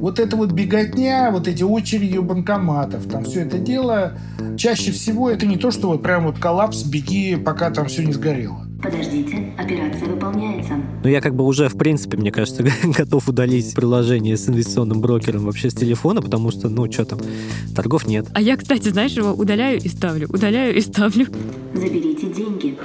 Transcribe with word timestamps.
Вот 0.00 0.18
это 0.18 0.34
вот 0.36 0.52
беготня, 0.52 1.30
вот 1.30 1.46
эти 1.46 1.62
очереди 1.62 2.16
у 2.16 2.22
банкоматов, 2.22 3.06
там 3.06 3.24
все 3.24 3.42
это 3.42 3.58
дело, 3.58 4.14
чаще 4.56 4.92
всего 4.92 5.28
это 5.28 5.44
не 5.44 5.58
то, 5.58 5.70
что 5.70 5.88
вот 5.88 6.02
прям 6.02 6.24
вот 6.24 6.38
коллапс, 6.38 6.84
беги, 6.84 7.36
пока 7.36 7.70
там 7.70 7.86
все 7.86 8.02
не 8.02 8.14
сгорело. 8.14 8.66
Подождите, 8.82 9.52
операция 9.58 10.08
выполняется. 10.08 10.72
Ну, 11.04 11.10
я 11.10 11.20
как 11.20 11.34
бы 11.34 11.44
уже, 11.44 11.68
в 11.68 11.76
принципе, 11.76 12.16
мне 12.16 12.32
кажется, 12.32 12.64
готов 12.82 13.28
удалить 13.28 13.74
приложение 13.74 14.38
с 14.38 14.48
инвестиционным 14.48 15.02
брокером 15.02 15.44
вообще 15.44 15.68
с 15.68 15.74
телефона, 15.74 16.22
потому 16.22 16.50
что, 16.50 16.70
ну, 16.70 16.90
что 16.90 17.04
там, 17.04 17.18
торгов 17.76 18.06
нет. 18.06 18.26
А 18.32 18.40
я, 18.40 18.56
кстати, 18.56 18.88
знаешь, 18.88 19.12
его 19.12 19.32
удаляю 19.32 19.78
и 19.82 19.88
ставлю, 19.88 20.28
удаляю 20.30 20.74
и 20.74 20.80
ставлю. 20.80 21.26
Заберите 21.74 22.26
деньги. 22.32 22.78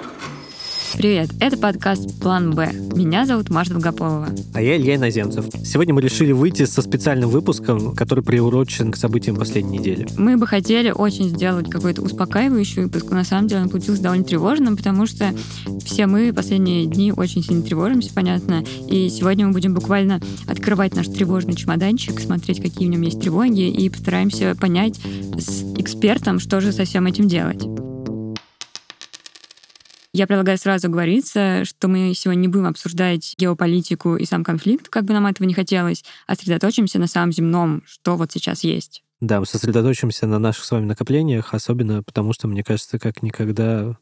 Привет, 0.93 1.29
это 1.39 1.57
подкаст 1.57 2.19
«План 2.19 2.53
Б». 2.53 2.71
Меня 2.95 3.25
зовут 3.25 3.49
Маша 3.49 3.71
Долгополова. 3.71 4.29
А 4.53 4.61
я 4.61 4.77
Илья 4.77 4.95
Иноземцев. 4.95 5.45
Сегодня 5.63 5.93
мы 5.93 6.01
решили 6.01 6.31
выйти 6.31 6.65
со 6.65 6.81
специальным 6.81 7.29
выпуском, 7.29 7.93
который 7.95 8.23
приурочен 8.23 8.91
к 8.91 8.95
событиям 8.95 9.35
последней 9.35 9.79
недели. 9.79 10.07
Мы 10.17 10.37
бы 10.37 10.47
хотели 10.47 10.91
очень 10.91 11.29
сделать 11.29 11.69
какой-то 11.69 12.01
успокаивающий 12.01 12.83
выпуск, 12.83 13.07
но 13.09 13.17
на 13.17 13.23
самом 13.23 13.47
деле 13.47 13.63
он 13.63 13.69
получился 13.69 14.01
довольно 14.03 14.23
тревожным, 14.23 14.77
потому 14.77 15.05
что 15.05 15.33
все 15.83 16.07
мы 16.07 16.31
последние 16.31 16.85
дни 16.85 17.11
очень 17.11 17.43
сильно 17.43 17.61
тревожимся, 17.61 18.11
понятно, 18.13 18.63
и 18.89 19.09
сегодня 19.09 19.47
мы 19.47 19.53
будем 19.53 19.73
буквально 19.73 20.21
открывать 20.47 20.95
наш 20.95 21.07
тревожный 21.07 21.55
чемоданчик, 21.55 22.19
смотреть, 22.19 22.61
какие 22.61 22.87
в 22.87 22.91
нем 22.91 23.01
есть 23.01 23.19
тревоги, 23.19 23.69
и 23.69 23.89
постараемся 23.89 24.55
понять 24.55 24.99
с 25.37 25.63
экспертом, 25.77 26.39
что 26.39 26.61
же 26.61 26.71
со 26.71 26.85
всем 26.85 27.05
этим 27.05 27.27
делать. 27.27 27.63
Я 30.15 30.27
предлагаю 30.27 30.57
сразу 30.57 30.89
говориться, 30.89 31.65
что 31.65 31.89
мы 31.89 32.13
сегодня 32.15 32.43
не 32.43 32.47
будем 32.47 32.67
обсуждать 32.67 33.35
геополитику 33.37 34.15
и 34.15 34.23
сам 34.23 34.45
конфликт, 34.45 34.87
как 34.87 35.03
бы 35.03 35.11
нам 35.11 35.25
этого 35.25 35.45
не 35.45 35.53
хотелось, 35.53 36.05
а 36.25 36.35
сосредоточимся 36.35 36.99
на 36.99 37.07
самом 37.07 37.33
земном, 37.33 37.83
что 37.85 38.15
вот 38.15 38.31
сейчас 38.31 38.63
есть. 38.63 39.03
Да, 39.19 39.41
мы 39.41 39.45
сосредоточимся 39.45 40.25
на 40.25 40.39
наших 40.39 40.63
с 40.63 40.71
вами 40.71 40.85
накоплениях, 40.85 41.53
особенно 41.53 42.01
потому 42.01 42.31
что, 42.31 42.47
мне 42.47 42.63
кажется, 42.63 42.97
как 42.97 43.23
никогда 43.23 43.97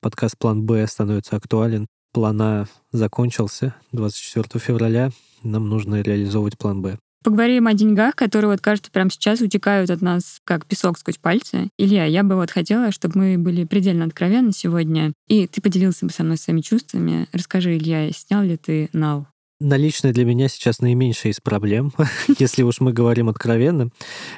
подкаст 0.00 0.38
«План 0.38 0.64
Б» 0.64 0.86
становится 0.86 1.36
актуален. 1.36 1.88
План 2.14 2.40
А 2.40 2.66
закончился 2.90 3.74
24 3.92 4.64
февраля, 4.64 5.10
нам 5.42 5.68
нужно 5.68 6.00
реализовывать 6.00 6.56
план 6.56 6.80
Б. 6.80 6.98
Поговорим 7.22 7.66
о 7.66 7.74
деньгах, 7.74 8.16
которые, 8.16 8.50
вот, 8.50 8.60
кажется, 8.62 8.90
прямо 8.90 9.10
сейчас 9.10 9.42
утекают 9.42 9.90
от 9.90 10.00
нас, 10.00 10.40
как 10.44 10.64
песок 10.64 10.98
сквозь 10.98 11.18
пальцы. 11.18 11.68
Илья, 11.76 12.06
я 12.06 12.22
бы 12.22 12.34
вот 12.34 12.50
хотела, 12.50 12.92
чтобы 12.92 13.18
мы 13.18 13.38
были 13.38 13.64
предельно 13.64 14.06
откровенны 14.06 14.52
сегодня, 14.52 15.12
и 15.28 15.46
ты 15.46 15.60
поделился 15.60 16.06
бы 16.06 16.12
со 16.12 16.24
мной 16.24 16.38
своими 16.38 16.62
чувствами. 16.62 17.28
Расскажи, 17.32 17.76
Илья, 17.76 18.10
снял 18.12 18.42
ли 18.42 18.56
ты 18.56 18.88
нал? 18.94 19.26
Наличные 19.62 20.14
для 20.14 20.24
меня 20.24 20.48
сейчас 20.48 20.80
наименьшая 20.80 21.32
из 21.34 21.40
проблем, 21.40 21.92
если 22.38 22.62
уж 22.62 22.80
мы 22.80 22.94
говорим 22.94 23.28
откровенно. 23.28 23.90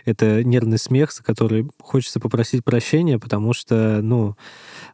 Это 0.04 0.42
нервный 0.42 0.78
смех, 0.78 1.12
за 1.12 1.22
который 1.22 1.70
хочется 1.78 2.18
попросить 2.18 2.64
прощения, 2.64 3.20
потому 3.20 3.52
что, 3.52 4.00
ну, 4.02 4.34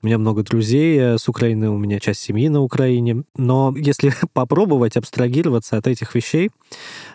у 0.02 0.06
меня 0.06 0.18
много 0.18 0.42
друзей 0.42 0.98
э, 0.98 1.16
с 1.16 1.30
Украины, 1.30 1.70
у 1.70 1.78
меня 1.78 1.98
часть 1.98 2.20
семьи 2.20 2.46
на 2.50 2.60
Украине. 2.60 3.24
Но 3.38 3.74
если 3.74 4.12
попробовать 4.34 4.98
абстрагироваться 4.98 5.78
от 5.78 5.86
этих 5.86 6.14
вещей, 6.14 6.50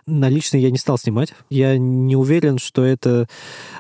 наличные 0.08 0.64
я 0.64 0.72
не 0.72 0.80
стал 0.80 0.98
снимать. 0.98 1.36
Я 1.52 1.77
не 1.77 2.16
уверен, 2.16 2.58
что 2.58 2.83
это 2.83 3.27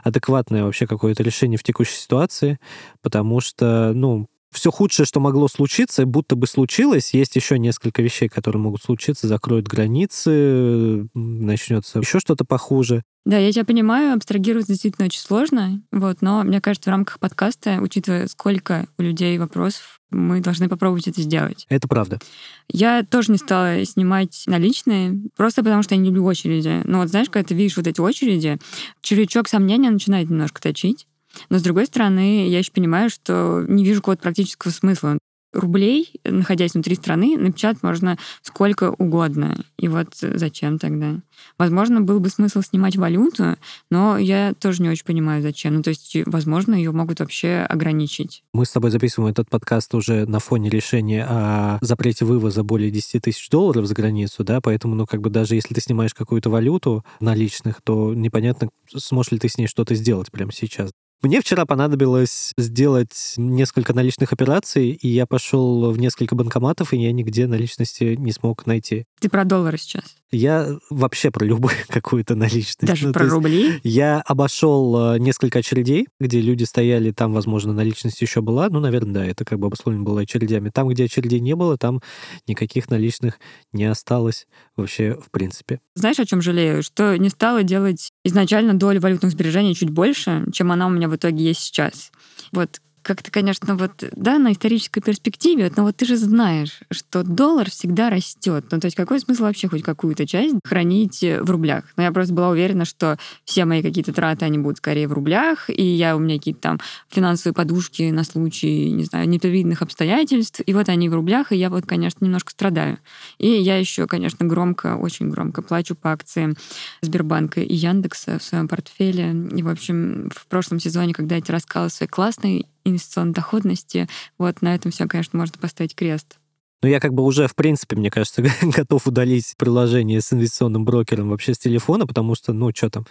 адекватное 0.03 0.63
вообще 0.63 0.85
какое-то 0.85 1.23
решение 1.23 1.57
в 1.57 1.63
текущей 1.63 1.95
ситуации, 1.95 2.59
потому 3.01 3.39
что, 3.41 3.93
ну, 3.95 4.27
все 4.53 4.71
худшее, 4.71 5.05
что 5.05 5.19
могло 5.19 5.47
случиться, 5.47 6.05
будто 6.05 6.35
бы 6.35 6.47
случилось. 6.47 7.13
Есть 7.13 7.35
еще 7.35 7.59
несколько 7.59 8.01
вещей, 8.01 8.29
которые 8.29 8.61
могут 8.61 8.81
случиться. 8.81 9.27
Закроют 9.27 9.67
границы, 9.67 11.07
начнется 11.13 11.99
еще 11.99 12.19
что-то 12.19 12.45
похуже. 12.45 13.03
Да, 13.25 13.37
я 13.37 13.51
тебя 13.53 13.63
понимаю, 13.63 14.15
абстрагировать 14.15 14.67
действительно 14.67 15.05
очень 15.05 15.21
сложно, 15.21 15.81
вот, 15.93 16.21
но 16.21 16.43
мне 16.43 16.59
кажется, 16.59 16.89
в 16.89 16.91
рамках 16.91 17.19
подкаста, 17.19 17.79
учитывая, 17.81 18.27
сколько 18.27 18.87
у 18.97 19.01
людей 19.01 19.37
вопросов, 19.37 20.01
мы 20.11 20.41
должны 20.41 20.67
попробовать 20.67 21.07
это 21.07 21.21
сделать. 21.21 21.65
Это 21.69 21.87
правда. 21.87 22.19
Я 22.67 23.03
тоже 23.03 23.31
не 23.31 23.37
стала 23.37 23.83
снимать 23.85 24.43
наличные, 24.45 25.21
просто 25.37 25.63
потому 25.63 25.83
что 25.83 25.95
я 25.95 26.01
не 26.01 26.07
люблю 26.07 26.25
очереди. 26.25 26.81
Но 26.83 26.99
вот 26.99 27.09
знаешь, 27.09 27.29
когда 27.29 27.47
ты 27.47 27.55
видишь 27.55 27.77
вот 27.77 27.87
эти 27.87 28.01
очереди, 28.01 28.59
червячок 29.01 29.47
сомнения 29.47 29.89
начинает 29.89 30.29
немножко 30.29 30.61
точить. 30.61 31.07
Но, 31.49 31.59
с 31.59 31.61
другой 31.61 31.85
стороны, 31.85 32.47
я 32.47 32.59
еще 32.59 32.71
понимаю, 32.71 33.09
что 33.09 33.63
не 33.67 33.83
вижу 33.83 34.01
какого-то 34.01 34.23
практического 34.23 34.71
смысла 34.71 35.17
рублей, 35.53 36.11
находясь 36.23 36.73
внутри 36.73 36.95
страны, 36.95 37.37
напечатать 37.37 37.83
можно 37.83 38.17
сколько 38.41 38.91
угодно. 38.91 39.63
И 39.77 39.87
вот 39.87 40.07
зачем 40.19 40.79
тогда? 40.79 41.19
Возможно, 41.57 42.01
был 42.01 42.19
бы 42.19 42.29
смысл 42.29 42.61
снимать 42.61 42.95
валюту, 42.95 43.57
но 43.89 44.17
я 44.17 44.53
тоже 44.59 44.81
не 44.81 44.89
очень 44.89 45.05
понимаю, 45.05 45.41
зачем. 45.41 45.75
Ну, 45.75 45.83
то 45.83 45.89
есть, 45.89 46.17
возможно, 46.25 46.73
ее 46.73 46.91
могут 46.91 47.19
вообще 47.19 47.65
ограничить. 47.69 48.43
Мы 48.53 48.65
с 48.65 48.71
тобой 48.71 48.91
записываем 48.91 49.31
этот 49.31 49.49
подкаст 49.49 49.93
уже 49.95 50.25
на 50.25 50.39
фоне 50.39 50.69
решения 50.69 51.25
о 51.27 51.77
запрете 51.81 52.25
вывоза 52.25 52.63
более 52.63 52.91
10 52.91 53.21
тысяч 53.21 53.49
долларов 53.49 53.85
за 53.85 53.93
границу, 53.93 54.43
да, 54.43 54.61
поэтому, 54.61 54.95
ну, 54.95 55.05
как 55.05 55.21
бы 55.21 55.29
даже 55.29 55.55
если 55.55 55.73
ты 55.73 55.81
снимаешь 55.81 56.13
какую-то 56.13 56.49
валюту 56.49 57.05
наличных, 57.19 57.81
то 57.83 58.13
непонятно, 58.13 58.69
сможешь 58.95 59.31
ли 59.31 59.39
ты 59.39 59.49
с 59.49 59.57
ней 59.57 59.67
что-то 59.67 59.95
сделать 59.95 60.31
прямо 60.31 60.51
сейчас. 60.51 60.91
Мне 61.23 61.39
вчера 61.39 61.65
понадобилось 61.65 62.51
сделать 62.57 63.35
несколько 63.37 63.93
наличных 63.93 64.33
операций, 64.33 64.89
и 64.89 65.07
я 65.07 65.25
пошел 65.25 65.89
в 65.89 65.97
несколько 65.97 66.35
банкоматов, 66.35 66.91
и 66.91 66.97
я 66.97 67.13
нигде 67.13 67.47
наличности 67.47 68.15
не 68.19 68.33
смог 68.33 68.65
найти. 68.65 69.05
Ты 69.23 69.29
про 69.29 69.45
доллары 69.45 69.77
сейчас? 69.77 70.03
Я 70.31 70.67
вообще 70.89 71.31
про 71.31 71.45
любую 71.45 71.73
какую-то 71.87 72.35
наличность. 72.35 72.81
Даже 72.81 73.07
ну, 73.07 73.13
про 73.13 73.25
рубли? 73.29 73.79
Я 73.83 74.19
обошел 74.19 75.13
э, 75.13 75.19
несколько 75.19 75.59
очередей, 75.59 76.07
где 76.19 76.41
люди 76.41 76.65
стояли, 76.65 77.11
там, 77.11 77.31
возможно, 77.31 77.71
наличность 77.71 78.21
еще 78.21 78.41
была. 78.41 78.67
Ну, 78.67 78.81
наверное, 78.81 79.13
да, 79.13 79.25
это 79.25 79.45
как 79.45 79.59
бы 79.59 79.67
обусловлено 79.67 80.03
было 80.03 80.19
очередями. 80.23 80.71
Там, 80.71 80.89
где 80.89 81.05
очередей 81.05 81.39
не 81.39 81.55
было, 81.55 81.77
там 81.77 82.01
никаких 82.47 82.89
наличных 82.89 83.39
не 83.71 83.85
осталось 83.85 84.45
вообще 84.75 85.13
в 85.13 85.31
принципе. 85.31 85.79
Знаешь, 85.95 86.19
о 86.19 86.25
чем 86.25 86.41
жалею? 86.41 86.83
Что 86.83 87.17
не 87.17 87.29
стала 87.29 87.63
делать 87.63 88.11
изначально 88.25 88.73
долю 88.73 88.99
валютных 88.99 89.31
сбережений 89.31 89.73
чуть 89.73 89.89
больше, 89.89 90.43
чем 90.51 90.73
она 90.73 90.87
у 90.87 90.89
меня 90.89 91.07
в 91.07 91.15
итоге 91.15 91.45
есть 91.45 91.61
сейчас. 91.61 92.11
Вот 92.51 92.81
как-то, 93.03 93.31
конечно, 93.31 93.75
вот, 93.75 94.03
да, 94.15 94.39
на 94.39 94.53
исторической 94.53 95.01
перспективе, 95.01 95.71
но 95.75 95.83
вот 95.83 95.97
ты 95.97 96.05
же 96.05 96.17
знаешь, 96.17 96.79
что 96.91 97.23
доллар 97.23 97.69
всегда 97.69 98.09
растет. 98.09 98.65
Ну, 98.71 98.79
то 98.79 98.85
есть 98.85 98.95
какой 98.95 99.19
смысл 99.19 99.43
вообще 99.43 99.67
хоть 99.67 99.83
какую-то 99.83 100.25
часть 100.25 100.55
хранить 100.65 101.21
в 101.21 101.49
рублях? 101.49 101.85
Но 101.97 102.03
я 102.03 102.11
просто 102.11 102.33
была 102.33 102.49
уверена, 102.49 102.85
что 102.85 103.17
все 103.45 103.65
мои 103.65 103.81
какие-то 103.81 104.13
траты, 104.13 104.45
они 104.45 104.57
будут 104.57 104.77
скорее 104.77 105.07
в 105.07 105.13
рублях, 105.13 105.69
и 105.69 105.83
я 105.83 106.15
у 106.15 106.19
меня 106.19 106.37
какие-то 106.37 106.61
там 106.61 106.79
финансовые 107.09 107.53
подушки 107.53 108.09
на 108.09 108.23
случай, 108.23 108.89
не 108.91 109.03
знаю, 109.03 109.27
непредвиденных 109.29 109.81
обстоятельств, 109.81 110.61
и 110.65 110.73
вот 110.73 110.89
они 110.89 111.09
в 111.09 111.13
рублях, 111.13 111.51
и 111.51 111.57
я 111.57 111.69
вот, 111.69 111.85
конечно, 111.85 112.23
немножко 112.23 112.51
страдаю. 112.51 112.99
И 113.37 113.47
я 113.47 113.77
еще, 113.77 114.07
конечно, 114.07 114.45
громко, 114.45 114.95
очень 114.95 115.29
громко 115.29 115.61
плачу 115.61 115.95
по 115.95 116.11
акциям 116.11 116.55
Сбербанка 117.01 117.61
и 117.61 117.73
Яндекса 117.73 118.39
в 118.39 118.43
своем 118.43 118.67
портфеле. 118.67 119.31
И, 119.55 119.61
в 119.61 119.69
общем, 119.69 120.29
в 120.33 120.47
прошлом 120.47 120.79
сезоне, 120.79 121.13
когда 121.13 121.35
я 121.35 121.43
рассказывала 121.47 121.89
свои 121.89 122.07
классные 122.07 122.65
инвестиционной 122.83 123.33
доходности. 123.33 124.07
Вот 124.37 124.61
на 124.61 124.75
этом 124.75 124.91
все, 124.91 125.07
конечно, 125.07 125.37
можно 125.37 125.57
поставить 125.59 125.95
крест. 125.95 126.37
Ну, 126.83 126.89
я 126.89 126.99
как 126.99 127.13
бы 127.13 127.23
уже, 127.23 127.47
в 127.47 127.55
принципе, 127.55 127.95
мне 127.95 128.11
кажется, 128.11 128.43
готов 128.61 129.07
удалить 129.07 129.55
приложение 129.57 130.19
с 130.19 130.33
инвестиционным 130.33 130.83
брокером 130.83 131.29
вообще 131.29 131.53
с 131.53 131.57
телефона, 131.57 132.05
потому 132.05 132.35
что, 132.35 132.51
ну, 132.51 132.71
что 132.75 132.89
там, 132.89 133.05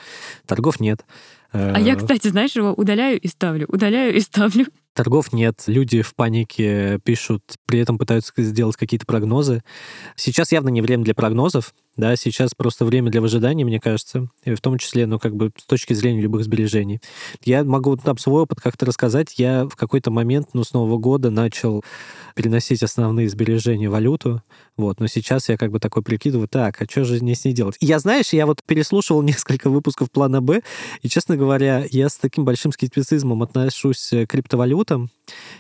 торгов 0.47 0.79
нет. 0.79 1.05
А 1.53 1.79
я, 1.79 1.95
э, 1.95 1.97
кстати, 1.97 2.29
знаешь, 2.29 2.55
его 2.55 2.73
удаляю 2.73 3.19
и 3.19 3.29
ставлю, 3.29 3.67
удаляю 3.69 4.15
и 4.15 4.21
ставлю. 4.21 4.67
Торгов 4.95 5.33
нет, 5.33 5.63
люди 5.67 6.03
в 6.03 6.15
панике 6.15 6.99
пишут, 7.03 7.43
при 7.67 7.79
этом 7.79 7.97
пытаются 7.97 8.33
сделать 8.37 8.77
какие-то 8.77 9.07
прогнозы. 9.07 9.63
Сейчас 10.17 10.53
явно 10.53 10.69
не 10.69 10.83
время 10.83 11.05
для 11.05 11.15
прогнозов, 11.15 11.73
да, 11.97 12.17
сейчас 12.17 12.53
просто 12.55 12.85
время 12.85 13.11
для 13.11 13.21
выжидания, 13.21 13.65
мне 13.65 13.79
кажется, 13.79 14.29
и 14.45 14.55
в 14.55 14.61
том 14.61 14.79
числе, 14.79 15.07
ну, 15.07 15.19
как 15.19 15.35
бы 15.35 15.51
с 15.59 15.65
точки 15.65 15.93
зрения 15.93 16.23
любых 16.23 16.45
сбережений. 16.45 17.01
Я 17.45 17.65
могу 17.65 17.97
там 17.97 18.17
свой 18.17 18.43
опыт 18.43 18.61
как-то 18.61 18.87
рассказать. 18.87 19.39
Я 19.39 19.65
в 19.65 19.77
какой-то 19.77 20.11
момент, 20.11 20.49
ну, 20.55 20.65
с 20.65 20.73
Нового 20.73 20.97
года 20.97 21.31
начал 21.31 21.85
переносить 22.35 22.83
основные 22.83 23.29
сбережения 23.29 23.89
в 23.89 23.93
валюту, 23.93 24.43
вот, 24.79 25.01
но 25.01 25.07
сейчас 25.07 25.51
я 25.51 25.59
как 25.59 25.71
бы 25.71 25.81
такой 25.81 26.03
прикидываю, 26.03 26.49
так, 26.49 26.81
а 26.81 26.87
что 26.91 27.05
же 27.05 27.23
мне 27.23 27.35
с 27.35 27.45
ней 27.45 27.53
делать? 27.53 27.77
я, 27.81 27.99
знаешь, 27.99 28.33
я 28.33 28.47
вот 28.47 28.63
переслушивал 28.67 29.21
несколько 29.23 29.69
выпусков 29.69 30.11
плана 30.11 30.41
Б, 30.41 30.63
и, 31.03 31.09
честно 31.09 31.37
говоря, 31.37 31.85
я 31.91 32.09
с 32.09 32.17
таким 32.17 32.47
большим 32.47 32.73
скептицизмом 32.73 33.43
отношусь 33.43 34.09
к 34.09 34.27
криптовалютам 34.27 34.82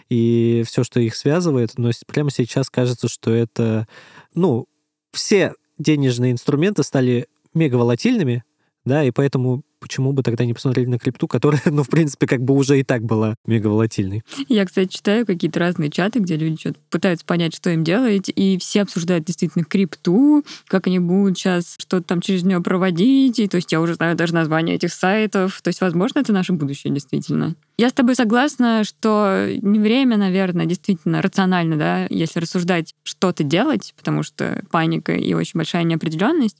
и 0.08 0.62
все, 0.66 0.84
что 0.84 1.00
их 1.00 1.16
связывает, 1.16 1.78
но 1.78 1.90
прямо 2.06 2.30
сейчас 2.30 2.70
кажется, 2.70 3.08
что 3.08 3.30
это, 3.30 3.86
ну, 4.34 4.66
все 5.12 5.54
денежные 5.78 6.32
инструменты 6.32 6.82
стали 6.82 7.26
мега 7.54 7.76
волатильными, 7.76 8.44
да, 8.84 9.04
и 9.04 9.10
поэтому 9.10 9.62
почему 9.82 10.12
бы 10.12 10.22
тогда 10.22 10.44
не 10.44 10.54
посмотреть 10.54 10.88
на 10.88 10.98
крипту, 10.98 11.26
которая, 11.26 11.60
ну, 11.66 11.82
в 11.82 11.88
принципе, 11.88 12.26
как 12.26 12.40
бы 12.42 12.54
уже 12.54 12.78
и 12.78 12.84
так 12.84 13.02
была 13.02 13.34
мега 13.46 13.66
волатильной. 13.66 14.22
Я, 14.48 14.64
кстати, 14.64 14.88
читаю 14.88 15.26
какие-то 15.26 15.58
разные 15.60 15.90
чаты, 15.90 16.20
где 16.20 16.36
люди 16.36 16.60
что-то 16.60 16.78
пытаются 16.88 17.26
понять, 17.26 17.54
что 17.54 17.70
им 17.70 17.84
делать, 17.84 18.30
и 18.34 18.56
все 18.58 18.82
обсуждают 18.82 19.24
действительно 19.24 19.64
крипту, 19.64 20.44
как 20.68 20.86
они 20.86 21.00
будут 21.00 21.36
сейчас 21.36 21.74
что-то 21.78 22.04
там 22.04 22.20
через 22.20 22.44
нее 22.44 22.60
проводить, 22.60 23.40
и 23.40 23.48
то 23.48 23.56
есть 23.56 23.72
я 23.72 23.80
уже 23.80 23.94
знаю 23.94 24.16
даже 24.16 24.32
название 24.32 24.76
этих 24.76 24.92
сайтов, 24.92 25.60
то 25.62 25.68
есть, 25.68 25.80
возможно, 25.80 26.20
это 26.20 26.32
наше 26.32 26.52
будущее 26.52 26.92
действительно. 26.92 27.56
Я 27.78 27.88
с 27.88 27.92
тобой 27.92 28.14
согласна, 28.14 28.84
что 28.84 29.48
не 29.60 29.80
время, 29.80 30.16
наверное, 30.16 30.66
действительно 30.66 31.20
рационально, 31.20 31.76
да, 31.76 32.06
если 32.10 32.38
рассуждать, 32.38 32.94
что-то 33.02 33.42
делать, 33.42 33.94
потому 33.96 34.22
что 34.22 34.62
паника 34.70 35.14
и 35.14 35.34
очень 35.34 35.58
большая 35.58 35.82
неопределенность. 35.82 36.58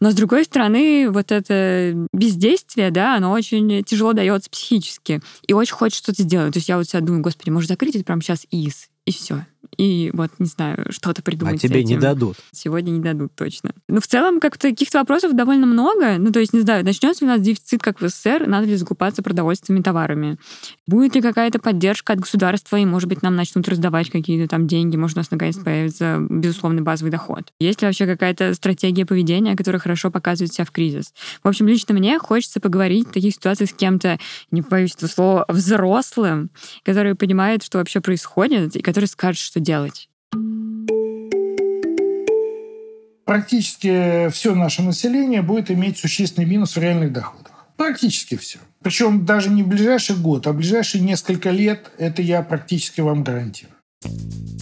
Но, 0.00 0.10
с 0.10 0.14
другой 0.14 0.44
стороны, 0.44 1.08
вот 1.10 1.32
это 1.32 2.08
бездействие, 2.34 2.90
да, 2.90 3.16
оно 3.16 3.32
очень 3.32 3.84
тяжело 3.84 4.12
дается 4.12 4.50
психически. 4.50 5.20
И 5.46 5.52
очень 5.52 5.74
хочет 5.74 5.98
что-то 5.98 6.22
сделать. 6.22 6.52
То 6.52 6.58
есть 6.58 6.68
я 6.68 6.76
вот 6.76 6.88
себя 6.88 7.00
думаю, 7.00 7.22
господи, 7.22 7.50
может 7.50 7.68
закрыть 7.68 7.94
это 7.94 8.04
прямо 8.04 8.22
сейчас 8.22 8.46
ИС, 8.50 8.88
и 9.04 9.12
все 9.12 9.44
и 9.76 10.10
вот, 10.12 10.30
не 10.38 10.46
знаю, 10.46 10.86
что-то 10.90 11.22
придумать. 11.22 11.56
А 11.56 11.58
тебе 11.58 11.84
не 11.84 11.96
дадут. 11.96 12.36
Сегодня 12.52 12.90
не 12.90 13.00
дадут, 13.00 13.34
точно. 13.34 13.72
Ну, 13.88 14.00
в 14.00 14.06
целом, 14.06 14.40
как-то 14.40 14.70
каких-то 14.70 14.98
вопросов 14.98 15.34
довольно 15.34 15.66
много. 15.66 16.18
Ну, 16.18 16.32
то 16.32 16.40
есть, 16.40 16.52
не 16.52 16.60
знаю, 16.60 16.84
начнется 16.84 17.24
у 17.24 17.28
нас 17.28 17.40
дефицит, 17.40 17.82
как 17.82 18.00
в 18.00 18.08
СССР, 18.08 18.46
надо 18.46 18.66
ли 18.66 18.76
закупаться 18.76 19.22
продовольственными 19.22 19.82
товарами? 19.82 20.38
Будет 20.86 21.14
ли 21.14 21.22
какая-то 21.22 21.58
поддержка 21.58 22.12
от 22.12 22.20
государства, 22.20 22.76
и, 22.76 22.84
может 22.84 23.08
быть, 23.08 23.22
нам 23.22 23.36
начнут 23.36 23.68
раздавать 23.68 24.10
какие-то 24.10 24.48
там 24.48 24.66
деньги, 24.66 24.96
может, 24.96 25.16
у 25.16 25.20
нас 25.20 25.30
наконец 25.30 25.56
появится 25.56 26.18
безусловный 26.28 26.82
базовый 26.82 27.10
доход? 27.10 27.52
Есть 27.58 27.82
ли 27.82 27.86
вообще 27.86 28.06
какая-то 28.06 28.54
стратегия 28.54 29.06
поведения, 29.06 29.56
которая 29.56 29.80
хорошо 29.80 30.10
показывает 30.10 30.52
себя 30.52 30.64
в 30.64 30.70
кризис? 30.70 31.12
В 31.42 31.48
общем, 31.48 31.66
лично 31.68 31.94
мне 31.94 32.18
хочется 32.18 32.60
поговорить 32.60 33.08
в 33.08 33.12
таких 33.12 33.34
ситуациях 33.34 33.70
с 33.70 33.74
кем-то, 33.74 34.18
не 34.50 34.60
боюсь 34.60 34.94
этого 34.94 35.08
слова, 35.08 35.44
взрослым, 35.48 36.50
который 36.84 37.14
понимает, 37.14 37.62
что 37.62 37.78
вообще 37.78 38.00
происходит, 38.00 38.76
и 38.76 38.82
который 38.82 39.06
скажет, 39.06 39.40
что 39.40 39.60
делать? 39.64 40.08
Практически 43.24 44.28
все 44.30 44.54
наше 44.54 44.82
население 44.82 45.42
будет 45.42 45.70
иметь 45.70 45.98
существенный 45.98 46.46
минус 46.46 46.76
в 46.76 46.80
реальных 46.80 47.12
доходах. 47.12 47.66
Практически 47.76 48.36
все. 48.36 48.58
Причем 48.82 49.24
даже 49.24 49.50
не 49.50 49.62
в 49.62 49.68
ближайший 49.68 50.16
год, 50.16 50.46
а 50.46 50.52
ближайшие 50.52 51.02
несколько 51.02 51.50
лет, 51.50 51.90
это 51.98 52.22
я 52.22 52.42
практически 52.42 53.00
вам 53.00 53.24
гарантирую. 53.24 53.74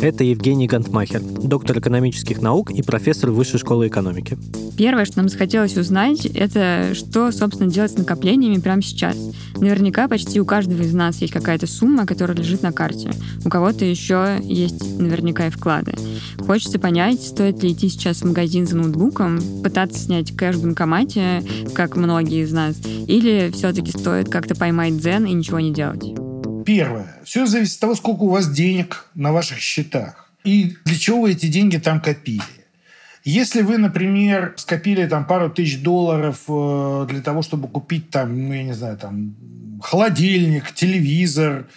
Это 0.02 0.24
Евгений 0.24 0.66
Гантмахер, 0.66 1.20
доктор 1.20 1.78
экономических 1.78 2.42
наук 2.42 2.72
и 2.72 2.82
профессор 2.82 3.30
Высшей 3.30 3.60
школы 3.60 3.86
экономики. 3.86 4.36
Первое, 4.76 5.04
что 5.04 5.18
нам 5.18 5.28
захотелось 5.28 5.76
узнать, 5.76 6.26
это 6.26 6.90
что, 6.94 7.30
собственно, 7.30 7.70
делать 7.70 7.92
с 7.92 7.96
накоплениями 7.96 8.58
прямо 8.58 8.82
сейчас. 8.82 9.16
Наверняка 9.54 10.08
почти 10.08 10.40
у 10.40 10.44
каждого 10.44 10.82
из 10.82 10.92
нас 10.92 11.20
есть 11.20 11.32
какая-то 11.32 11.68
сумма, 11.68 12.04
которая 12.04 12.36
лежит 12.36 12.62
на 12.62 12.72
карте. 12.72 13.12
У 13.44 13.48
кого-то 13.48 13.84
еще 13.84 14.40
есть 14.42 14.98
наверняка 14.98 15.46
и 15.46 15.50
вклады. 15.50 15.94
Хочется 16.44 16.80
понять, 16.80 17.22
стоит 17.22 17.62
ли 17.62 17.70
идти 17.72 17.88
сейчас 17.88 18.22
в 18.22 18.24
магазин 18.24 18.66
за 18.66 18.76
ноутбуком, 18.76 19.40
пытаться 19.62 20.00
снять 20.00 20.34
кэш 20.34 20.56
в 20.56 20.62
банкомате, 20.62 21.44
как 21.74 21.94
многие 21.94 22.42
из 22.42 22.50
нас, 22.50 22.74
или 23.06 23.52
все-таки 23.54 23.92
стоит 23.92 24.28
как-то 24.28 24.56
поймать 24.56 24.98
дзен 24.98 25.26
и 25.26 25.32
ничего 25.32 25.60
не 25.60 25.72
делать. 25.72 26.31
Первое. 26.64 27.20
Все 27.24 27.46
зависит 27.46 27.74
от 27.74 27.80
того, 27.80 27.94
сколько 27.94 28.22
у 28.22 28.28
вас 28.28 28.50
денег 28.50 29.06
на 29.14 29.32
ваших 29.32 29.58
счетах. 29.58 30.30
И 30.44 30.76
для 30.84 30.98
чего 30.98 31.22
вы 31.22 31.32
эти 31.32 31.46
деньги 31.46 31.76
там 31.76 32.00
копили. 32.00 32.42
Если 33.24 33.62
вы, 33.62 33.78
например, 33.78 34.54
скопили 34.56 35.06
там 35.06 35.24
пару 35.24 35.48
тысяч 35.48 35.80
долларов 35.80 36.40
э, 36.48 37.06
для 37.08 37.20
того, 37.20 37.42
чтобы 37.42 37.68
купить 37.68 38.10
там, 38.10 38.48
ну, 38.48 38.52
я 38.52 38.64
не 38.64 38.72
знаю, 38.72 38.98
там, 38.98 39.36
холодильник, 39.80 40.72
телевизор, 40.72 41.68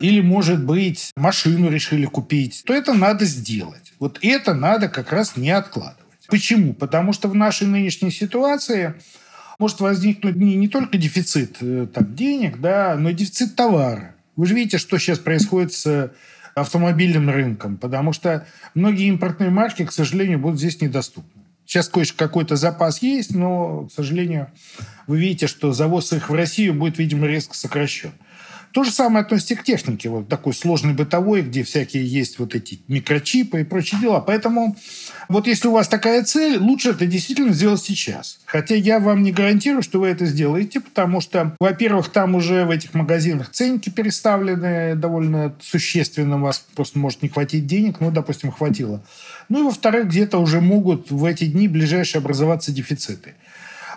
или, 0.00 0.20
может 0.20 0.64
быть, 0.64 1.12
машину 1.14 1.70
решили 1.70 2.06
купить, 2.06 2.62
то 2.64 2.72
это 2.72 2.94
надо 2.94 3.26
сделать. 3.26 3.92
Вот 3.98 4.18
это 4.22 4.54
надо 4.54 4.88
как 4.88 5.12
раз 5.12 5.36
не 5.36 5.50
откладывать. 5.50 5.98
Почему? 6.28 6.72
Потому 6.72 7.12
что 7.12 7.28
в 7.28 7.34
нашей 7.34 7.66
нынешней 7.66 8.10
ситуации 8.10 8.94
может 9.58 9.80
возникнуть 9.80 10.36
не, 10.36 10.54
не 10.56 10.68
только 10.68 10.96
дефицит 10.96 11.56
э, 11.60 11.86
там, 11.92 12.14
денег, 12.14 12.60
да, 12.60 12.96
но 12.98 13.10
и 13.10 13.14
дефицит 13.14 13.56
товара. 13.56 14.14
Вы 14.38 14.46
же 14.46 14.54
видите, 14.54 14.78
что 14.78 14.98
сейчас 14.98 15.18
происходит 15.18 15.72
с 15.72 16.12
автомобильным 16.54 17.28
рынком, 17.28 17.76
потому 17.76 18.12
что 18.12 18.46
многие 18.72 19.08
импортные 19.08 19.50
марки, 19.50 19.84
к 19.84 19.90
сожалению, 19.90 20.38
будут 20.38 20.60
здесь 20.60 20.80
недоступны. 20.80 21.42
Сейчас 21.66 21.90
какой-то 22.16 22.54
запас 22.54 23.02
есть, 23.02 23.34
но, 23.34 23.86
к 23.86 23.92
сожалению, 23.92 24.52
вы 25.08 25.18
видите, 25.18 25.48
что 25.48 25.72
завоз 25.72 26.12
их 26.12 26.30
в 26.30 26.34
Россию 26.34 26.74
будет, 26.74 26.98
видимо, 26.98 27.26
резко 27.26 27.56
сокращен. 27.56 28.12
То 28.72 28.84
же 28.84 28.90
самое 28.90 29.22
относится 29.24 29.56
к 29.56 29.64
технике, 29.64 30.08
вот 30.08 30.28
такой 30.28 30.52
сложной 30.52 30.92
бытовой, 30.92 31.42
где 31.42 31.62
всякие 31.62 32.06
есть 32.06 32.38
вот 32.38 32.54
эти 32.54 32.80
микрочипы 32.86 33.60
и 33.60 33.64
прочие 33.64 34.00
дела. 34.00 34.20
Поэтому 34.20 34.76
вот 35.28 35.46
если 35.46 35.68
у 35.68 35.72
вас 35.72 35.88
такая 35.88 36.22
цель, 36.22 36.58
лучше 36.58 36.90
это 36.90 37.06
действительно 37.06 37.52
сделать 37.52 37.80
сейчас. 37.80 38.40
Хотя 38.44 38.74
я 38.74 38.98
вам 38.98 39.22
не 39.22 39.32
гарантирую, 39.32 39.82
что 39.82 40.00
вы 40.00 40.08
это 40.08 40.26
сделаете, 40.26 40.80
потому 40.80 41.20
что, 41.20 41.56
во-первых, 41.58 42.10
там 42.10 42.34
уже 42.34 42.64
в 42.64 42.70
этих 42.70 42.94
магазинах 42.94 43.50
ценники 43.50 43.88
переставлены 43.88 44.94
довольно 44.94 45.54
существенно, 45.60 46.36
у 46.36 46.40
вас 46.40 46.64
просто 46.74 46.98
может 46.98 47.22
не 47.22 47.30
хватить 47.30 47.66
денег, 47.66 48.00
ну, 48.00 48.10
допустим, 48.10 48.52
хватило. 48.52 49.02
Ну 49.48 49.60
и, 49.60 49.64
во-вторых, 49.64 50.08
где-то 50.08 50.38
уже 50.38 50.60
могут 50.60 51.10
в 51.10 51.24
эти 51.24 51.46
дни 51.46 51.68
ближайшие 51.68 52.20
образоваться 52.20 52.70
дефициты. 52.70 53.34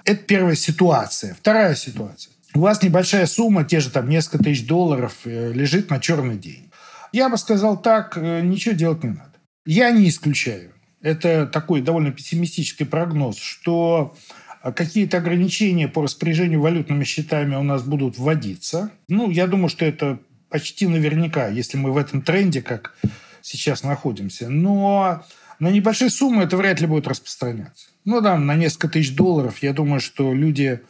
Это 0.06 0.24
первая 0.24 0.56
ситуация. 0.56 1.36
Вторая 1.36 1.76
ситуация 1.76 2.32
у 2.54 2.60
вас 2.60 2.82
небольшая 2.84 3.26
сумма, 3.26 3.64
те 3.64 3.80
же 3.80 3.90
там 3.90 4.10
несколько 4.10 4.44
тысяч 4.44 4.66
долларов, 4.66 5.14
э, 5.26 5.52
лежит 5.54 5.90
на 5.90 6.00
черный 6.00 6.38
день. 6.38 6.72
Я 7.12 7.30
бы 7.30 7.38
сказал 7.38 7.82
так, 7.82 8.18
э, 8.18 8.42
ничего 8.42 8.76
делать 8.76 9.04
не 9.04 9.10
надо. 9.10 9.34
Я 9.66 9.92
не 9.92 10.10
исключаю. 10.10 10.72
Это 11.02 11.48
такой 11.48 11.82
довольно 11.82 12.12
пессимистический 12.12 12.86
прогноз, 12.86 13.38
что 13.38 14.16
э, 14.64 14.72
какие-то 14.72 15.18
ограничения 15.18 15.88
по 15.88 16.04
распоряжению 16.04 16.62
валютными 16.62 17.04
счетами 17.04 17.56
у 17.56 17.64
нас 17.64 17.84
будут 17.84 18.18
вводиться. 18.18 18.92
Ну, 19.08 19.30
я 19.30 19.48
думаю, 19.48 19.70
что 19.70 19.86
это 19.86 20.20
почти 20.50 20.88
наверняка, 20.88 21.48
если 21.48 21.78
мы 21.78 21.92
в 21.92 21.98
этом 21.98 22.22
тренде, 22.22 22.62
как 22.62 22.94
сейчас 23.42 23.84
находимся. 23.84 24.50
Но 24.50 25.24
на 25.60 25.70
небольшие 25.70 26.10
суммы 26.10 26.44
это 26.44 26.58
вряд 26.58 26.82
ли 26.82 26.88
будет 26.88 27.08
распространяться. 27.08 27.88
Ну 28.04 28.20
да, 28.20 28.38
на 28.38 28.56
несколько 28.56 28.90
тысяч 28.90 29.16
долларов, 29.16 29.60
я 29.62 29.74
думаю, 29.74 30.02
что 30.02 30.34
люди 30.34 30.82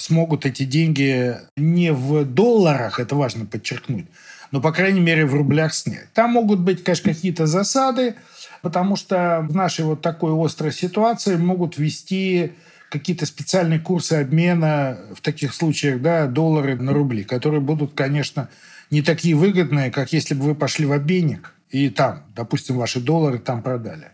смогут 0.00 0.46
эти 0.46 0.64
деньги 0.64 1.36
не 1.56 1.92
в 1.92 2.24
долларах, 2.24 3.00
это 3.00 3.14
важно 3.14 3.46
подчеркнуть, 3.46 4.06
но, 4.50 4.60
по 4.60 4.72
крайней 4.72 5.00
мере, 5.00 5.26
в 5.26 5.34
рублях 5.34 5.74
снять. 5.74 6.12
Там 6.14 6.32
могут 6.32 6.60
быть, 6.60 6.82
конечно, 6.82 7.12
какие-то 7.12 7.46
засады, 7.46 8.14
потому 8.62 8.96
что 8.96 9.46
в 9.48 9.54
нашей 9.54 9.84
вот 9.84 10.00
такой 10.00 10.32
острой 10.44 10.72
ситуации 10.72 11.36
могут 11.36 11.78
ввести 11.78 12.52
какие-то 12.90 13.26
специальные 13.26 13.80
курсы 13.80 14.14
обмена 14.14 14.98
в 15.14 15.20
таких 15.20 15.54
случаях, 15.54 16.00
да, 16.00 16.26
доллары 16.26 16.76
на 16.76 16.92
рубли, 16.92 17.22
которые 17.22 17.60
будут, 17.60 17.92
конечно, 17.94 18.48
не 18.90 19.02
такие 19.02 19.34
выгодные, 19.34 19.90
как 19.90 20.12
если 20.12 20.34
бы 20.34 20.44
вы 20.44 20.54
пошли 20.54 20.86
в 20.86 20.92
обменник 20.92 21.54
и 21.70 21.90
там, 21.90 22.22
допустим, 22.34 22.76
ваши 22.76 23.00
доллары 23.00 23.38
там 23.38 23.62
продали. 23.62 24.08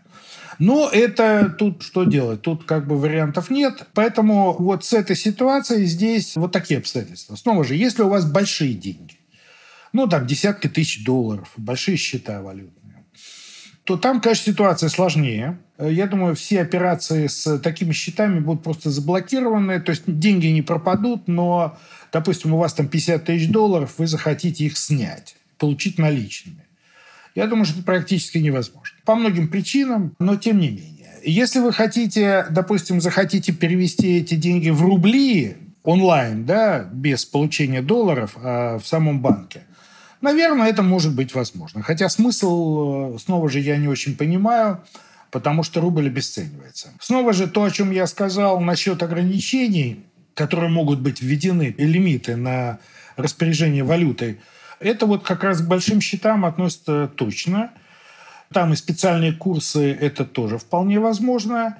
Но 0.59 0.89
это 0.89 1.53
тут 1.57 1.83
что 1.83 2.03
делать? 2.03 2.41
Тут 2.41 2.65
как 2.65 2.87
бы 2.87 2.97
вариантов 2.97 3.49
нет. 3.49 3.87
Поэтому 3.93 4.53
вот 4.53 4.85
с 4.85 4.93
этой 4.93 5.15
ситуацией 5.15 5.85
здесь 5.85 6.35
вот 6.35 6.51
такие 6.51 6.79
обстоятельства. 6.79 7.35
Снова 7.35 7.63
же, 7.63 7.75
если 7.75 8.03
у 8.03 8.09
вас 8.09 8.29
большие 8.29 8.73
деньги, 8.73 9.15
ну 9.93 10.07
там 10.07 10.25
десятки 10.27 10.67
тысяч 10.67 11.03
долларов, 11.03 11.51
большие 11.57 11.97
счета 11.97 12.41
валютные, 12.41 13.05
то 13.85 13.97
там, 13.97 14.19
конечно, 14.19 14.51
ситуация 14.51 14.89
сложнее. 14.89 15.59
Я 15.79 16.07
думаю, 16.07 16.35
все 16.35 16.61
операции 16.61 17.27
с 17.27 17.59
такими 17.59 17.91
счетами 17.91 18.39
будут 18.39 18.63
просто 18.63 18.89
заблокированы. 18.89 19.79
То 19.79 19.91
есть 19.91 20.03
деньги 20.07 20.47
не 20.47 20.63
пропадут, 20.63 21.27
но, 21.27 21.77
допустим, 22.11 22.53
у 22.53 22.57
вас 22.57 22.73
там 22.73 22.87
50 22.87 23.25
тысяч 23.25 23.49
долларов, 23.49 23.93
вы 23.97 24.07
захотите 24.07 24.65
их 24.65 24.77
снять, 24.77 25.35
получить 25.59 25.99
наличными. 25.99 26.64
Я 27.35 27.47
думаю, 27.47 27.65
что 27.65 27.75
это 27.75 27.85
практически 27.85 28.37
невозможно. 28.37 28.97
По 29.03 29.15
многим 29.15 29.49
причинам, 29.49 30.15
но 30.19 30.37
тем 30.37 30.59
не 30.59 30.69
менее. 30.69 31.21
Если 31.23 31.59
вы 31.59 31.73
хотите, 31.73 32.45
допустим, 32.49 33.01
захотите 33.01 33.51
перевести 33.51 34.19
эти 34.19 34.35
деньги 34.35 34.69
в 34.69 34.81
рубли 34.81 35.57
онлайн, 35.83 36.45
да, 36.45 36.87
без 36.91 37.25
получения 37.25 37.81
долларов 37.81 38.37
а 38.37 38.79
в 38.79 38.87
самом 38.87 39.21
банке, 39.21 39.63
наверное, 40.21 40.69
это 40.69 40.81
может 40.81 41.13
быть 41.13 41.33
возможно. 41.33 41.83
Хотя 41.83 42.07
смысл, 42.09 43.15
э, 43.15 43.19
снова 43.19 43.49
же, 43.49 43.59
я 43.59 43.75
не 43.77 43.87
очень 43.87 44.15
понимаю, 44.15 44.81
потому 45.29 45.63
что 45.63 45.81
рубль 45.81 46.07
обесценивается. 46.07 46.93
Снова 47.01 47.33
же 47.33 47.47
то, 47.47 47.63
о 47.63 47.71
чем 47.71 47.91
я 47.91 48.07
сказал 48.07 48.61
насчет 48.61 49.03
ограничений, 49.03 50.05
которые 50.35 50.69
могут 50.69 51.01
быть 51.01 51.21
введены, 51.21 51.75
лимиты 51.77 52.37
на 52.37 52.79
распоряжение 53.17 53.83
валютой– 53.83 54.39
это 54.79 55.05
вот 55.05 55.23
как 55.23 55.43
раз 55.43 55.61
к 55.61 55.67
большим 55.67 56.01
счетам 56.01 56.45
относится 56.45 57.09
точно. 57.15 57.71
Там 58.53 58.73
и 58.73 58.75
специальные 58.75 59.33
курсы, 59.33 59.91
это 59.91 60.25
тоже 60.25 60.57
вполне 60.57 60.99
возможно. 60.99 61.77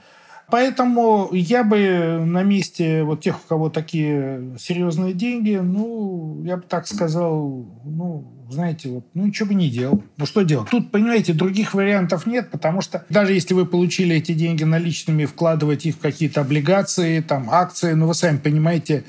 Поэтому 0.50 1.30
я 1.32 1.64
бы 1.64 2.24
на 2.24 2.44
месте 2.44 3.04
вот 3.04 3.22
тех, 3.22 3.38
у 3.38 3.48
кого 3.48 3.70
такие 3.70 4.56
серьезные 4.60 5.14
деньги, 5.14 5.56
ну, 5.56 6.44
я 6.44 6.58
бы 6.58 6.64
так 6.64 6.88
сказал, 6.88 7.66
ну, 7.84 8.32
знаете, 8.50 8.90
вот, 8.90 9.06
ну, 9.16 9.26
ничего 9.26 9.50
бы 9.50 9.56
не 9.56 9.70
делал. 9.70 10.04
Ну, 10.18 10.26
что 10.26 10.44
делать? 10.44 10.70
Тут, 10.70 10.92
понимаете, 10.92 11.34
других 11.34 11.74
вариантов 11.74 12.28
нет, 12.28 12.52
потому 12.52 12.82
что 12.82 13.04
даже 13.10 13.34
если 13.34 13.56
вы 13.56 13.66
получили 13.66 14.16
эти 14.16 14.34
деньги 14.34 14.64
наличными, 14.64 15.26
вкладывать 15.26 15.86
их 15.88 15.96
в 15.96 16.00
какие-то 16.00 16.42
облигации, 16.42 17.22
там, 17.22 17.50
акции, 17.50 17.94
ну, 17.94 18.08
вы 18.08 18.14
сами 18.14 18.38
понимаете, 18.38 19.04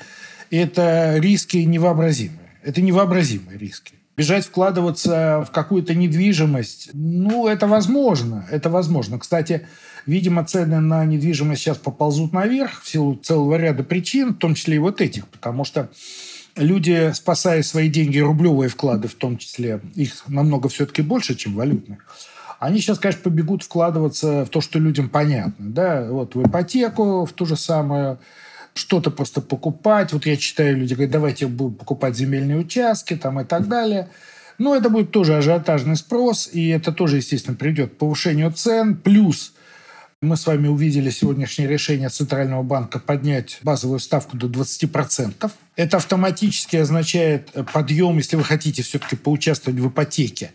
это 0.51 1.19
риски 1.19 1.59
невообразимые. 1.59 2.46
Это 2.67 2.83
невообразимые 2.83 3.57
риски. 3.59 3.95
Бежать 4.17 4.45
вкладываться 4.45 5.45
в 5.47 5.53
какую-то 5.53 5.95
недвижимость, 5.95 6.91
ну, 6.95 7.47
это 7.47 7.69
возможно. 7.69 8.45
Это 8.51 8.71
возможно. 8.71 9.21
Кстати, 9.21 9.69
видимо, 10.05 10.45
цены 10.45 10.81
на 10.81 11.05
недвижимость 11.05 11.63
сейчас 11.63 11.77
поползут 11.77 12.33
наверх 12.33 12.83
в 12.83 12.89
силу 12.89 13.15
целого 13.15 13.55
ряда 13.57 13.85
причин, 13.85 14.35
в 14.35 14.39
том 14.39 14.55
числе 14.55 14.77
и 14.77 14.81
вот 14.81 15.01
этих. 15.01 15.29
Потому 15.29 15.63
что 15.65 15.91
люди, 16.57 17.13
спасая 17.15 17.63
свои 17.63 17.89
деньги, 17.89 18.19
рублевые 18.19 18.69
вклады 18.69 19.07
в 19.07 19.15
том 19.15 19.39
числе, 19.39 19.81
их 19.95 20.25
намного 20.27 20.69
все-таки 20.69 21.03
больше, 21.03 21.37
чем 21.37 21.55
валютных, 21.55 22.05
они 22.59 22.81
сейчас, 22.81 22.99
конечно, 22.99 23.23
побегут 23.23 23.63
вкладываться 23.63 24.45
в 24.45 24.49
то, 24.49 24.61
что 24.61 24.81
людям 24.81 25.09
понятно. 25.09 25.71
Да? 25.71 26.09
Вот 26.11 26.35
в 26.35 26.43
ипотеку, 26.43 27.27
в 27.27 27.33
ту 27.33 27.47
же 27.47 27.55
самую, 27.55 28.19
что-то 28.77 29.11
просто 29.11 29.41
покупать. 29.41 30.13
Вот 30.13 30.27
я 30.27 30.37
читаю, 30.37 30.77
люди 30.77 30.95
говорят, 30.95 31.13
давайте 31.13 31.47
будем 31.47 31.75
покупать 31.75 32.17
земельные 32.17 32.59
участки 32.59 33.17
там, 33.17 33.41
и 33.41 33.45
так 33.45 33.69
далее. 33.69 34.09
Но 34.59 34.75
это 34.75 34.89
будет 34.89 35.11
тоже 35.11 35.37
ажиотажный 35.37 35.97
спрос, 35.97 36.49
и 36.53 36.69
это 36.69 36.93
тоже, 36.93 37.17
естественно, 37.17 37.57
приведет 37.57 37.93
к 37.93 37.97
повышению 37.97 38.53
цен. 38.53 38.97
Плюс 38.97 39.53
мы 40.23 40.37
с 40.37 40.47
вами 40.47 40.69
увидели 40.69 41.11
сегодняшнее 41.11 41.69
решение 41.69 42.09
Центрального 42.09 42.63
банка 42.63 42.99
поднять 42.99 43.59
базовую 43.63 43.99
ставку 43.99 44.37
до 44.37 44.47
20%. 44.47 45.51
Это 45.77 45.97
автоматически 45.99 46.77
означает 46.77 47.51
подъем, 47.73 48.17
если 48.17 48.37
вы 48.37 48.45
хотите 48.45 48.83
все-таки 48.83 49.17
поучаствовать 49.17 49.79
в 49.79 49.89
ипотеке, 49.89 50.53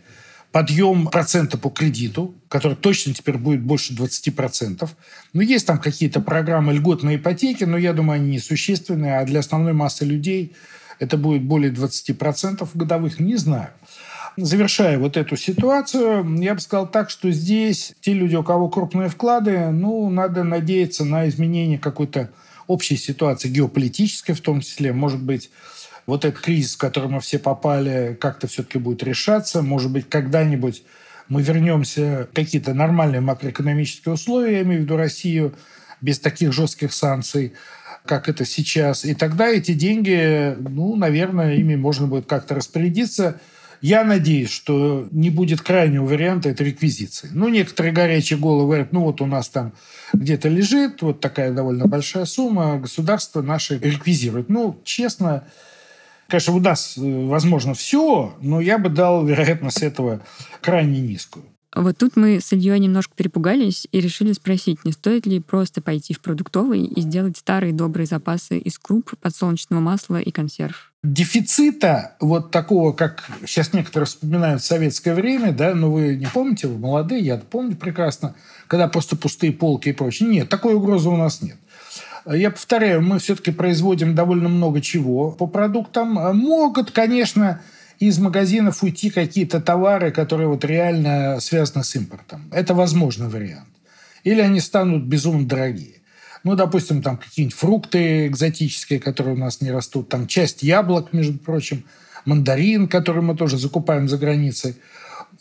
подъем 0.52 1.08
процента 1.08 1.58
по 1.58 1.70
кредиту, 1.70 2.36
который 2.50 2.76
точно 2.76 3.14
теперь 3.14 3.38
будет 3.38 3.62
больше 3.62 3.94
20%. 3.94 4.90
Ну, 5.34 5.42
есть 5.42 5.66
там 5.66 5.80
какие-то 5.80 6.20
программы 6.20 6.74
льготной 6.74 7.16
ипотеки, 7.16 7.64
но 7.64 7.78
я 7.78 7.94
думаю, 7.94 8.18
они 8.18 8.36
несущественные, 8.36 9.20
а 9.20 9.26
для 9.26 9.40
основной 9.40 9.74
массы 9.74 10.06
людей 10.06 10.54
это 11.00 11.18
будет 11.18 11.44
более 11.44 11.72
20% 11.72 12.68
годовых, 12.74 13.20
не 13.20 13.38
знаю. 13.38 13.70
Завершая 14.38 14.98
вот 14.98 15.18
эту 15.18 15.36
ситуацию, 15.36 16.40
я 16.42 16.54
бы 16.54 16.62
сказал 16.62 16.88
так, 16.88 17.10
что 17.10 17.32
здесь 17.32 17.94
те 18.02 18.14
люди, 18.14 18.36
у 18.36 18.44
кого 18.44 18.70
крупные 18.70 19.10
вклады, 19.10 19.72
ну, 19.72 20.10
надо 20.10 20.44
надеяться 20.44 21.04
на 21.04 21.28
изменение 21.28 21.78
какой-то 21.78 22.30
общей 22.68 22.96
ситуации, 22.96 23.50
геополитической 23.50 24.34
в 24.34 24.42
том 24.42 24.62
числе. 24.62 24.94
Может 24.94 25.22
быть, 25.22 25.50
вот 26.06 26.26
этот 26.26 26.42
кризис, 26.42 26.76
в 26.76 26.78
который 26.78 27.10
мы 27.10 27.20
все 27.20 27.40
попали, 27.40 28.18
как-то 28.20 28.48
все-таки 28.48 28.78
будет 28.78 29.04
решаться. 29.04 29.62
Может 29.62 29.92
быть, 29.92 30.10
когда-нибудь 30.10 30.84
мы 31.28 31.42
вернемся 31.42 32.28
в 32.30 32.36
какие-то 32.36 32.74
нормальные 32.74 33.22
макроэкономические 33.22 34.14
условия, 34.14 34.58
я 34.58 34.62
имею 34.64 34.82
в 34.82 34.84
виду 34.84 34.98
Россию, 34.98 35.56
без 36.02 36.20
таких 36.20 36.52
жестких 36.52 36.92
санкций, 36.94 37.54
как 38.06 38.28
это 38.28 38.44
сейчас. 38.46 39.06
И 39.06 39.14
тогда 39.14 39.48
эти 39.48 39.74
деньги, 39.74 40.56
ну, 40.60 40.96
наверное, 40.96 41.56
ими 41.56 41.76
можно 41.76 42.08
будет 42.08 42.26
как-то 42.26 42.56
распорядиться. 42.56 43.40
Я 43.82 44.04
надеюсь, 44.04 44.50
что 44.50 45.08
не 45.12 45.30
будет 45.30 45.62
крайнего 45.62 46.06
варианта 46.06 46.50
это 46.50 46.64
реквизиции. 46.64 47.30
Ну, 47.32 47.50
некоторые 47.50 47.94
горячие 47.94 48.38
головы 48.38 48.66
говорят, 48.66 48.92
ну, 48.92 49.02
вот 49.02 49.22
у 49.22 49.26
нас 49.26 49.50
там 49.50 49.74
где-то 50.14 50.50
лежит 50.50 51.02
вот 51.02 51.20
такая 51.20 51.52
довольно 51.52 51.88
большая 51.88 52.26
сумма, 52.26 52.78
государство 52.78 53.42
наше 53.42 53.80
реквизирует. 53.80 54.50
Ну, 54.50 54.80
честно, 54.84 55.46
Конечно, 56.32 56.54
у 56.54 56.62
нас 56.62 56.98
э, 56.98 57.26
возможно 57.28 57.74
все, 57.74 58.34
но 58.40 58.62
я 58.62 58.78
бы 58.78 58.88
дал 58.88 59.26
вероятность 59.26 59.84
этого 59.84 60.22
крайне 60.62 61.02
низкую. 61.02 61.44
Вот 61.76 61.98
тут 61.98 62.16
мы 62.16 62.40
с 62.40 62.54
Ильей 62.54 62.80
немножко 62.80 63.14
перепугались 63.18 63.86
и 63.92 64.00
решили 64.00 64.32
спросить, 64.32 64.86
не 64.86 64.94
стоит 64.94 65.26
ли 65.26 65.42
просто 65.42 65.82
пойти 65.82 66.14
в 66.14 66.22
продуктовый 66.22 66.86
и 66.86 67.02
сделать 67.02 67.36
старые 67.36 67.74
добрые 67.74 68.06
запасы 68.06 68.58
из 68.60 68.80
круп, 68.80 69.12
подсолнечного 69.20 69.82
масла 69.82 70.22
и 70.22 70.32
консерв. 70.32 70.94
Дефицита 71.04 72.16
вот 72.22 72.52
такого, 72.52 72.94
как 72.94 73.30
сейчас 73.46 73.74
некоторые 73.74 74.06
вспоминают 74.06 74.62
в 74.62 74.66
советское 74.66 75.14
время, 75.14 75.52
да, 75.52 75.76
но 75.76 75.92
вы 75.92 76.16
не 76.16 76.28
помните, 76.28 76.68
вы 76.68 76.78
молодые, 76.78 77.26
я 77.26 77.38
помню 77.38 77.76
прекрасно, 77.76 78.36
когда 78.68 78.88
просто 78.88 79.18
пустые 79.18 79.52
полки 79.52 79.90
и 79.90 79.94
прочее. 79.94 80.30
Нет, 80.30 80.48
такой 80.48 80.76
угрозы 80.76 81.10
у 81.10 81.18
нас 81.18 81.42
нет. 81.42 81.58
Я 82.26 82.52
повторяю, 82.52 83.02
мы 83.02 83.20
все-таки 83.20 83.52
производим 83.52 84.16
довольно 84.16 84.50
много 84.50 84.82
чего 84.82 85.32
по 85.32 85.48
продуктам. 85.48 86.14
Могут, 86.38 86.92
конечно, 86.92 87.62
из 88.00 88.18
магазинов 88.20 88.84
уйти 88.84 89.10
какие-то 89.10 89.60
товары, 89.60 90.12
которые 90.12 90.48
вот 90.48 90.66
реально 90.66 91.40
связаны 91.40 91.84
с 91.84 91.96
импортом. 91.96 92.50
Это 92.52 92.74
возможный 92.74 93.28
вариант. 93.28 93.70
Или 94.24 94.42
они 94.42 94.60
станут 94.60 95.04
безумно 95.04 95.48
дорогие. 95.48 96.02
Ну, 96.44 96.56
допустим, 96.56 97.02
там 97.02 97.18
какие-нибудь 97.18 97.58
фрукты 97.58 98.28
экзотические, 98.28 99.00
которые 99.00 99.36
у 99.36 99.38
нас 99.38 99.62
не 99.62 99.72
растут, 99.72 100.10
там 100.10 100.28
часть 100.28 100.64
яблок, 100.64 101.14
между 101.14 101.38
прочим, 101.38 101.84
мандарин, 102.26 102.88
который 102.88 103.22
мы 103.22 103.36
тоже 103.36 103.58
закупаем 103.58 104.10
за 104.10 104.18
границей. 104.18 104.76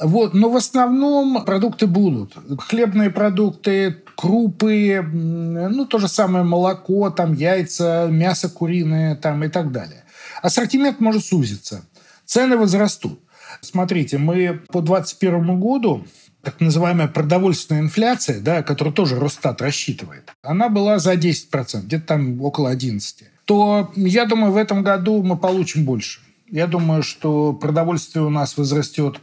Вот. 0.00 0.34
Но 0.34 0.50
в 0.50 0.56
основном 0.56 1.44
продукты 1.44 1.86
будут. 1.86 2.34
Хлебные 2.58 3.10
продукты, 3.10 4.02
крупы, 4.16 5.02
ну, 5.02 5.86
то 5.86 5.98
же 5.98 6.08
самое 6.08 6.44
молоко, 6.44 7.10
там, 7.10 7.34
яйца, 7.34 8.08
мясо 8.10 8.48
куриное 8.48 9.14
там, 9.14 9.44
и 9.44 9.48
так 9.48 9.72
далее. 9.72 10.04
Ассортимент 10.42 11.00
может 11.00 11.24
сузиться. 11.24 11.84
Цены 12.24 12.56
возрастут. 12.56 13.20
Смотрите, 13.60 14.16
мы 14.18 14.60
по 14.68 14.80
2021 14.80 15.60
году 15.60 16.04
так 16.42 16.60
называемая 16.60 17.08
продовольственная 17.08 17.82
инфляция, 17.82 18.40
да, 18.40 18.62
которую 18.62 18.94
тоже 18.94 19.18
Росстат 19.18 19.60
рассчитывает, 19.60 20.32
она 20.42 20.68
была 20.68 20.98
за 20.98 21.14
10%, 21.14 21.82
где-то 21.82 22.06
там 22.06 22.40
около 22.40 22.74
11%. 22.74 23.24
То, 23.44 23.90
я 23.96 24.26
думаю, 24.26 24.52
в 24.52 24.56
этом 24.56 24.82
году 24.82 25.22
мы 25.22 25.36
получим 25.36 25.84
больше. 25.84 26.20
Я 26.48 26.66
думаю, 26.66 27.02
что 27.02 27.52
продовольствие 27.52 28.24
у 28.24 28.30
нас 28.30 28.56
возрастет 28.56 29.20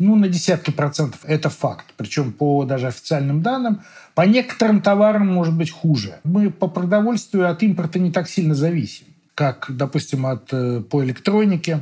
ну, 0.00 0.16
на 0.16 0.28
десятки 0.28 0.70
процентов. 0.70 1.20
Это 1.24 1.50
факт. 1.50 1.84
Причем 1.96 2.32
по 2.32 2.64
даже 2.64 2.88
официальным 2.88 3.42
данным. 3.42 3.82
По 4.14 4.22
некоторым 4.22 4.80
товарам 4.80 5.28
может 5.28 5.54
быть 5.54 5.70
хуже. 5.70 6.18
Мы 6.24 6.50
по 6.50 6.66
продовольствию 6.66 7.48
от 7.48 7.62
импорта 7.62 7.98
не 7.98 8.10
так 8.10 8.28
сильно 8.28 8.54
зависим, 8.54 9.06
как, 9.34 9.66
допустим, 9.68 10.26
от, 10.26 10.48
э, 10.52 10.80
по 10.80 11.04
электронике. 11.04 11.80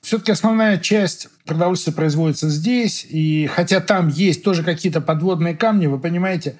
Все-таки 0.00 0.32
основная 0.32 0.78
часть 0.78 1.28
продовольствия 1.44 1.92
производится 1.92 2.48
здесь, 2.48 3.04
и 3.10 3.50
хотя 3.52 3.80
там 3.80 4.08
есть 4.08 4.42
тоже 4.42 4.62
какие-то 4.62 5.02
подводные 5.02 5.54
камни, 5.54 5.88
вы 5.88 5.98
понимаете, 5.98 6.56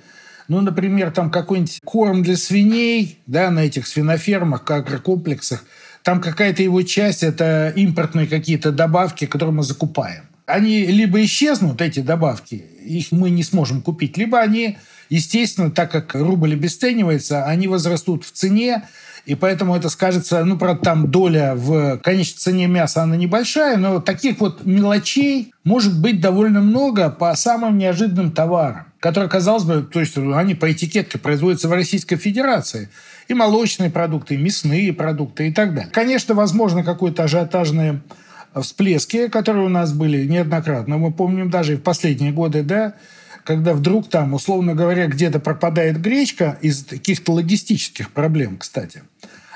ну, 0.48 0.60
например, 0.60 1.10
там 1.10 1.30
какой-нибудь 1.30 1.80
корм 1.82 2.22
для 2.22 2.36
свиней, 2.36 3.18
да, 3.26 3.50
на 3.50 3.60
этих 3.60 3.86
свинофермах, 3.86 4.70
агрокомплексах, 4.70 5.64
там 6.02 6.20
какая-то 6.20 6.62
его 6.62 6.82
часть– 6.82 7.22
это 7.22 7.72
импортные 7.76 8.26
какие-то 8.26 8.72
добавки, 8.72 9.24
которые 9.24 9.54
мы 9.54 9.62
закупаем 9.62 10.29
они 10.52 10.86
либо 10.86 11.22
исчезнут, 11.24 11.80
эти 11.80 12.00
добавки, 12.00 12.64
их 12.84 13.12
мы 13.12 13.30
не 13.30 13.42
сможем 13.42 13.82
купить, 13.82 14.16
либо 14.16 14.40
они, 14.40 14.78
естественно, 15.08 15.70
так 15.70 15.90
как 15.90 16.14
рубль 16.14 16.54
обесценивается, 16.54 17.44
они 17.44 17.68
возрастут 17.68 18.24
в 18.24 18.32
цене, 18.32 18.84
и 19.26 19.34
поэтому 19.34 19.76
это 19.76 19.88
скажется, 19.90 20.44
ну, 20.44 20.58
правда, 20.58 20.82
там 20.82 21.10
доля 21.10 21.54
в 21.54 21.98
конечной 21.98 22.38
цене 22.38 22.66
мяса, 22.66 23.02
она 23.02 23.16
небольшая, 23.16 23.76
но 23.76 24.00
таких 24.00 24.40
вот 24.40 24.64
мелочей 24.64 25.52
может 25.62 26.00
быть 26.00 26.20
довольно 26.20 26.60
много 26.60 27.10
по 27.10 27.34
самым 27.36 27.76
неожиданным 27.78 28.32
товарам, 28.32 28.86
которые, 28.98 29.28
казалось 29.28 29.64
бы, 29.64 29.82
то 29.82 30.00
есть 30.00 30.16
они 30.16 30.54
по 30.54 30.72
этикетке 30.72 31.18
производятся 31.18 31.68
в 31.68 31.72
Российской 31.72 32.16
Федерации. 32.16 32.88
И 33.28 33.34
молочные 33.34 33.90
продукты, 33.90 34.34
и 34.34 34.38
мясные 34.38 34.92
продукты 34.92 35.48
и 35.48 35.52
так 35.52 35.74
далее. 35.74 35.92
Конечно, 35.92 36.34
возможно, 36.34 36.82
какое-то 36.82 37.22
ажиотажное 37.22 38.02
всплески, 38.54 39.28
которые 39.28 39.66
у 39.66 39.68
нас 39.68 39.92
были 39.92 40.26
неоднократно. 40.26 40.98
Мы 40.98 41.12
помним 41.12 41.50
даже 41.50 41.74
и 41.74 41.76
в 41.76 41.82
последние 41.82 42.32
годы, 42.32 42.62
да, 42.62 42.94
когда 43.44 43.72
вдруг 43.72 44.08
там, 44.08 44.34
условно 44.34 44.74
говоря, 44.74 45.06
где-то 45.06 45.40
пропадает 45.40 46.00
гречка 46.00 46.58
из 46.60 46.84
каких-то 46.84 47.32
логистических 47.32 48.10
проблем, 48.10 48.58
кстати. 48.58 49.02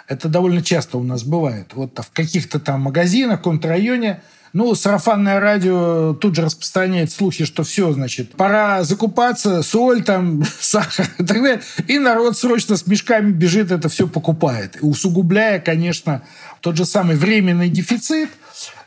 Это 0.06 0.28
довольно 0.28 0.62
часто 0.62 0.98
у 0.98 1.02
нас 1.02 1.24
бывает. 1.24 1.72
Вот 1.74 1.98
в 1.98 2.10
каких-то 2.12 2.60
там 2.60 2.82
магазинах, 2.82 3.36
в 3.36 3.38
каком-то 3.38 3.68
районе 3.68 4.20
ну, 4.52 4.74
сарафанное 4.76 5.40
радио 5.40 6.14
тут 6.14 6.36
же 6.36 6.42
распространяет 6.42 7.10
слухи, 7.10 7.44
что 7.44 7.64
все, 7.64 7.92
значит, 7.92 8.36
пора 8.36 8.84
закупаться, 8.84 9.62
соль 9.64 10.04
там, 10.04 10.44
сахар 10.60 11.08
и 11.18 11.24
так 11.24 11.42
далее. 11.42 11.60
И 11.88 11.98
народ 11.98 12.38
срочно 12.38 12.76
с 12.76 12.86
мешками 12.86 13.32
бежит, 13.32 13.72
это 13.72 13.88
все 13.88 14.06
покупает. 14.06 14.78
Усугубляя, 14.80 15.58
конечно, 15.58 16.22
тот 16.60 16.76
же 16.76 16.84
самый 16.84 17.16
временный 17.16 17.68
дефицит– 17.68 18.30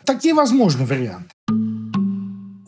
такие 0.07 0.33
возможны 0.33 0.85
варианты. 0.85 1.29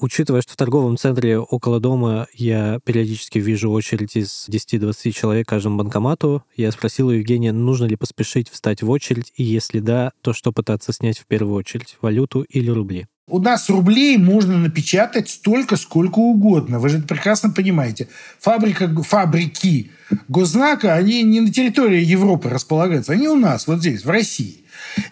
Учитывая, 0.02 0.42
что 0.42 0.54
в 0.54 0.56
торговом 0.56 0.98
центре 0.98 1.38
около 1.40 1.80
дома 1.80 2.28
я 2.34 2.80
периодически 2.86 3.40
вижу 3.40 3.70
очередь 3.72 4.16
из 4.16 4.48
10-20 4.48 5.12
человек 5.12 5.48
к 5.48 5.50
каждому 5.50 5.78
банкомату, 5.78 6.44
я 6.56 6.72
спросил 6.72 7.08
у 7.08 7.12
Евгения, 7.12 7.52
нужно 7.52 7.86
ли 7.86 7.98
поспешить 7.98 8.50
встать 8.50 8.82
в 8.82 8.90
очередь, 8.90 9.34
и 9.36 9.44
если 9.44 9.80
да, 9.80 10.12
то 10.22 10.32
что 10.32 10.54
пытаться 10.54 10.94
снять 10.94 11.20
в 11.20 11.26
первую 11.26 11.56
очередь, 11.56 11.98
валюту 12.02 12.44
или 12.44 12.70
рубли? 12.70 13.08
У 13.28 13.40
нас 13.40 13.70
рублей 13.70 14.18
можно 14.18 14.58
напечатать 14.58 15.30
столько, 15.30 15.76
сколько 15.76 16.18
угодно. 16.20 16.80
Вы 16.80 16.90
же 16.90 16.98
это 17.00 17.08
прекрасно 17.08 17.52
понимаете. 17.52 18.08
Фабрика, 18.40 18.90
фабрики 19.04 19.92
госзнака, 20.28 20.96
они 20.96 21.24
не 21.24 21.42
на 21.42 21.52
территории 21.52 22.04
Европы 22.04 22.50
располагаются, 22.50 23.14
они 23.14 23.28
у 23.28 23.36
нас, 23.36 23.68
вот 23.68 23.80
здесь, 23.80 24.04
в 24.04 24.10
России. 24.10 24.64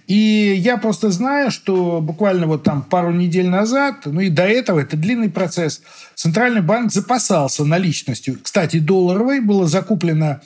И 0.08 0.56
я 0.58 0.77
просто 0.77 1.12
знаю, 1.12 1.51
что 1.51 2.01
буквально 2.01 2.48
вот 2.48 2.63
там 2.63 2.82
пару 2.82 3.12
недель 3.12 3.48
назад, 3.48 4.01
ну 4.06 4.22
и 4.22 4.29
до 4.29 4.44
этого, 4.44 4.79
это 4.79 4.98
длинный 4.98 5.29
процесс, 5.29 5.82
Центральный 6.15 6.62
банк 6.62 6.91
запасался 6.91 7.63
наличностью. 7.63 8.38
Кстати, 8.41 8.79
долларовой 8.79 9.39
было 9.39 9.67
закуплено 9.67 10.41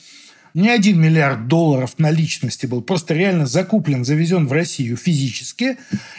не 0.54 0.70
один 0.70 1.00
миллиард 1.02 1.48
долларов 1.48 1.96
наличности 1.98 2.66
был 2.66 2.82
просто 2.82 3.14
реально 3.14 3.46
закуплен, 3.46 4.04
завезен 4.06 4.48
в 4.48 4.52
Россию 4.52 4.98
физически. 4.98 5.78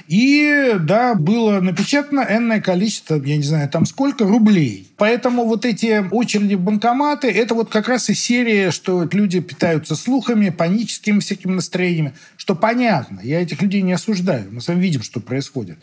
И, 0.09 0.75
да, 0.81 1.15
было 1.15 1.61
напечатано 1.61 2.27
энное 2.29 2.61
количество, 2.61 3.23
я 3.23 3.37
не 3.37 3.43
знаю, 3.43 3.69
там 3.69 3.87
сколько, 3.87 4.25
рублей. 4.25 4.89
Поэтому 4.97 5.45
вот 5.45 5.65
эти 5.65 6.05
очереди 6.11 6.55
в 6.55 6.61
банкоматы, 6.61 7.29
это 7.29 7.55
вот 7.55 7.71
как 7.71 7.89
раз 7.89 8.09
и 8.11 8.15
серия, 8.15 8.71
что 8.71 9.09
люди 9.11 9.41
питаются 9.41 9.97
слухами, 9.97 10.51
паническими 10.51 11.21
всякими 11.21 11.53
настроениями, 11.53 12.15
что 12.37 12.55
понятно. 12.55 13.21
Я 13.23 13.43
этих 13.43 13.61
людей 13.63 13.83
не 13.83 13.93
осуждаю. 13.93 14.49
Мы 14.53 14.61
с 14.61 14.69
вами 14.69 14.81
видим, 14.81 15.03
что 15.03 15.21
происходит. 15.21 15.79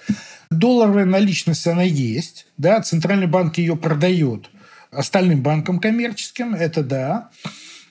Долларовая 0.50 1.06
наличность, 1.06 1.68
она 1.68 1.84
есть. 1.84 2.48
Да, 2.58 2.82
Центральный 2.82 3.28
банк 3.28 3.58
ее 3.58 3.76
продает 3.76 4.50
остальным 4.92 5.42
банкам 5.42 5.80
коммерческим, 5.80 6.56
это 6.56 6.84
да. 6.84 7.30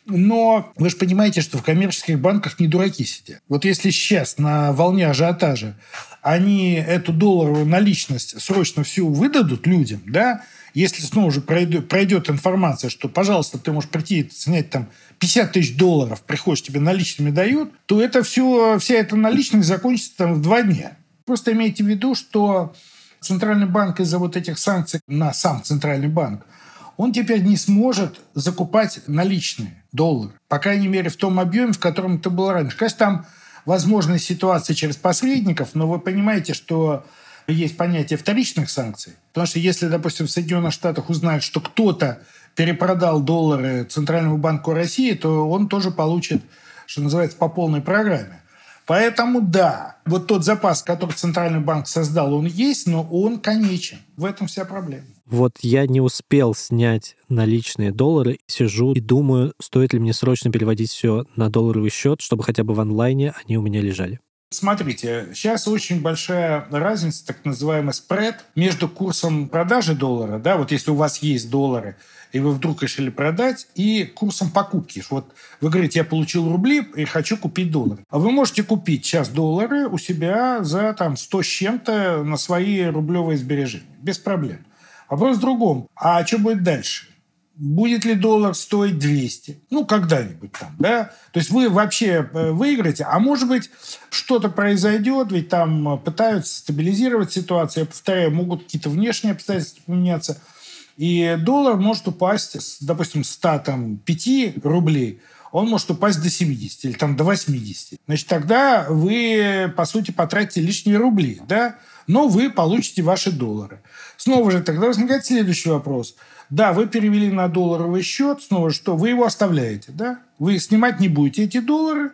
Но 0.09 0.73
вы 0.77 0.89
же 0.89 0.97
понимаете, 0.97 1.43
что 1.43 1.59
в 1.59 1.63
коммерческих 1.63 2.19
банках 2.19 2.59
не 2.59 2.67
дураки 2.67 3.05
сидят. 3.05 3.43
Вот 3.49 3.65
если 3.65 3.91
сейчас 3.91 4.39
на 4.39 4.73
волне 4.73 5.07
ажиотажа 5.07 5.77
они 6.23 6.75
эту 6.75 7.13
долларовую 7.13 7.67
наличность 7.67 8.41
срочно 8.41 8.83
всю 8.83 9.09
выдадут 9.09 9.67
людям, 9.67 10.03
да, 10.07 10.43
если 10.75 11.03
снова 11.03 11.31
же 11.31 11.41
пройдет, 11.41 11.89
пройдет 11.89 12.29
информация, 12.29 12.91
что, 12.91 13.09
пожалуйста, 13.09 13.59
ты 13.59 13.71
можешь 13.71 13.91
прийти 13.91 14.29
снять 14.33 14.71
там 14.71 14.89
50 15.19 15.53
тысяч 15.53 15.77
долларов, 15.77 16.23
приходишь, 16.23 16.63
тебе 16.63 16.81
наличными 16.81 17.31
дают, 17.31 17.73
то 17.87 18.03
это 18.03 18.23
все, 18.23 18.79
вся 18.79 18.95
эта 18.95 19.15
наличность 19.15 19.69
закончится 19.69 20.17
там 20.17 20.35
в 20.35 20.43
два 20.43 20.63
дня. 20.63 20.97
Просто 21.25 21.53
имейте 21.53 21.85
в 21.85 21.87
виду, 21.87 22.15
что 22.15 22.75
Центральный 23.21 23.67
банк 23.67 24.01
из-за 24.01 24.19
вот 24.19 24.37
этих 24.37 24.59
санкций 24.59 25.01
на 25.07 25.33
сам 25.35 25.63
Центральный 25.63 26.09
банк– 26.09 26.47
он 26.99 27.13
теперь 27.13 27.43
не 27.43 27.57
сможет 27.57 28.21
закупать 28.35 29.01
наличные 29.07 29.78
доллары. 29.93 30.33
По 30.49 30.59
крайней 30.59 30.89
мере, 30.89 31.11
в 31.11 31.17
том 31.17 31.41
объеме, 31.41 31.73
в 31.73 31.79
котором 31.79 32.17
это 32.17 32.31
было 32.31 32.53
раньше. 32.53 32.77
Конечно, 32.77 32.99
там 32.99 33.27
возможны 33.65 34.19
ситуации 34.19 34.75
через 34.75 34.97
посредников, 34.97 35.75
но 35.75 35.89
вы 35.89 35.99
понимаете, 35.99 36.55
что 36.55 37.05
есть 37.47 37.77
понятие 37.77 38.19
вторичных 38.19 38.71
санкций. 38.71 39.15
Потому 39.33 39.47
что 39.47 39.59
если, 39.59 39.89
допустим, 39.89 40.27
в 40.27 40.31
Соединенных 40.31 40.73
Штатах 40.73 41.09
узнают, 41.09 41.43
что 41.43 41.61
кто-то 41.61 42.21
перепродал 42.55 43.21
доллары 43.21 43.85
Центральному 43.85 44.37
банку 44.37 44.73
России, 44.73 45.13
то 45.13 45.49
он 45.49 45.69
тоже 45.69 45.91
получит, 45.91 46.43
что 46.87 47.03
называется, 47.03 47.37
по 47.37 47.49
полной 47.49 47.81
программе. 47.81 48.41
Поэтому 48.87 49.43
да, 49.43 49.97
вот 50.07 50.27
тот 50.27 50.45
запас, 50.45 50.83
который 50.83 51.13
Центральный 51.13 51.61
банк 51.61 51.87
создал, 51.87 52.33
он 52.33 52.47
есть, 52.47 52.87
но 52.87 53.03
он 53.03 53.39
конечен. 53.39 53.99
В 54.17 54.25
этом 54.25 54.47
вся 54.47 54.65
проблема. 54.65 55.07
Вот 55.31 55.59
я 55.61 55.87
не 55.87 56.01
успел 56.01 56.55
снять 56.55 57.15
наличные 57.29 57.93
доллары, 57.93 58.39
сижу 58.47 58.93
и 58.95 59.01
думаю, 59.01 59.53
стоит 59.61 59.93
ли 59.93 59.99
мне 59.99 60.15
срочно 60.15 60.51
переводить 60.51 60.91
все 60.91 61.27
на 61.37 61.51
долларовый 61.51 61.91
счет, 61.91 62.23
чтобы 62.23 62.45
хотя 62.45 62.65
бы 62.65 62.73
в 62.73 62.81
онлайне 62.81 63.35
они 63.45 63.59
у 63.59 63.63
меня 63.63 63.83
лежали. 63.83 64.21
Смотрите, 64.51 65.29
сейчас 65.35 65.69
очень 65.69 66.01
большая 66.01 66.67
разница, 66.71 67.27
так 67.27 67.45
называемый 67.45 67.93
спред, 67.93 68.47
между 68.55 68.89
курсом 68.89 69.51
продажи 69.51 69.95
доллара, 69.95 70.39
да, 70.39 70.57
вот 70.57 70.73
если 70.73 70.91
у 70.91 70.95
вас 70.95 71.19
есть 71.19 71.51
доллары, 71.51 71.97
и 72.33 72.41
вы 72.41 72.53
вдруг 72.53 72.83
решили 72.83 73.11
продать, 73.11 73.67
и 73.75 74.05
курсом 74.05 74.51
покупки. 74.51 75.05
Вот 75.11 75.35
вы 75.61 75.69
говорите, 75.69 75.99
я 75.99 76.05
получил 76.07 76.51
рубли 76.51 76.83
и 76.97 77.05
хочу 77.05 77.37
купить 77.37 77.71
доллары. 77.71 78.03
А 78.09 78.19
вы 78.19 78.31
можете 78.31 78.63
купить 78.63 79.05
сейчас 79.05 79.29
доллары 79.29 79.87
у 79.87 79.99
себя 79.99 80.65
за 80.65 80.95
там 80.95 81.19
100 81.19 81.43
с 81.43 81.47
чем-то 81.47 82.23
на 82.25 82.39
свои 82.39 82.85
рублевые 82.85 83.37
сбережения. 83.37 83.85
Без 84.01 84.17
проблем. 84.17 84.65
Вопрос 85.09 85.39
в 85.39 85.41
другом. 85.41 85.89
А 85.95 86.25
что 86.27 86.39
будет 86.39 86.63
дальше? 86.63 87.07
Будет 87.55 88.05
ли 88.05 88.15
доллар 88.15 88.55
стоить 88.55 88.99
200? 88.99 89.63
Ну, 89.71 89.85
когда-нибудь 89.85 90.53
там, 90.53 90.75
да? 90.79 91.11
То 91.33 91.41
есть 91.41 91.51
вы 91.51 91.69
вообще 91.69 92.29
э, 92.33 92.51
выиграете, 92.53 93.05
а 93.05 93.19
может 93.19 93.49
быть, 93.49 93.71
что-то 94.11 94.49
произойдет, 94.49 95.33
ведь 95.33 95.49
там 95.49 95.99
пытаются 95.99 96.59
стабилизировать 96.59 97.33
ситуацию. 97.33 97.83
Я 97.83 97.87
повторяю, 97.87 98.31
могут 98.33 98.63
какие-то 98.63 98.91
внешние 98.91 99.33
обстоятельства 99.33 99.83
поменяться– 99.87 100.41
и 100.99 101.39
доллар 101.41 101.77
может 101.77 102.09
упасть, 102.09 102.61
с, 102.61 102.83
допустим, 102.83 103.23
105 103.23 104.65
рублей, 104.65 105.21
он 105.53 105.69
может 105.69 105.91
упасть 105.93 106.21
до 106.21 106.29
70 106.29 106.85
или 106.87 106.93
там 106.93 107.17
до 107.17 107.23
80. 107.23 108.01
Значит, 108.07 108.27
тогда 108.27 108.85
вы, 108.91 109.73
по 109.77 109.85
сути, 109.85 110.11
потратите 110.11 110.61
лишние 110.61 110.97
рубли, 110.97 111.41
да? 111.49 111.77
Но 112.09 112.27
вы 112.27 112.51
получите 112.51 113.03
ваши 113.03 113.31
доллары. 113.31 113.81
Снова 114.17 114.51
же 114.51 114.63
тогда 114.63 114.89
возникает 114.89 115.25
следующий 115.25 115.71
вопрос. 115.71 116.17
Да, 116.51 116.73
вы 116.73 116.87
перевели 116.87 117.31
на 117.31 117.47
долларовый 117.47 118.03
счет, 118.03 118.43
снова 118.43 118.73
что? 118.73 118.97
Вы 118.97 119.11
его 119.11 119.25
оставляете, 119.25 119.93
да? 119.93 120.19
Вы 120.41 120.59
снимать 120.59 120.99
не 120.99 121.09
будете 121.09 121.45
эти 121.45 121.61
доллары, 121.61 122.11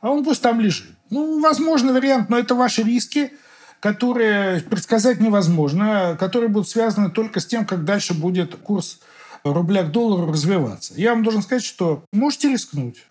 а 0.00 0.10
он 0.10 0.22
пусть 0.22 0.42
там 0.42 0.60
лежит. 0.60 0.90
Ну, 1.10 1.40
возможно, 1.40 1.92
вариант, 1.92 2.28
но 2.28 2.38
это 2.38 2.54
ваши 2.54 2.84
риски– 2.84 3.32
которые 3.80 4.60
предсказать 4.60 5.20
невозможно, 5.20 6.16
которые 6.18 6.48
будут 6.48 6.68
связаны 6.68 7.10
только 7.10 7.40
с 7.40 7.46
тем, 7.46 7.64
как 7.64 7.84
дальше 7.84 8.14
будет 8.14 8.56
курс 8.56 9.00
рубля 9.44 9.84
к 9.84 9.92
доллару 9.92 10.30
развиваться. 10.30 10.94
Я 10.96 11.14
вам 11.14 11.22
должен 11.22 11.42
сказать, 11.42 11.64
что 11.64 12.04
можете 12.12 12.48
рискнуть. 12.48 13.04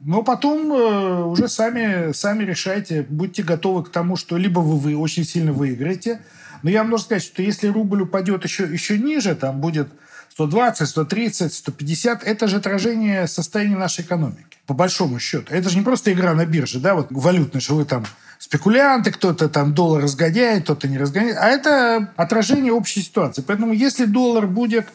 Но 0.00 0.22
потом 0.22 0.72
э, 0.72 1.24
уже 1.24 1.48
сами, 1.48 2.12
сами 2.12 2.44
решайте, 2.44 3.04
будьте 3.08 3.42
готовы 3.42 3.84
к 3.84 3.90
тому, 3.90 4.16
что 4.16 4.36
либо 4.36 4.60
вы, 4.60 4.78
вы 4.78 4.96
очень 4.96 5.24
сильно 5.24 5.52
выиграете. 5.52 6.20
Но 6.62 6.70
я 6.70 6.80
вам 6.80 6.90
должен 6.90 7.06
сказать, 7.06 7.24
что 7.24 7.42
если 7.42 7.68
рубль 7.68 8.02
упадет 8.02 8.44
еще, 8.44 8.64
еще 8.64 8.98
ниже, 8.98 9.34
там 9.34 9.60
будет 9.60 9.88
120, 10.30 10.88
130, 10.88 11.52
150, 11.52 12.22
это 12.22 12.46
же 12.46 12.56
отражение 12.58 13.26
состояния 13.26 13.76
нашей 13.76 14.04
экономики, 14.04 14.58
по 14.66 14.74
большому 14.74 15.18
счету. 15.18 15.52
Это 15.52 15.68
же 15.68 15.76
не 15.76 15.82
просто 15.82 16.12
игра 16.12 16.32
на 16.34 16.46
бирже, 16.46 16.78
да, 16.78 16.94
вот 16.94 17.08
валютная, 17.10 17.60
что 17.60 17.74
вы 17.74 17.84
там 17.84 18.04
спекулянты, 18.38 19.10
кто-то 19.10 19.48
там 19.48 19.74
доллар 19.74 20.04
разгоняет, 20.04 20.62
кто-то 20.62 20.86
не 20.86 20.96
разгоняет. 20.96 21.36
А 21.38 21.48
это 21.48 22.12
отражение 22.16 22.72
общей 22.72 23.02
ситуации. 23.02 23.42
Поэтому 23.42 23.72
если 23.72 24.04
доллар 24.04 24.46
будет 24.46 24.86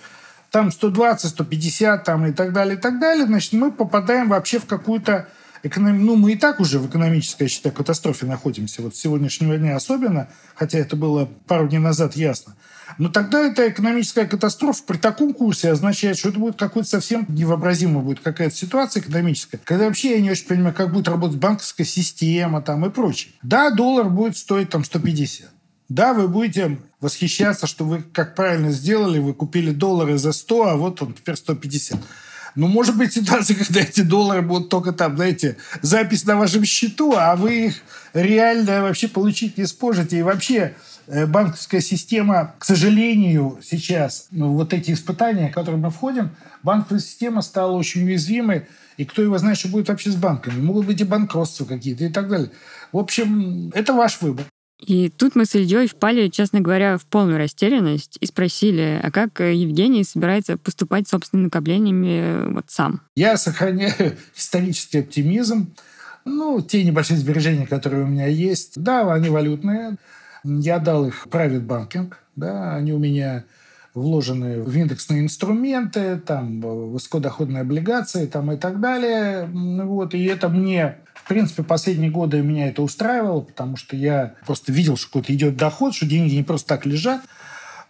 там 0.54 0.72
120, 0.72 1.32
150 1.32 2.04
там, 2.04 2.28
и 2.28 2.32
так 2.32 2.54
далее, 2.54 2.78
и 2.78 2.80
так 2.80 3.00
далее, 3.00 3.26
значит, 3.26 3.54
мы 3.54 3.72
попадаем 3.72 4.30
вообще 4.30 4.60
в 4.60 4.68
какую-то 4.68 5.28
эконом... 5.64 6.06
ну, 6.06 6.16
мы 6.16 6.34
и 6.34 6.36
так 6.36 6.60
уже 6.60 6.78
в 6.78 6.88
экономической, 6.88 7.44
я 7.44 7.50
считаю, 7.50 7.74
катастрофе 7.74 8.28
находимся. 8.28 8.84
Вот 8.84 8.96
с 8.96 9.00
сегодняшнего 9.00 9.58
дня 9.58 9.76
особенно, 9.76 10.30
хотя 10.54 10.78
это 10.78 10.96
было 10.96 11.28
пару 11.48 11.68
дней 11.68 11.80
назад 11.80 12.16
ясно. 12.16 12.56
Но 13.00 13.10
тогда 13.10 13.40
эта 13.40 13.68
экономическая 13.68 14.28
катастрофа 14.28 14.84
при 14.86 14.98
таком 14.98 15.34
курсе 15.34 15.72
означает, 15.72 16.20
что 16.20 16.30
это 16.30 16.38
будет 16.38 16.60
какой-то 16.60 16.88
совсем 16.88 17.26
невообразимая 17.30 18.04
будет 18.04 18.20
какая-то 18.20 18.56
ситуация 18.56 19.02
экономическая, 19.02 19.60
когда 19.64 19.86
вообще 19.86 20.12
я 20.12 20.22
не 20.22 20.30
очень 20.30 20.46
понимаю, 20.46 20.76
как 20.76 20.94
будет 20.94 21.08
работать 21.08 21.40
банковская 21.40 21.86
система 21.86 22.62
там 22.62 22.86
и 22.86 22.92
прочее. 22.92 23.34
Да, 23.42 23.72
доллар 23.72 24.08
будет 24.10 24.38
стоить 24.38 24.70
там 24.70 24.84
150. 24.84 25.50
Да, 25.90 26.14
вы 26.14 26.28
будете 26.28 26.80
восхищаться, 27.02 27.68
что 27.68 27.86
вы 27.86 28.02
как 28.02 28.36
правильно 28.36 28.72
сделали, 28.72 29.20
вы 29.20 29.34
купили 29.34 29.72
доллары 29.72 30.18
за 30.18 30.32
100, 30.32 30.68
а 30.68 30.76
вот 30.76 31.02
он 31.02 31.14
теперь 31.14 31.36
150. 31.36 32.00
Ну, 32.56 32.68
может 32.68 32.98
быть, 32.98 33.14
ситуация, 33.14 33.56
когда 33.66 33.82
эти 33.82 34.02
доллары 34.02 34.42
будут 34.42 34.70
только 34.70 34.92
там, 34.92 35.16
знаете, 35.16 35.58
запись 35.82 36.26
на 36.26 36.36
вашем 36.36 36.64
счету, 36.66 37.14
а 37.18 37.36
вы 37.36 37.68
их 37.68 37.82
реально 38.14 38.82
вообще 38.82 39.08
получить 39.08 39.58
не 39.58 39.66
сможете. 39.66 40.20
И 40.20 40.22
вообще 40.22 40.76
Э, 41.08 41.26
банковская 41.26 41.82
система, 41.82 42.56
к 42.60 42.66
сожалению, 42.66 43.60
сейчас, 43.62 44.28
ну, 44.32 44.54
вот 44.54 44.74
эти 44.74 44.92
испытания, 44.92 45.50
в 45.50 45.54
которые 45.54 45.82
мы 45.82 45.90
входим, 45.90 46.32
банковская 46.64 47.00
система 47.00 47.42
стала 47.42 47.74
очень 47.74 48.06
уязвимой, 48.06 48.68
и 48.96 49.06
кто 49.06 49.22
его 49.22 49.38
знает, 49.38 49.58
что 49.58 49.68
будет 49.68 49.90
вообще 49.90 50.12
с 50.12 50.16
банками. 50.16 50.62
Могут 50.62 50.86
быть 50.86 51.02
и 51.02 51.04
банкротства 51.04 51.66
какие-то 51.66 52.06
и 52.06 52.10
так 52.10 52.30
далее. 52.30 52.52
В 52.92 52.98
общем, 52.98 53.72
это 53.74 53.94
ваш 53.94 54.22
выбор. 54.22 54.46
И 54.86 55.10
тут 55.10 55.36
мы 55.36 55.46
с 55.46 55.56
Ильей 55.56 55.88
впали, 55.88 56.28
честно 56.28 56.60
говоря, 56.60 56.98
в 56.98 57.06
полную 57.06 57.38
растерянность 57.38 58.18
и 58.20 58.26
спросили, 58.26 59.00
а 59.02 59.12
как 59.12 59.40
Евгений 59.40 60.04
собирается 60.04 60.58
поступать 60.58 61.08
собственными 61.08 61.46
накоплениями 61.46 62.20
э, 62.20 62.48
вот 62.50 62.66
сам? 62.68 63.02
Я 63.16 63.38
сохраняю 63.38 64.18
исторический 64.36 65.00
оптимизм. 65.00 65.74
Ну, 66.26 66.62
те 66.62 66.84
небольшие 66.84 67.18
сбережения, 67.18 67.66
которые 67.66 68.04
у 68.04 68.08
меня 68.08 68.28
есть, 68.28 68.82
да, 68.82 69.12
они 69.14 69.30
валютные. 69.30 69.98
Я 70.44 70.80
дал 70.80 71.08
их 71.08 71.28
private 71.30 71.66
banking, 71.66 72.14
Да, 72.36 72.76
они 72.76 72.92
у 72.92 73.00
меня 73.00 73.46
вложены 73.94 74.62
в 74.62 74.76
индексные 74.76 75.22
инструменты, 75.22 76.18
там, 76.18 76.60
высокодоходные 76.62 77.62
облигации 77.62 78.26
там, 78.26 78.52
и 78.52 78.58
так 78.58 78.80
далее. 78.80 79.48
Вот, 79.54 80.14
и 80.14 80.24
это 80.26 80.50
мне, 80.50 80.98
в 81.24 81.28
принципе, 81.28 81.64
последние 81.64 82.12
годы 82.12 82.42
меня 82.42 82.68
это 82.68 82.82
устраивало, 82.82 83.42
потому 83.42 83.78
что 83.78 83.96
я 83.96 84.36
просто 84.46 84.72
видел, 84.72 84.98
что 84.98 85.08
какой-то 85.08 85.34
идет 85.34 85.56
доход, 85.56 85.96
что 85.96 86.06
деньги 86.06 86.36
не 86.36 86.44
просто 86.44 86.68
так 86.68 86.86
лежат. 86.86 87.22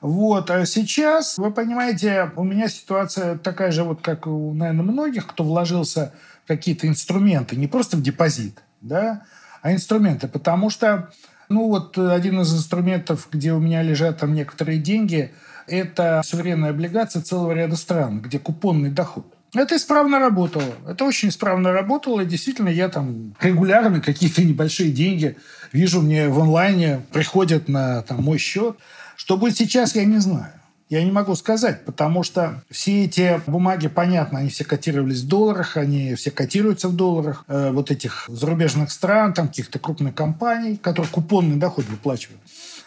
Вот. 0.02 0.52
А 0.52 0.66
сейчас, 0.66 1.38
вы 1.38 1.52
понимаете, 1.52 2.32
у 2.36 2.44
меня 2.44 2.68
ситуация 2.68 3.38
такая 3.38 3.72
же, 3.72 3.84
вот 3.84 4.02
как 4.02 4.28
у, 4.28 4.54
наверное, 4.54 4.84
многих, 4.84 5.26
кто 5.26 5.44
вложился 5.44 6.14
в 6.44 6.48
какие-то 6.48 6.88
инструменты, 6.88 7.56
не 7.56 7.68
просто 7.68 7.98
в 7.98 8.04
депозит, 8.04 8.62
да, 8.82 9.24
а 9.62 9.74
инструменты. 9.74 10.28
Потому 10.28 10.70
что, 10.70 11.10
ну 11.50 11.70
вот 11.70 11.98
один 11.98 12.42
из 12.42 12.54
инструментов, 12.54 13.30
где 13.32 13.54
у 13.54 13.60
меня 13.60 13.82
лежат 13.82 14.20
там 14.20 14.34
некоторые 14.34 14.78
деньги– 14.78 15.32
это 15.68 16.22
суверенные 16.24 16.72
облигации 16.72 17.22
целого 17.22 17.54
ряда 17.54 17.76
стран, 17.76 18.22
где 18.22 18.40
купонный 18.40 18.92
доход. 18.92 19.33
Это 19.56 19.76
исправно 19.76 20.20
работало. 20.20 20.74
Это 20.88 21.06
очень 21.06 21.30
исправно 21.30 21.72
работало. 21.72 22.22
И 22.22 22.26
действительно, 22.26 22.70
я 22.70 22.90
там 22.90 23.36
регулярно 23.40 24.02
какие-то 24.02 24.44
небольшие 24.44 24.92
деньги 24.92 25.38
вижу 25.72 26.02
мне 26.02 26.30
в 26.30 26.40
онлайне, 26.40 27.02
приходят 27.12 27.68
на 27.68 28.02
там, 28.02 28.24
мой 28.24 28.40
счет. 28.40 28.78
Что 29.16 29.38
будет 29.38 29.58
сейчас, 29.58 29.96
я 29.96 30.06
не 30.06 30.18
знаю. 30.18 30.54
Я 30.90 31.04
не 31.04 31.12
могу 31.12 31.36
сказать, 31.36 31.86
потому 31.86 32.24
что 32.24 32.64
все 32.70 33.06
эти 33.06 33.42
бумаги, 33.48 33.88
понятно, 33.88 34.40
они 34.40 34.50
все 34.50 34.64
котировались 34.64 35.22
в 35.22 35.28
долларах, 35.28 35.78
они 35.78 36.14
все 36.14 36.30
котируются 36.30 36.88
в 36.88 36.96
долларах, 36.96 37.46
э, 37.48 37.72
вот 37.72 37.90
этих 37.90 38.26
зарубежных 38.28 38.92
стран, 38.92 39.34
там 39.34 39.48
каких-то 39.48 39.80
крупных 39.80 40.14
компаний, 40.14 40.78
которые 40.78 41.12
купонный 41.12 41.56
доход 41.56 41.86
выплачивают. 41.86 42.40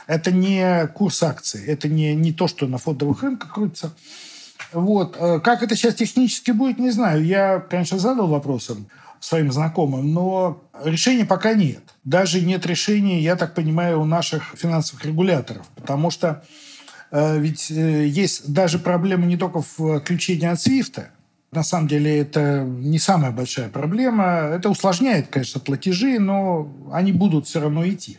Это 0.07 0.31
не 0.31 0.87
курс 0.95 1.23
акций, 1.23 1.65
это 1.67 1.89
не, 1.89 2.15
не 2.15 2.33
то, 2.33 2.47
что 2.47 2.69
на 2.69 2.79
фондовых 2.79 3.25
рынках 3.25 3.53
крутится. 3.53 3.93
Вот. 4.73 5.17
Э, 5.19 5.41
как 5.41 5.63
это 5.63 5.77
сейчас 5.77 5.95
технически 5.95 6.51
будет, 6.51 6.79
не 6.79 6.91
знаю. 6.91 7.25
Я, 7.25 7.61
конечно, 7.61 7.99
задал 7.99 8.29
вопросом 8.29 8.89
своим 9.21 9.51
знакомым, 9.51 10.13
но 10.13 10.63
решения 10.85 11.25
пока 11.25 11.55
нет. 11.55 11.83
Даже 12.05 12.41
нет 12.41 12.67
решения, 12.67 13.21
я 13.21 13.37
так 13.37 13.55
понимаю, 13.55 14.01
у 14.01 14.05
наших 14.05 14.55
финансовых 14.57 15.05
регуляторов. 15.05 15.67
Потому 15.75 16.11
что 16.11 16.45
э, 17.11 17.39
ведь 17.39 17.71
э, 17.71 18.07
есть 18.07 18.53
даже 18.53 18.79
проблема 18.79 19.27
не 19.27 19.37
только 19.37 19.63
в 19.63 19.97
отключении 19.97 20.47
от 20.47 20.61
свифта, 20.61 21.11
на 21.53 21.63
самом 21.63 21.89
деле 21.89 22.19
это 22.19 22.65
не 22.65 22.99
самая 22.99 23.31
большая 23.31 23.69
проблема. 23.69 24.51
Это 24.53 24.69
усложняет, 24.69 25.29
конечно, 25.29 25.61
платежи, 25.61 26.19
но 26.19 26.71
они 26.93 27.13
будут 27.13 27.47
все 27.47 27.61
равно 27.61 27.89
идти. 27.89 28.19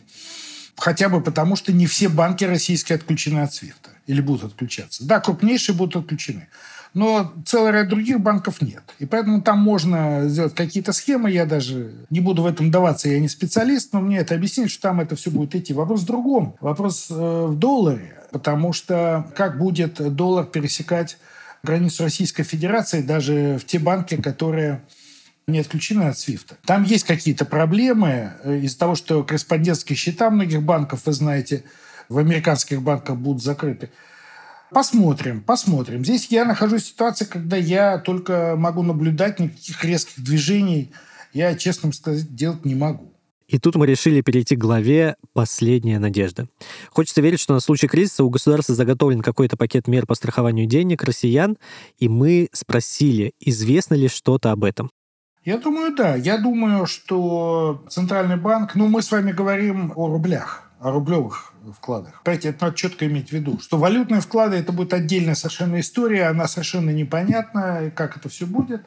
Хотя 0.76 1.08
бы 1.08 1.20
потому, 1.20 1.54
что 1.54 1.72
не 1.72 1.86
все 1.86 2.08
банки 2.08 2.44
российские 2.44 2.96
отключены 2.96 3.40
от 3.40 3.52
свифта 3.52 3.90
или 4.08 4.20
будут 4.20 4.44
отключаться. 4.44 5.06
Да, 5.06 5.20
крупнейшие 5.20 5.76
будут 5.76 5.96
отключены. 5.96 6.48
Но 6.94 7.32
целый 7.44 7.72
ряд 7.72 7.88
других 7.88 8.18
банков 8.18 8.62
нет. 8.62 8.82
И 8.98 9.06
поэтому 9.06 9.42
там 9.42 9.60
можно 9.60 10.26
сделать 10.26 10.54
какие-то 10.54 10.92
схемы. 10.92 11.30
Я 11.30 11.44
даже 11.44 11.92
не 12.08 12.20
буду 12.20 12.42
в 12.42 12.46
этом 12.46 12.70
даваться, 12.70 13.10
я 13.10 13.20
не 13.20 13.28
специалист, 13.28 13.92
но 13.92 14.00
мне 14.00 14.18
это 14.18 14.34
объяснить, 14.34 14.70
что 14.70 14.82
там 14.82 15.00
это 15.00 15.14
все 15.14 15.30
будет 15.30 15.54
идти. 15.54 15.74
Вопрос 15.74 16.00
в 16.00 16.06
другом. 16.06 16.56
Вопрос 16.60 17.08
э, 17.10 17.14
в 17.14 17.56
долларе. 17.56 18.14
Потому 18.32 18.72
что 18.72 19.30
как 19.36 19.58
будет 19.58 20.14
доллар 20.16 20.46
пересекать 20.46 21.18
границу 21.62 22.04
Российской 22.04 22.42
Федерации 22.42 23.02
даже 23.02 23.58
в 23.60 23.66
те 23.66 23.78
банки, 23.78 24.20
которые 24.20 24.82
не 25.46 25.60
отключены 25.60 26.04
от 26.04 26.18
Свифта. 26.18 26.56
Там 26.64 26.84
есть 26.84 27.04
какие-то 27.04 27.44
проблемы 27.44 28.32
э, 28.44 28.60
из-за 28.60 28.78
того, 28.78 28.94
что 28.94 29.22
корреспондентские 29.24 29.96
счета 29.96 30.30
многих 30.30 30.62
банков, 30.62 31.02
вы 31.04 31.12
знаете, 31.12 31.64
в 32.08 32.18
американских 32.18 32.82
банках 32.82 33.16
будут 33.16 33.42
закрыты. 33.42 33.90
Посмотрим, 34.70 35.40
посмотрим. 35.40 36.04
Здесь 36.04 36.26
я 36.30 36.44
нахожусь 36.44 36.82
в 36.82 36.88
ситуации, 36.88 37.24
когда 37.24 37.56
я 37.56 37.98
только 37.98 38.54
могу 38.56 38.82
наблюдать, 38.82 39.40
никаких 39.40 39.82
резких 39.84 40.22
движений 40.22 40.92
я, 41.32 41.54
честно 41.54 41.92
сказать, 41.92 42.34
делать 42.34 42.64
не 42.64 42.74
могу. 42.74 43.12
И 43.46 43.58
тут 43.58 43.76
мы 43.76 43.86
решили 43.86 44.20
перейти 44.20 44.56
к 44.56 44.60
главе 44.60 45.16
«Последняя 45.32 45.98
надежда». 45.98 46.48
Хочется 46.90 47.22
верить, 47.22 47.40
что 47.40 47.54
на 47.54 47.60
случай 47.60 47.88
кризиса 47.88 48.22
у 48.22 48.28
государства 48.28 48.74
заготовлен 48.74 49.22
какой-то 49.22 49.56
пакет 49.56 49.88
мер 49.88 50.04
по 50.04 50.14
страхованию 50.14 50.66
денег 50.66 51.02
россиян, 51.02 51.56
и 51.98 52.10
мы 52.10 52.50
спросили, 52.52 53.32
известно 53.40 53.94
ли 53.94 54.08
что-то 54.08 54.52
об 54.52 54.64
этом. 54.64 54.90
Я 55.46 55.56
думаю, 55.56 55.96
да. 55.96 56.14
Я 56.14 56.36
думаю, 56.36 56.84
что 56.84 57.82
Центральный 57.88 58.36
банк... 58.36 58.74
Ну, 58.74 58.86
мы 58.88 59.00
с 59.00 59.10
вами 59.10 59.32
говорим 59.32 59.94
о 59.96 60.08
рублях, 60.08 60.70
о 60.78 60.90
рублевых 60.90 61.54
вкладах. 61.72 62.22
Понимаете, 62.22 62.50
это 62.50 62.66
надо 62.66 62.76
четко 62.76 63.06
иметь 63.06 63.30
в 63.30 63.32
виду, 63.32 63.58
что 63.60 63.78
валютные 63.78 64.20
вклады– 64.20 64.56
это 64.58 64.72
будет 64.72 64.92
отдельная 64.92 65.34
совершенно 65.34 65.80
история, 65.80 66.26
она 66.26 66.48
совершенно 66.48 66.90
непонятна, 66.90 67.92
как 67.94 68.16
это 68.16 68.28
все 68.28 68.46
будет. 68.46 68.82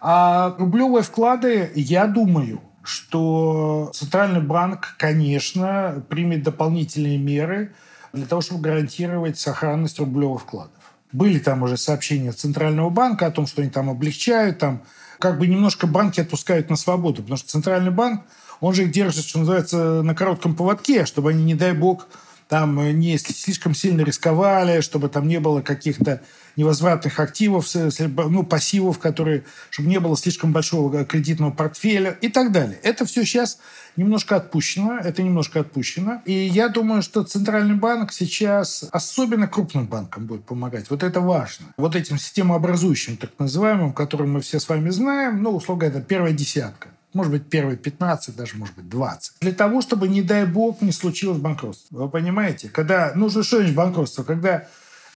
А 0.00 0.54
рублевые 0.58 1.02
вклады, 1.02 1.70
я 1.74 2.06
думаю, 2.06 2.60
что 2.82 3.90
Центральный 3.94 4.40
банк, 4.40 4.96
конечно, 4.98 6.04
примет 6.08 6.42
дополнительные 6.42 7.18
меры 7.18 7.72
для 8.12 8.26
того, 8.26 8.42
чтобы 8.42 8.62
гарантировать 8.62 9.38
сохранность 9.38 9.98
рублевых 9.98 10.42
вкладов. 10.42 10.72
Были 11.12 11.38
там 11.38 11.62
уже 11.62 11.76
сообщения 11.76 12.32
Центрального 12.32 12.90
банка 12.90 13.26
о 13.26 13.30
том, 13.30 13.46
что 13.46 13.62
они 13.62 13.70
там 13.70 13.90
облегчают, 13.90 14.58
там 14.58 14.82
как 15.18 15.38
бы 15.38 15.46
немножко 15.46 15.86
банки 15.86 16.20
отпускают 16.20 16.68
на 16.68 16.76
свободу, 16.76 17.22
потому 17.22 17.36
что 17.36 17.48
Центральный 17.48 17.92
банк, 17.92 18.22
он 18.62 18.72
же 18.74 18.84
их 18.84 18.92
держит, 18.92 19.24
что 19.26 19.40
называется, 19.40 20.02
на 20.02 20.14
коротком 20.14 20.54
поводке, 20.54 21.04
чтобы 21.04 21.30
они, 21.30 21.42
не 21.42 21.54
дай 21.54 21.72
бог, 21.72 22.06
там 22.48 22.98
не 22.98 23.18
слишком 23.18 23.74
сильно 23.74 24.02
рисковали, 24.02 24.82
чтобы 24.82 25.08
там 25.08 25.26
не 25.26 25.40
было 25.40 25.62
каких-то 25.62 26.22
невозвратных 26.54 27.18
активов, 27.18 27.66
ну, 27.74 28.44
пассивов, 28.44 28.98
которые, 28.98 29.44
чтобы 29.70 29.88
не 29.88 29.98
было 29.98 30.16
слишком 30.16 30.52
большого 30.52 31.04
кредитного 31.04 31.50
портфеля 31.50 32.16
и 32.20 32.28
так 32.28 32.52
далее. 32.52 32.78
Это 32.82 33.04
все 33.04 33.24
сейчас 33.24 33.58
немножко 33.96 34.36
отпущено, 34.36 34.98
это 34.98 35.22
немножко 35.22 35.60
отпущено. 35.60 36.20
И 36.24 36.32
я 36.32 36.68
думаю, 36.68 37.02
что 37.02 37.24
Центральный 37.24 37.74
банк 37.74 38.12
сейчас 38.12 38.84
особенно 38.92 39.48
крупным 39.48 39.86
банкам 39.86 40.26
будет 40.26 40.44
помогать. 40.44 40.88
Вот 40.90 41.02
это 41.02 41.20
важно. 41.20 41.66
Вот 41.78 41.96
этим 41.96 42.18
системообразующим, 42.18 43.16
так 43.16 43.30
называемым, 43.38 43.92
которым 43.92 44.34
мы 44.34 44.40
все 44.40 44.60
с 44.60 44.68
вами 44.68 44.90
знаем, 44.90 45.42
ну, 45.42 45.56
условно 45.56 45.84
это 45.84 46.00
первая 46.00 46.32
десятка 46.32 46.91
может 47.14 47.32
быть, 47.32 47.48
первые 47.48 47.76
15, 47.76 48.36
даже, 48.36 48.56
может 48.56 48.74
быть, 48.74 48.88
20. 48.88 49.34
Для 49.40 49.52
того, 49.52 49.80
чтобы, 49.80 50.08
не 50.08 50.22
дай 50.22 50.46
бог, 50.46 50.80
не 50.82 50.92
случилось 50.92 51.38
банкротство. 51.38 52.04
Вы 52.04 52.08
понимаете? 52.08 52.68
Когда, 52.68 53.12
ну, 53.14 53.28
что-нибудь 53.28 53.74
банкротство, 53.74 54.22
когда 54.22 54.66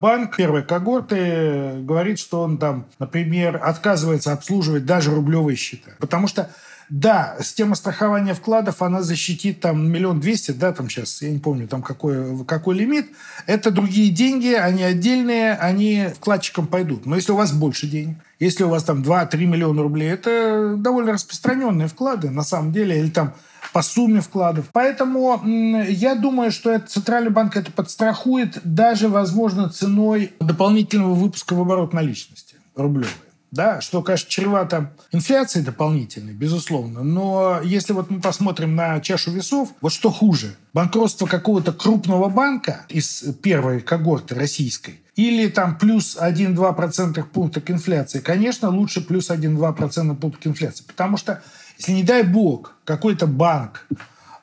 Банк 0.01 0.37
первой 0.37 0.63
когорты 0.63 1.81
говорит, 1.81 2.19
что 2.19 2.43
он 2.43 2.59
там, 2.59 2.87
например, 2.99 3.59
отказывается 3.63 4.33
обслуживать 4.33 4.85
даже 4.85 5.15
рублевые 5.15 5.57
счета. 5.57 5.93
Потому 5.99 6.29
что 6.29 6.51
да, 6.89 7.37
система 7.41 7.75
страхования 7.75 8.35
вкладов, 8.35 8.81
она 8.81 9.03
защитит 9.03 9.61
там 9.61 9.91
миллион 9.91 10.21
двести, 10.21 10.53
да, 10.53 10.73
там 10.73 10.89
сейчас, 10.89 11.21
я 11.23 11.31
не 11.31 11.39
помню, 11.39 11.67
там 11.67 11.83
какой, 11.83 12.45
какой 12.45 12.77
лимит. 12.77 13.11
Это 13.47 13.71
другие 13.71 14.11
деньги, 14.11 14.53
они 14.53 14.83
отдельные, 14.83 15.55
они 15.55 16.09
вкладчикам 16.15 16.67
пойдут. 16.67 17.05
Но 17.05 17.17
если 17.17 17.33
у 17.33 17.37
вас 17.37 17.53
больше 17.53 17.89
денег, 17.89 18.19
если 18.39 18.65
у 18.65 18.69
вас 18.69 18.85
там 18.85 19.03
2-3 19.03 19.37
миллиона 19.47 19.83
рублей, 19.83 20.11
это 20.11 20.75
довольно 20.77 21.13
распространенные 21.13 21.89
вклады 21.89 22.31
на 22.31 22.43
самом 22.43 22.73
деле, 22.73 23.01
или 23.01 23.11
там 23.11 23.35
по 23.73 23.83
сумме 23.83 24.21
вкладов. 24.21 24.67
Поэтому 24.73 25.43
я 25.89 26.15
думаю, 26.15 26.53
что 26.53 26.71
это, 26.71 26.87
Центральный 26.87 27.31
банк 27.31 27.57
это 27.57 27.73
подстрахует 27.73 28.59
даже, 28.63 29.09
возможно, 29.09 29.69
ценой 29.69 30.33
дополнительного 30.41 31.15
выпуска 31.15 31.55
в 31.55 31.61
оборот 31.61 31.93
наличности 31.93 32.57
рублевой. 32.77 33.11
Да, 33.51 33.81
что, 33.81 34.03
конечно, 34.03 34.29
чревато 34.29 34.93
инфляцией 35.13 35.65
дополнительной, 35.65 36.33
безусловно. 36.33 37.03
Но 37.03 37.61
если 37.63 37.93
вот 37.93 38.11
мы 38.11 38.21
посмотрим 38.21 38.75
на 38.75 39.01
чашу 39.01 39.31
весов, 39.31 39.73
вот 39.81 39.93
что 39.93 40.11
хуже? 40.11 40.57
Банкротство 40.73 41.27
какого-то 41.27 41.73
крупного 41.73 42.29
банка 42.29 42.85
из 42.89 43.25
первой 43.43 43.81
когорты 43.81 44.35
российской 44.35 45.01
или 45.15 45.49
там 45.49 45.79
плюс 45.79 46.19
1-2% 46.21 47.23
пункта 47.25 47.61
к 47.61 47.71
инфляции? 47.71 48.21
Конечно, 48.21 48.69
лучше 48.69 49.01
плюс 49.01 49.31
1-2% 49.31 50.17
пункта 50.17 50.43
к 50.43 50.47
инфляции. 50.47 50.85
Потому 50.85 51.17
что 51.17 51.43
если, 51.79 51.93
не 51.93 52.03
дай 52.03 52.23
бог, 52.23 52.75
какой-то 52.85 53.27
банк 53.27 53.87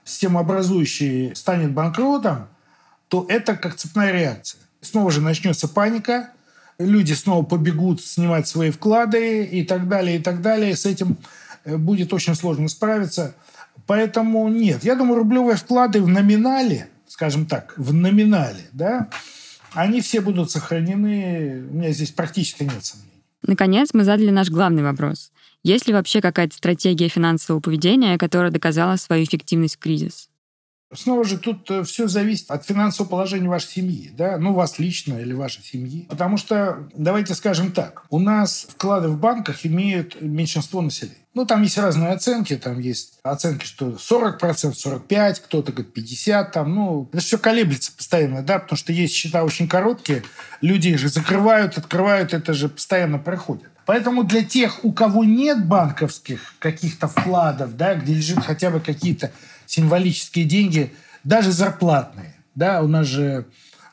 системообразующий 0.06 1.36
станет 1.36 1.72
банкротом, 1.72 2.48
то 3.08 3.26
это 3.30 3.56
как 3.56 3.76
цепная 3.76 4.12
реакция. 4.12 4.60
Снова 4.82 5.12
же 5.12 5.22
начнется 5.22 5.68
паника, 5.68 6.32
люди 6.86 7.13
снова 7.13 7.43
побегут 7.43 8.02
снимать 8.02 8.48
свои 8.48 8.72
вклады 8.72 9.43
и 9.46 9.63
так 9.63 9.88
далее, 9.88 10.17
и 10.17 10.22
так 10.22 10.41
далее. 10.41 10.76
С 10.76 10.86
этим 10.86 11.17
э, 11.65 11.78
будет 11.78 12.13
очень 12.13 12.36
сложно 12.36 12.67
справиться. 12.69 13.36
Поэтому 13.88 14.48
нет. 14.50 14.84
Я 14.84 14.96
думаю, 14.96 15.19
рублевые 15.19 15.58
вклады 15.58 16.02
в 16.02 16.08
номинале, 16.08 16.88
скажем 17.08 17.46
так, 17.46 17.74
в 17.78 17.93
номинале, 17.93 18.69
да, 18.72 19.10
они 19.74 20.02
все 20.02 20.22
будут 20.22 20.52
сохранены. 20.52 21.65
У 21.69 21.74
меня 21.76 21.91
здесь 21.91 22.12
практически 22.12 22.63
нет 22.63 22.86
сомнений. 22.86 23.10
Наконец, 23.41 23.89
мы 23.93 24.04
задали 24.04 24.30
наш 24.30 24.50
главный 24.50 24.84
вопрос. 24.84 25.32
Есть 25.63 25.88
ли 25.88 25.93
вообще 25.93 26.22
какая-то 26.22 26.56
стратегия 26.56 27.08
финансового 27.10 27.62
поведения, 27.62 28.17
которая 28.17 28.52
доказала 28.52 28.96
свою 28.96 29.24
эффективность 29.24 29.76
в 29.76 29.80
кризис? 29.80 30.30
Снова 30.95 31.23
же 31.23 31.38
тут 31.38 31.69
все 31.86 32.08
зависит 32.08 32.51
от 32.51 32.65
финансового 32.65 33.10
положения 33.10 33.49
вашей 33.49 33.69
семьи, 33.69 34.12
да, 34.15 34.38
ну, 34.38 34.53
вас 34.53 34.79
лично 34.79 35.19
или 35.19 35.34
вашей 35.34 35.63
семьи. 35.63 36.06
Потому 36.10 36.38
что, 36.38 36.88
давайте 36.95 37.34
скажем 37.36 37.71
так, 37.71 38.03
у 38.10 38.19
нас 38.19 38.67
вклады 38.69 39.08
в 39.10 39.17
банках 39.17 39.65
имеют 39.65 40.21
меньшинство 40.21 40.82
населения. 40.82 41.17
Ну, 41.34 41.45
там 41.47 41.63
есть 41.63 41.77
разные 41.79 42.12
оценки. 42.12 42.56
Там 42.58 42.79
есть 42.79 43.19
оценки, 43.23 43.65
что 43.65 43.89
40%, 43.89 44.39
45%, 44.39 45.41
кто-то 45.43 45.71
говорит 45.71 45.97
50%. 45.97 46.51
Там, 46.51 46.75
ну, 46.75 47.10
это 47.12 47.23
все 47.23 47.38
колеблется 47.38 47.91
постоянно, 47.91 48.43
да, 48.43 48.60
потому 48.60 48.77
что 48.77 48.93
есть 48.93 49.15
счета 49.15 49.43
очень 49.43 49.67
короткие. 49.67 50.23
Люди 50.62 50.95
же 50.95 51.10
закрывают, 51.10 51.77
открывают, 51.77 52.34
это 52.34 52.53
же 52.53 52.69
постоянно 52.69 53.17
проходит. 53.17 53.69
Поэтому 53.86 54.23
для 54.23 54.43
тех, 54.43 54.86
у 54.86 54.93
кого 54.93 55.23
нет 55.23 55.65
банковских 55.65 56.53
каких-то 56.60 57.08
вкладов, 57.08 57.75
да, 57.75 57.95
где 57.95 58.13
лежат 58.13 58.45
хотя 58.45 58.69
бы 58.69 58.79
какие-то 58.79 59.32
символические 59.65 60.45
деньги, 60.45 60.93
даже 61.23 61.52
зарплатные, 61.52 62.36
да, 62.56 62.82
у 62.82 62.88
нас 62.88 63.08
же 63.08 63.45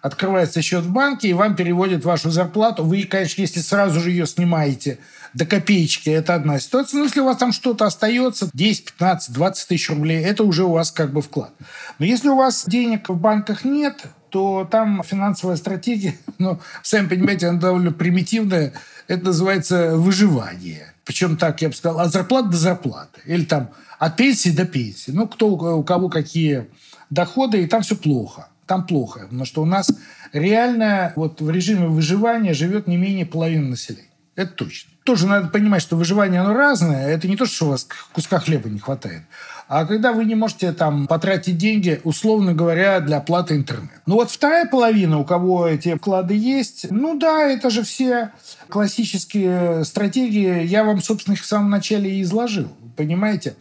открывается 0.03 0.63
счет 0.63 0.85
в 0.85 0.93
банке, 0.93 1.29
и 1.29 1.35
вам 1.35 1.57
переводят 1.57 2.05
вашу 2.05 2.31
зарплату. 2.31 2.85
Вы, 2.85 3.05
конечно, 3.05 3.43
если 3.43 3.61
сразу 3.61 4.01
же 4.01 4.11
ее 4.11 4.27
снимаете– 4.27 4.99
до 5.35 5.47
копеечки, 5.47 6.11
это 6.11 6.35
одна 6.35 6.59
ситуация. 6.59 6.99
Но 6.99 7.05
если 7.05 7.21
у 7.21 7.25
вас 7.25 7.37
там 7.37 7.53
что-то 7.53 7.87
остается, 7.87 8.51
10, 8.53 8.85
15, 8.93 9.33
20 9.33 9.69
тысяч 9.69 9.89
рублей, 9.91 10.23
это 10.23 10.45
уже 10.45 10.65
у 10.65 10.73
вас 10.73 10.91
как 10.91 11.13
бы 11.13 11.23
вклад. 11.23 11.53
Но 11.99 12.07
если 12.07 12.29
у 12.29 12.37
вас 12.37 12.65
денег 12.67 13.09
в 13.09 13.17
банках 13.17 13.65
нет, 13.65 14.03
то 14.31 14.67
там 14.71 15.03
финансовая 15.05 15.57
стратегия, 15.57 16.17
ну, 16.39 16.61
сами 16.83 17.09
понимаете, 17.09 17.49
она 17.49 17.61
довольно 17.61 17.93
примитивная. 17.93 18.73
Это 19.07 19.27
называется 19.27 19.97
выживание. 19.97 20.93
Причем 21.11 21.37
так, 21.37 21.61
я 21.61 21.71
бы 21.71 21.75
сказал, 21.75 21.99
от 21.99 22.13
зарплаты 22.13 22.51
до 22.51 22.57
зарплаты. 22.57 23.21
Или 23.25 23.45
там 23.45 23.71
от 23.99 24.17
пенсии 24.17 24.51
до 24.51 24.65
пенсии. 24.65 25.11
Ну, 25.11 25.27
кто 25.27 25.49
у 25.49 25.83
кого 25.83 26.09
какие 26.09 26.69
доходы, 27.11 27.65
и 27.65 27.67
там 27.67 27.83
все 27.83 27.97
плохо. 27.97 28.47
Там 28.65 28.87
плохо, 28.87 29.23
потому 29.23 29.45
что 29.45 29.63
у 29.63 29.65
нас 29.65 29.91
реально 30.33 31.13
вот 31.17 31.41
в 31.41 31.51
режиме 31.51 31.89
выживания 31.89 32.55
живет 32.55 32.87
не 32.87 32.97
менее 32.97 33.27
половины 33.27 33.71
населения. 33.71 34.07
Это 34.37 34.53
точно. 34.53 34.91
Тоже 35.05 35.27
надо 35.27 35.49
понимать, 35.49 35.83
что 35.83 35.97
выживание, 35.97 36.41
оно 36.41 36.55
разное. 36.55 37.09
Это 37.09 37.29
не 37.29 37.37
то, 37.37 37.47
что 37.47 37.67
у 37.67 37.69
вас 37.71 37.87
куска 38.13 38.39
хлеба 38.39 38.69
не 38.69 38.79
хватает. 38.79 39.23
А 39.69 39.87
когда 39.87 40.13
вы 40.13 40.25
не 40.25 40.35
можете 40.35 40.73
там 40.73 41.07
потратить 41.07 41.57
деньги, 41.57 42.01
условно 42.05 42.55
говоря, 42.55 43.01
для 43.01 43.19
оплаты 43.19 43.55
интернета. 43.55 44.01
Ну 44.05 44.17
вот 44.17 44.31
вторая 44.31 44.67
половина, 44.67 45.19
у 45.19 45.25
кого 45.25 45.69
эти 45.69 45.95
вклады 45.95 46.35
есть, 46.35 46.91
ну 46.91 47.17
да, 47.17 47.47
это 47.47 47.71
же 47.71 47.85
все 47.85 48.33
классические 48.69 49.85
стратегии. 49.85 50.65
Я 50.65 50.83
вам, 50.83 51.01
собственно, 51.01 51.35
их 51.35 51.43
в 51.43 51.47
самом 51.47 51.71
начале 51.71 52.11
и 52.11 52.23
изложил. 52.23 52.69
Понимаете? 52.97 53.55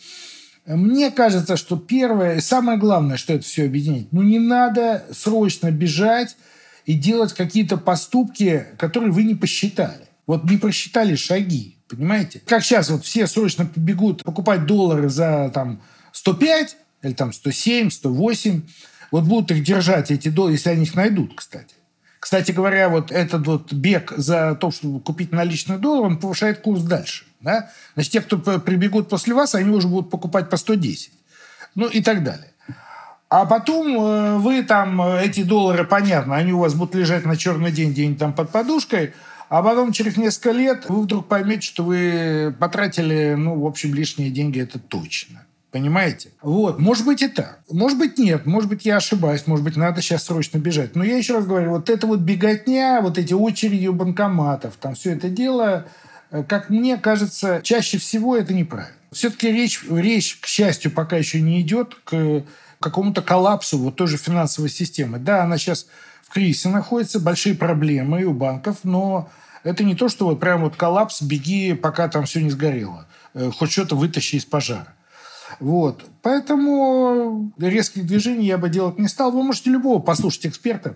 Мне 0.66 1.12
кажется, 1.12 1.58
что 1.58 1.78
первое 1.78 2.38
и 2.38 2.42
самое 2.42 2.78
главное, 2.78 3.18
что 3.18 3.34
это 3.34 3.44
все 3.44 3.66
объединить, 3.66 4.12
ну 4.12 4.22
не 4.22 4.40
надо 4.40 5.06
срочно 5.12 5.72
бежать 5.72 6.36
и 6.86 6.94
делать 6.94 7.34
какие-то 7.34 7.78
поступки, 7.78 8.66
которые 8.78 9.12
вы 9.12 9.24
не 9.24 9.36
посчитали. 9.36 10.09
Вот 10.30 10.44
не 10.44 10.58
просчитали 10.58 11.16
шаги, 11.16 11.76
понимаете? 11.88 12.40
Как 12.46 12.64
сейчас 12.64 12.92
вот 12.92 13.04
все 13.04 13.26
срочно 13.26 13.66
побегут 13.66 14.24
покупать 14.24 14.68
доллары 14.68 15.10
за 15.10 15.50
там 15.52 15.82
105 16.12 16.78
или 17.02 17.14
там 17.14 17.34
107, 17.34 17.90
108. 17.90 18.62
Вот 19.10 19.24
будут 19.24 19.50
их 19.50 19.64
держать, 19.64 20.12
эти 20.12 20.30
доллары, 20.30 20.54
если 20.54 20.70
они 20.70 20.84
их 20.84 20.94
найдут, 20.94 21.34
кстати. 21.36 21.74
Кстати 22.20 22.52
говоря, 22.52 22.90
вот 22.90 23.12
этот 23.12 23.48
вот 23.48 23.74
бег 23.74 24.14
за 24.18 24.54
то, 24.54 24.70
чтобы 24.70 25.00
купить 25.00 25.32
наличный 25.32 25.80
доллар, 25.80 26.12
он 26.12 26.20
повышает 26.20 26.62
курс 26.62 26.84
дальше. 26.84 27.26
Да? 27.42 27.72
Значит, 27.96 28.12
те, 28.12 28.22
кто 28.22 28.38
прибегут 28.60 29.10
после 29.10 29.34
вас, 29.34 29.56
они 29.56 29.72
уже 29.72 29.88
будут 29.88 30.12
покупать 30.12 30.48
по 30.52 30.58
110. 30.58 31.12
Ну 31.74 31.88
и 31.88 32.04
так 32.04 32.24
далее. 32.24 32.54
А 33.30 33.48
потом 33.48 34.00
э, 34.00 34.38
вы 34.38 34.62
там, 34.62 35.02
э, 35.02 35.26
эти 35.26 35.42
доллары, 35.42 35.86
понятно, 35.86 36.36
они 36.36 36.54
у 36.54 36.60
вас 36.60 36.76
будут 36.76 36.94
лежать 36.94 37.26
на 37.26 37.36
черный 37.36 37.72
день 37.72 37.94
где-нибудь 37.94 38.20
там 38.20 38.34
под 38.34 38.52
подушкой– 38.52 39.16
а 39.50 39.64
потом 39.64 39.92
через 39.92 40.16
несколько 40.16 40.52
лет 40.52 40.86
вы 40.90 41.02
вдруг 41.02 41.28
поймете, 41.28 41.62
что 41.62 41.84
вы 41.84 42.56
потратили, 42.60 43.34
ну, 43.36 43.60
в 43.60 43.66
общем, 43.66 43.94
лишние 43.96 44.30
деньги, 44.30 44.62
это 44.62 44.80
точно. 44.80 45.44
Понимаете? 45.72 46.32
Вот. 46.42 46.80
Может 46.80 47.06
быть 47.06 47.22
и 47.22 47.28
так. 47.28 47.60
Может 47.70 48.00
быть 48.00 48.18
нет. 48.18 48.46
Может 48.48 48.70
быть 48.70 48.86
я 48.86 48.98
ошибаюсь. 48.98 49.46
Может 49.46 49.64
быть 49.64 49.76
надо 49.76 50.02
сейчас 50.02 50.24
срочно 50.24 50.58
бежать. 50.58 50.96
Но 50.96 51.04
я 51.04 51.18
еще 51.18 51.36
раз 51.36 51.46
говорю, 51.46 51.72
вот 51.72 51.90
это 51.90 52.08
вот 52.08 52.20
беготня, 52.20 53.02
вот 53.02 53.20
эти 53.20 53.34
очереди 53.34 53.86
у 53.86 53.94
банкоматов, 53.94 54.78
там 54.78 54.96
все 54.96 55.14
это 55.14 55.30
дело, 55.30 55.86
э, 56.32 56.44
как 56.44 56.72
мне 56.72 56.98
кажется, 56.98 57.62
чаще 57.64 58.00
всего 58.00 58.36
это 58.36 58.54
неправильно. 58.54 58.96
Все-таки 59.12 59.52
речь, 59.52 59.84
речь, 59.90 60.40
к 60.42 60.48
счастью, 60.48 60.92
пока 60.92 61.18
еще 61.18 61.40
не 61.40 61.62
идет 61.62 61.96
к 62.04 62.44
какому-то 62.80 63.22
коллапсу 63.22 63.78
вот 63.78 63.96
той 63.96 64.08
же 64.08 64.18
финансовой 64.18 64.70
системы. 64.70 65.20
Да, 65.20 65.44
она 65.44 65.58
сейчас 65.58 65.88
в 66.30 66.34
кризисе 66.34 66.70
находится, 66.70 67.20
большие 67.20 67.56
проблемы 67.56 68.24
у 68.24 68.34
банков, 68.34 68.78
но 68.84 69.30
это 69.64 69.84
не 69.84 69.96
то, 69.96 70.10
что 70.10 70.26
вот 70.26 70.40
прям 70.40 70.62
вот 70.62 70.76
коллапс, 70.76 71.22
беги, 71.22 71.74
пока 71.74 72.08
там 72.08 72.26
все 72.26 72.42
не 72.42 72.52
сгорело. 72.52 73.08
Э, 73.34 73.52
хоть 73.52 73.72
что-то 73.72 73.96
вытащи 73.96 74.36
из 74.36 74.46
пожара. 74.46 74.94
Вот. 75.60 76.06
Поэтому 76.22 77.52
резких 77.58 78.06
движений 78.06 78.46
я 78.46 78.60
бы 78.60 78.70
делать 78.70 79.00
не 79.00 79.08
стал. 79.08 79.32
Вы 79.32 79.44
можете 79.44 79.72
любого 79.72 80.00
послушать 80.00 80.46
эксперта, 80.46 80.96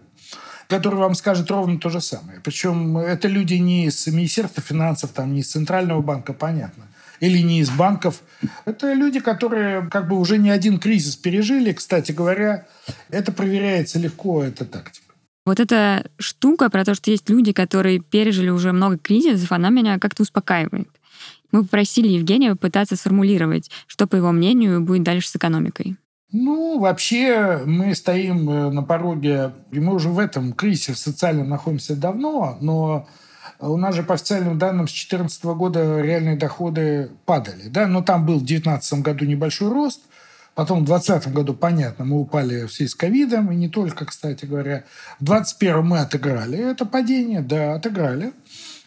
который 0.67 0.99
вам 0.99 1.15
скажет 1.15 1.49
ровно 1.49 1.79
то 1.79 1.89
же 1.89 1.99
самое. 1.99 2.39
Причем 2.39 2.97
это 2.97 3.27
люди 3.27 3.55
не 3.55 3.87
из 3.87 4.05
Министерства 4.05 4.61
финансов, 4.61 5.11
там, 5.11 5.33
не 5.33 5.41
из 5.41 5.51
Центрального 5.51 6.01
банка, 6.01 6.33
понятно, 6.33 6.83
или 7.19 7.39
не 7.39 7.59
из 7.59 7.71
банков. 7.71 8.21
Это 8.65 8.93
люди, 8.93 9.19
которые 9.19 9.89
как 9.89 10.07
бы 10.07 10.19
уже 10.19 10.37
не 10.37 10.51
один 10.51 10.79
кризис 10.79 11.15
пережили. 11.15 11.73
Кстати 11.73 12.11
говоря, 12.11 12.67
это 13.09 13.31
проверяется 13.31 13.97
легко, 13.97 14.43
эта 14.43 14.65
тактика. 14.65 15.02
Вот 15.45 15.59
эта 15.59 16.09
штука 16.17 16.69
про 16.69 16.85
то, 16.85 16.95
что 16.95 17.11
есть 17.11 17.29
люди, 17.29 17.51
которые 17.51 17.99
пережили 17.99 18.49
уже 18.49 18.71
много 18.71 18.97
кризисов, 18.97 19.51
она 19.51 19.69
меня 19.69 19.99
как-то 19.99 20.23
успокаивает. 20.23 20.87
Мы 21.51 21.63
попросили 21.63 22.07
Евгения 22.07 22.55
пытаться 22.55 22.95
сформулировать, 22.95 23.69
что, 23.85 24.07
по 24.07 24.15
его 24.15 24.31
мнению, 24.31 24.81
будет 24.81 25.03
дальше 25.03 25.29
с 25.29 25.35
экономикой. 25.35 25.97
Ну, 26.31 26.79
вообще, 26.79 27.61
мы 27.65 27.93
стоим 27.93 28.49
э, 28.49 28.71
на 28.71 28.81
пороге, 28.81 29.51
и 29.71 29.79
мы 29.79 29.93
уже 29.93 30.09
в 30.09 30.17
этом 30.17 30.53
кризисе 30.53 30.93
в 30.93 30.97
социальном 30.97 31.47
находимся 31.47 31.95
давно, 31.95 32.57
но 32.59 33.07
у 33.59 33.77
нас 33.77 33.93
же 33.93 34.01
по 34.01 34.15
официальным 34.15 34.57
данным 34.57 34.87
с 34.87 34.91
2014 34.91 35.43
года 35.45 36.01
реальные 36.01 36.35
доходы 36.35 37.11
падали. 37.25 37.67
Да? 37.67 37.85
Но 37.85 38.01
там 38.01 38.25
был 38.25 38.35
в 38.35 38.45
2019 38.45 39.01
году 39.01 39.25
небольшой 39.25 39.69
рост, 39.69 40.01
Потом 40.55 40.83
в 40.83 40.85
2020 40.85 41.33
году, 41.33 41.53
понятно, 41.55 42.05
мы 42.05 42.19
упали 42.19 42.65
в 42.65 42.71
связи 42.71 42.89
с 42.89 42.95
ковидом, 42.95 43.51
и 43.51 43.55
не 43.55 43.69
только, 43.69 44.05
кстати 44.05 44.45
говоря. 44.45 44.83
В 45.19 45.25
2021 45.25 45.85
мы 45.85 45.99
отыграли 45.99 46.71
это 46.71 46.85
падение, 46.85 47.41
да, 47.41 47.73
отыграли. 47.73 48.33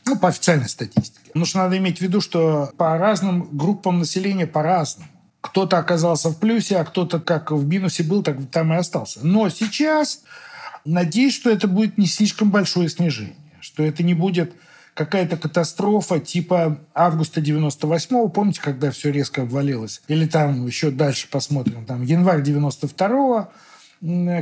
Ну, 0.05 0.17
по 0.17 0.29
официальной 0.29 0.69
статистике. 0.69 1.27
Потому 1.27 1.45
что 1.47 1.59
надо 1.59 1.77
иметь 1.79 1.99
в 1.99 2.01
виду, 2.01 2.21
что 2.21 2.71
по 2.77 2.97
разным 2.97 3.49
группам 3.57 3.99
населения 3.99 4.47
по-разному. 4.47 5.11
Кто-то 5.41 5.79
оказался 5.79 6.31
в 6.31 6.39
плюсе, 6.39 6.77
а 6.77 6.85
кто-то 6.85 7.19
как 7.19 7.51
в 7.51 7.67
минусе 7.67 8.05
был, 8.05 8.23
так 8.23 8.37
там 8.53 8.73
и 8.73 8.77
остался. 8.77 9.21
Но 9.27 9.49
сейчас 9.49 10.23
надеюсь, 10.85 11.35
что 11.35 11.51
это 11.51 11.67
будет 11.67 11.99
не 11.99 12.07
слишком 12.07 12.51
большое 12.51 12.89
снижение, 12.89 13.37
что 13.61 13.83
это 13.83 14.05
не 14.05 14.15
будет 14.15 14.55
какая-то 14.97 15.37
катастрофа 15.37 16.19
типа 16.19 16.79
августа 16.95 17.43
98-го, 17.43 18.29
помните, 18.29 18.63
когда 18.63 18.91
все 18.91 19.13
резко 19.13 19.43
обвалилось? 19.43 20.01
Или 20.09 20.27
там 20.27 20.67
еще 20.67 20.91
дальше 20.91 21.29
посмотрим, 21.31 21.85
там 21.85 22.03
январь 22.03 22.41
92-го, 22.41 23.53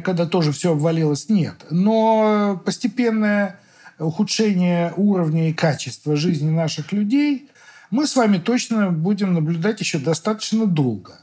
когда 0.01 0.27
тоже 0.27 0.53
все 0.53 0.73
обвалилось? 0.73 1.29
Нет. 1.29 1.67
Но 1.71 2.63
постепенное 2.65 3.59
ухудшение 3.99 4.95
уровня 4.97 5.51
и 5.51 5.53
качества 5.53 6.15
жизни 6.15 6.51
наших 6.51 6.93
людей 6.93 7.51
мы 7.91 8.07
с 8.07 8.15
вами 8.15 8.39
точно 8.39 8.91
будем 8.91 9.35
наблюдать 9.35 9.81
еще 9.81 9.99
достаточно 9.99 10.67
долго. 10.67 11.19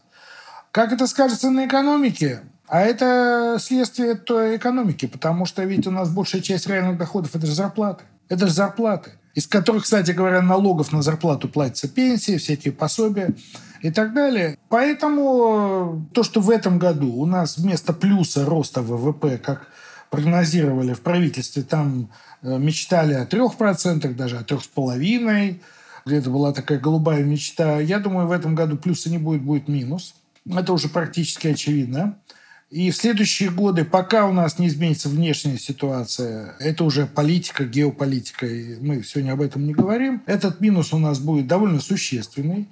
Как 0.71 0.91
это 0.91 1.07
скажется 1.07 1.49
на 1.49 1.67
экономике? 1.67 2.41
А 2.67 2.81
это 2.81 3.57
следствие 3.61 4.15
той 4.15 4.57
экономики, 4.57 5.05
потому 5.05 5.45
что 5.45 5.63
ведь 5.63 5.87
у 5.87 5.91
нас 5.91 6.09
большая 6.09 6.41
часть 6.41 6.67
реальных 6.67 6.97
доходов– 6.97 7.31
это 7.35 7.45
же 7.45 7.53
зарплаты. 7.53 8.03
Это 8.27 8.47
же 8.47 8.53
зарплаты 8.53 9.11
из 9.35 9.47
которых, 9.47 9.83
кстати 9.83 10.11
говоря, 10.11 10.41
налогов 10.41 10.91
на 10.91 11.01
зарплату 11.01 11.47
платятся 11.47 11.87
пенсии, 11.87 12.37
всякие 12.37 12.73
пособия 12.73 13.33
и 13.81 13.91
так 13.91 14.13
далее. 14.13 14.57
Поэтому 14.69 16.07
то, 16.13 16.23
что 16.23 16.41
в 16.41 16.49
этом 16.49 16.79
году 16.79 17.13
у 17.13 17.25
нас 17.25 17.57
вместо 17.57 17.93
плюса 17.93 18.45
роста 18.45 18.81
ВВП, 18.81 19.37
как 19.37 19.67
прогнозировали 20.09 20.93
в 20.93 21.01
правительстве, 21.01 21.63
там 21.63 22.09
э, 22.41 22.57
мечтали 22.57 23.13
о 23.13 23.25
3%, 23.25 24.13
даже 24.13 24.37
о 24.37 24.41
3,5%, 24.41 25.59
где-то 26.05 26.29
была 26.29 26.51
такая 26.51 26.79
голубая 26.79 27.23
мечта. 27.23 27.79
Я 27.79 27.99
думаю, 27.99 28.27
в 28.27 28.31
этом 28.31 28.55
году 28.55 28.77
плюса 28.77 29.09
не 29.09 29.17
будет, 29.17 29.41
будет 29.41 29.67
минус. 29.67 30.15
Это 30.45 30.73
уже 30.73 30.89
практически 30.89 31.47
очевидно. 31.47 32.17
И 32.71 32.89
в 32.89 32.95
следующие 32.95 33.49
годы, 33.49 33.83
пока 33.83 34.25
у 34.25 34.31
нас 34.31 34.57
не 34.57 34.69
изменится 34.69 35.09
внешняя 35.09 35.57
ситуация, 35.57 36.55
это 36.57 36.85
уже 36.85 37.05
политика, 37.05 37.65
геополитика, 37.65 38.47
и 38.47 38.79
мы 38.79 39.03
сегодня 39.03 39.33
об 39.33 39.41
этом 39.41 39.67
не 39.67 39.73
говорим, 39.73 40.23
этот 40.25 40.61
минус 40.61 40.93
у 40.93 40.97
нас 40.97 41.19
будет 41.19 41.47
довольно 41.47 41.81
существенный. 41.81 42.69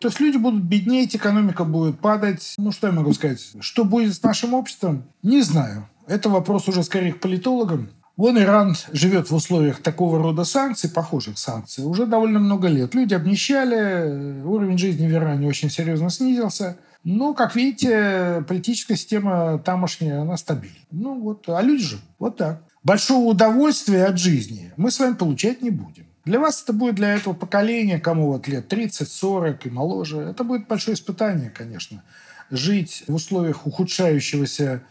То 0.00 0.08
есть 0.08 0.18
люди 0.18 0.38
будут 0.38 0.62
беднеть, 0.62 1.14
экономика 1.14 1.64
будет 1.64 2.00
падать. 2.00 2.54
Ну, 2.56 2.72
что 2.72 2.86
я 2.86 2.94
могу 2.94 3.12
сказать? 3.12 3.38
Что 3.60 3.84
будет 3.84 4.14
с 4.14 4.22
нашим 4.22 4.54
обществом? 4.54 5.04
Не 5.22 5.42
знаю. 5.42 5.86
Это 6.06 6.30
вопрос 6.30 6.66
уже 6.66 6.82
скорее 6.82 7.12
к 7.12 7.20
политологам. 7.20 7.90
Вон 8.16 8.38
Иран 8.38 8.76
живет 8.92 9.30
в 9.30 9.34
условиях 9.34 9.82
такого 9.82 10.22
рода 10.22 10.44
санкций, 10.44 10.88
похожих 10.88 11.36
санкций, 11.36 11.84
уже 11.84 12.06
довольно 12.06 12.38
много 12.38 12.68
лет. 12.68 12.94
Люди 12.94 13.12
обнищали, 13.12 14.40
уровень 14.42 14.78
жизни 14.78 15.06
в 15.06 15.12
Иране 15.12 15.48
очень 15.48 15.68
серьезно 15.68 16.08
снизился. 16.08 16.78
Но, 17.04 17.34
как 17.34 17.54
видите, 17.54 18.44
политическая 18.48 18.96
система 18.96 19.58
тамошняя, 19.58 20.22
она 20.22 20.38
стабильна. 20.38 20.76
Ну 20.90 21.20
вот, 21.20 21.48
а 21.48 21.60
люди 21.60 21.82
живут. 21.84 22.04
Вот 22.18 22.36
так. 22.38 22.62
Большого 22.82 23.30
удовольствия 23.30 24.06
от 24.06 24.18
жизни 24.18 24.72
мы 24.76 24.90
с 24.90 24.98
вами 24.98 25.14
получать 25.14 25.62
не 25.62 25.70
будем. 25.70 26.06
Для 26.24 26.40
вас 26.40 26.62
это 26.62 26.72
будет, 26.72 26.94
для 26.94 27.14
этого 27.14 27.34
поколения, 27.34 27.98
кому 27.98 28.32
вот 28.32 28.48
лет 28.48 28.68
30, 28.68 29.06
40 29.06 29.66
и 29.66 29.70
моложе, 29.70 30.20
это 30.20 30.42
будет 30.42 30.66
большое 30.66 30.94
испытание, 30.94 31.50
конечно. 31.50 32.02
Жить 32.50 33.04
в 33.06 33.14
условиях 33.14 33.66
ухудшающегося 33.66 34.82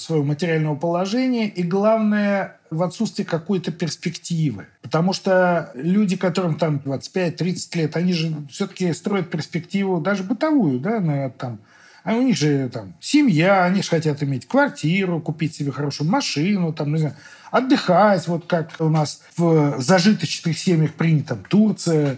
своего 0.00 0.24
материального 0.24 0.76
положения 0.76 1.48
и, 1.48 1.62
главное, 1.62 2.58
в 2.70 2.82
отсутствии 2.82 3.24
какой-то 3.24 3.72
перспективы. 3.72 4.66
Потому 4.82 5.12
что 5.12 5.70
люди, 5.74 6.16
которым 6.16 6.56
там 6.56 6.80
25-30 6.84 7.78
лет, 7.78 7.96
они 7.96 8.12
же 8.12 8.34
все-таки 8.50 8.92
строят 8.92 9.30
перспективу 9.30 10.00
даже 10.00 10.22
бытовую, 10.22 10.80
да, 10.80 11.00
на, 11.00 11.30
там, 11.30 11.60
а 12.04 12.14
у 12.14 12.22
них 12.22 12.36
же 12.36 12.68
там 12.70 12.94
семья, 13.00 13.64
они 13.64 13.82
же 13.82 13.88
хотят 13.88 14.22
иметь 14.22 14.46
квартиру, 14.46 15.20
купить 15.20 15.54
себе 15.54 15.70
хорошую 15.70 16.10
машину, 16.10 16.72
там, 16.72 16.92
не 16.92 16.98
знаю, 16.98 17.16
отдыхать, 17.50 18.26
вот 18.28 18.46
как 18.46 18.70
у 18.78 18.88
нас 18.88 19.22
в 19.36 19.80
зажиточных 19.80 20.58
семьях 20.58 20.94
принято, 20.94 21.34
там, 21.34 21.44
Турция, 21.44 22.16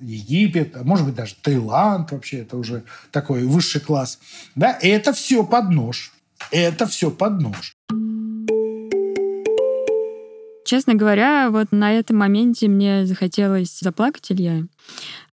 Египет, 0.00 0.76
а 0.76 0.84
может 0.84 1.06
быть 1.06 1.14
даже 1.14 1.34
Таиланд 1.42 2.12
вообще, 2.12 2.40
это 2.40 2.56
уже 2.56 2.84
такой 3.10 3.44
высший 3.44 3.80
класс. 3.80 4.18
Да, 4.54 4.72
и 4.72 4.88
это 4.88 5.12
все 5.12 5.44
под 5.44 5.70
нож. 5.70 6.12
Это 6.50 6.86
все 6.86 7.10
под 7.10 7.40
нож. 7.40 7.74
Честно 10.64 10.94
говоря, 10.94 11.48
вот 11.50 11.68
на 11.70 11.94
этом 11.94 12.18
моменте 12.18 12.68
мне 12.68 13.06
захотелось 13.06 13.78
заплакать, 13.80 14.30
Илья. 14.30 14.64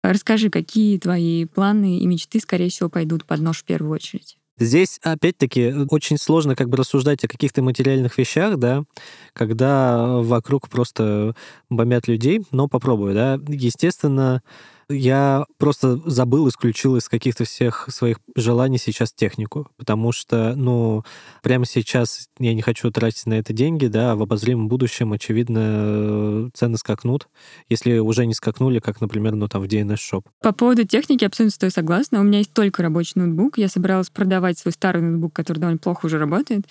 Расскажи, 0.02 0.50
какие 0.50 0.98
твои 0.98 1.44
планы 1.44 2.00
и 2.00 2.08
мечты, 2.08 2.40
скорее 2.40 2.70
всего, 2.70 2.88
пойдут 2.88 3.26
под 3.26 3.42
нож 3.42 3.60
в 3.60 3.66
первую 3.66 3.92
очередь? 3.92 4.38
Здесь, 4.58 5.00
опять-таки, 5.04 5.74
очень 5.90 6.18
сложно 6.18 6.56
как 6.56 6.70
бы 6.70 6.78
рассуждать 6.78 7.22
о 7.26 7.28
каких-то 7.28 7.62
материальных 7.62 8.18
вещах, 8.18 8.58
да, 8.58 8.86
когда 9.34 10.20
вокруг 10.20 10.70
просто 10.70 11.36
бомбят 11.70 12.08
людей, 12.08 12.42
но 12.52 12.70
попробую, 12.70 13.14
да. 13.14 13.38
Естественно, 13.50 14.42
я 14.90 15.46
просто 15.58 15.98
забыл, 16.06 16.48
исключил 16.48 16.96
из 16.98 17.10
каких-то 17.10 17.46
всех 17.46 17.88
своих 17.90 18.18
желаний 18.36 18.78
сейчас 18.78 19.12
технику, 19.14 19.68
потому 19.78 20.12
что, 20.12 20.54
ну, 20.56 21.04
прямо 21.42 21.66
сейчас 21.66 22.28
я 22.40 22.54
не 22.54 22.62
хочу 22.62 22.92
тратить 22.92 23.26
на 23.26 23.36
это 23.36 23.54
деньги, 23.54 23.88
да, 23.88 24.12
а 24.12 24.16
в 24.16 24.22
обозримом 24.22 24.68
будущем, 24.68 25.14
очевидно, 25.14 26.50
цены 26.54 26.78
скакнут, 26.78 27.28
если 27.70 27.98
уже 27.98 28.26
не 28.26 28.34
скакнули, 28.34 28.80
как, 28.80 29.02
например, 29.02 29.36
ну, 29.36 29.48
там, 29.48 29.62
в 29.62 29.66
DNS 29.66 29.96
Shop. 29.96 30.24
По 30.42 30.52
поводу 30.52 30.86
техники 30.86 31.24
абсолютно 31.24 31.56
с 31.56 31.58
тобой 31.58 31.72
согласна. 31.72 32.20
У 32.20 32.24
меня 32.24 32.40
есть 32.40 32.54
только 32.54 32.84
рабочий 32.84 33.14
ноутбук. 33.16 33.58
Я 33.58 33.68
собиралась 33.68 34.10
продавать 34.10 34.60
свой 34.60 34.72
старый 34.72 35.02
ноутбук, 35.02 35.34
который 35.34 35.60
довольно 35.60 35.80
плохо 35.80 36.06
уже 36.06 36.18
работает 36.18 36.66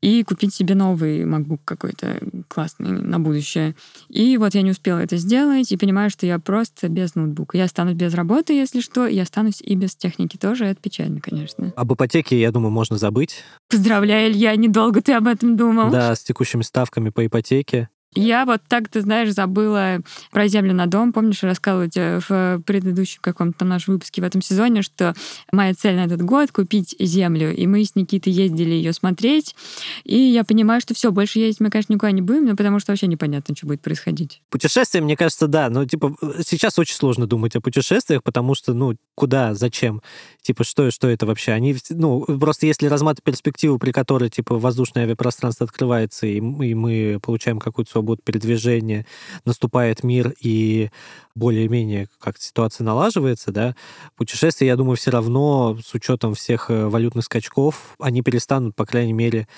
и 0.00 0.22
купить 0.22 0.54
себе 0.54 0.74
новый 0.74 1.24
MacBook 1.24 1.60
какой-то 1.64 2.18
классный 2.48 2.90
на 2.90 3.18
будущее. 3.18 3.74
И 4.08 4.36
вот 4.36 4.54
я 4.54 4.62
не 4.62 4.70
успела 4.70 4.98
это 4.98 5.16
сделать, 5.16 5.70
и 5.72 5.76
понимаю, 5.76 6.10
что 6.10 6.26
я 6.26 6.38
просто 6.38 6.88
без 6.88 7.14
ноутбука. 7.14 7.58
Я 7.58 7.64
останусь 7.64 7.94
без 7.94 8.14
работы, 8.14 8.52
если 8.52 8.80
что, 8.80 9.06
и 9.06 9.18
останусь 9.18 9.60
и 9.60 9.74
без 9.74 9.96
техники 9.96 10.36
тоже. 10.36 10.66
Это 10.66 10.80
печально, 10.80 11.20
конечно. 11.20 11.72
Об 11.76 11.92
ипотеке, 11.92 12.40
я 12.40 12.50
думаю, 12.50 12.70
можно 12.70 12.98
забыть. 12.98 13.42
Поздравляю, 13.68 14.30
Илья, 14.30 14.54
недолго 14.56 15.02
ты 15.02 15.12
об 15.12 15.26
этом 15.26 15.56
думал. 15.56 15.90
Да, 15.90 16.14
с 16.14 16.22
текущими 16.22 16.62
ставками 16.62 17.10
по 17.10 17.26
ипотеке. 17.26 17.88
Я 18.14 18.46
вот 18.46 18.62
так, 18.66 18.88
ты 18.88 19.02
знаешь, 19.02 19.32
забыла 19.32 19.98
про 20.30 20.48
землю 20.48 20.72
на 20.74 20.86
дом. 20.86 21.12
Помнишь, 21.12 21.42
я 21.42 21.50
рассказывала 21.50 21.88
тебе 21.88 22.20
в 22.26 22.62
предыдущем 22.64 23.20
каком-то 23.20 23.64
нашем 23.64 23.94
выпуске 23.94 24.22
в 24.22 24.24
этом 24.24 24.40
сезоне, 24.40 24.82
что 24.82 25.14
моя 25.52 25.74
цель 25.74 25.94
на 25.96 26.06
этот 26.06 26.22
год— 26.22 26.50
купить 26.52 26.96
землю. 26.98 27.54
И 27.54 27.66
мы 27.66 27.84
с 27.84 27.94
Никитой 27.94 28.32
ездили 28.32 28.70
ее 28.70 28.92
смотреть. 28.92 29.54
И 30.04 30.16
я 30.16 30.44
понимаю, 30.44 30.80
что 30.80 30.94
все, 30.94 31.12
больше 31.12 31.38
ездить 31.38 31.60
мы, 31.60 31.70
конечно, 31.70 31.92
никуда 31.92 32.10
не 32.10 32.22
будем, 32.22 32.46
но 32.46 32.56
потому 32.56 32.80
что 32.80 32.92
вообще 32.92 33.06
непонятно, 33.06 33.54
что 33.54 33.66
будет 33.66 33.82
происходить. 33.82 34.42
Путешествия, 34.50 35.00
мне 35.00 35.16
кажется, 35.16 35.46
да. 35.46 35.68
Но, 35.68 35.84
типа, 35.84 36.16
сейчас 36.46 36.78
очень 36.78 36.94
сложно 36.94 37.26
думать 37.26 37.56
о 37.56 37.60
путешествиях, 37.60 38.22
потому 38.22 38.54
что, 38.54 38.72
ну, 38.72 38.96
куда, 39.14 39.54
зачем? 39.54 40.02
Типа, 40.42 40.64
что, 40.64 40.90
что 40.90 41.08
это 41.08 41.26
вообще? 41.26 41.52
Они, 41.52 41.76
ну, 41.90 42.22
просто 42.22 42.66
если 42.66 42.86
разматывать 42.86 43.24
перспективу, 43.24 43.78
при 43.78 43.92
которой, 43.92 44.30
типа, 44.30 44.58
воздушное 44.58 45.04
авиапространство 45.04 45.66
открывается, 45.66 46.26
и, 46.26 46.36
и 46.36 46.40
мы 46.40 47.18
получаем 47.22 47.58
какую-то 47.58 47.97
свободу 47.98 48.22
передвижения, 48.24 49.06
наступает 49.44 50.04
мир 50.04 50.34
и 50.40 50.90
более-менее 51.34 52.08
как 52.20 52.38
ситуация 52.38 52.84
налаживается, 52.84 53.50
да, 53.50 53.74
путешествия, 54.16 54.68
я 54.68 54.76
думаю, 54.76 54.96
все 54.96 55.10
равно 55.10 55.76
с 55.84 55.94
учетом 55.94 56.34
всех 56.34 56.70
э, 56.70 56.86
валютных 56.86 57.24
скачков, 57.24 57.96
они 57.98 58.22
перестанут, 58.22 58.76
по 58.76 58.86
крайней 58.86 59.12
мере, 59.12 59.48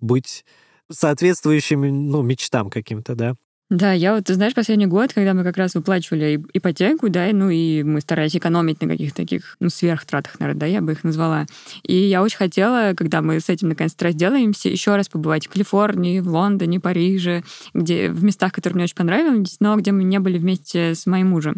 быть 0.00 0.44
соответствующими, 0.90 1.90
ну, 1.90 2.22
мечтам 2.22 2.70
каким-то, 2.70 3.14
да. 3.14 3.34
Да, 3.72 3.94
я 3.94 4.14
вот, 4.14 4.24
ты 4.24 4.34
знаешь, 4.34 4.52
последний 4.52 4.84
год, 4.84 5.14
когда 5.14 5.32
мы 5.32 5.44
как 5.44 5.56
раз 5.56 5.74
выплачивали 5.74 6.44
ипотеку, 6.52 7.08
да, 7.08 7.28
ну 7.32 7.48
и 7.48 7.82
мы 7.82 8.02
старались 8.02 8.36
экономить 8.36 8.82
на 8.82 8.88
каких-то 8.88 9.16
таких, 9.16 9.56
ну, 9.60 9.70
сверхтратах, 9.70 10.38
наверное, 10.40 10.60
да, 10.60 10.66
я 10.66 10.82
бы 10.82 10.92
их 10.92 11.04
назвала. 11.04 11.46
И 11.82 11.94
я 11.94 12.22
очень 12.22 12.36
хотела, 12.36 12.92
когда 12.94 13.22
мы 13.22 13.40
с 13.40 13.48
этим 13.48 13.70
наконец-то 13.70 14.04
разделаемся, 14.04 14.68
еще 14.68 14.94
раз 14.94 15.08
побывать 15.08 15.46
в 15.46 15.50
Калифорнии, 15.50 16.20
в 16.20 16.28
Лондоне, 16.28 16.80
Париже, 16.80 17.44
где, 17.72 18.10
в 18.10 18.22
местах, 18.22 18.52
которые 18.52 18.74
мне 18.74 18.84
очень 18.84 18.96
понравились, 18.96 19.56
но 19.60 19.74
где 19.76 19.90
мы 19.90 20.04
не 20.04 20.18
были 20.18 20.36
вместе 20.36 20.94
с 20.94 21.06
моим 21.06 21.30
мужем. 21.30 21.56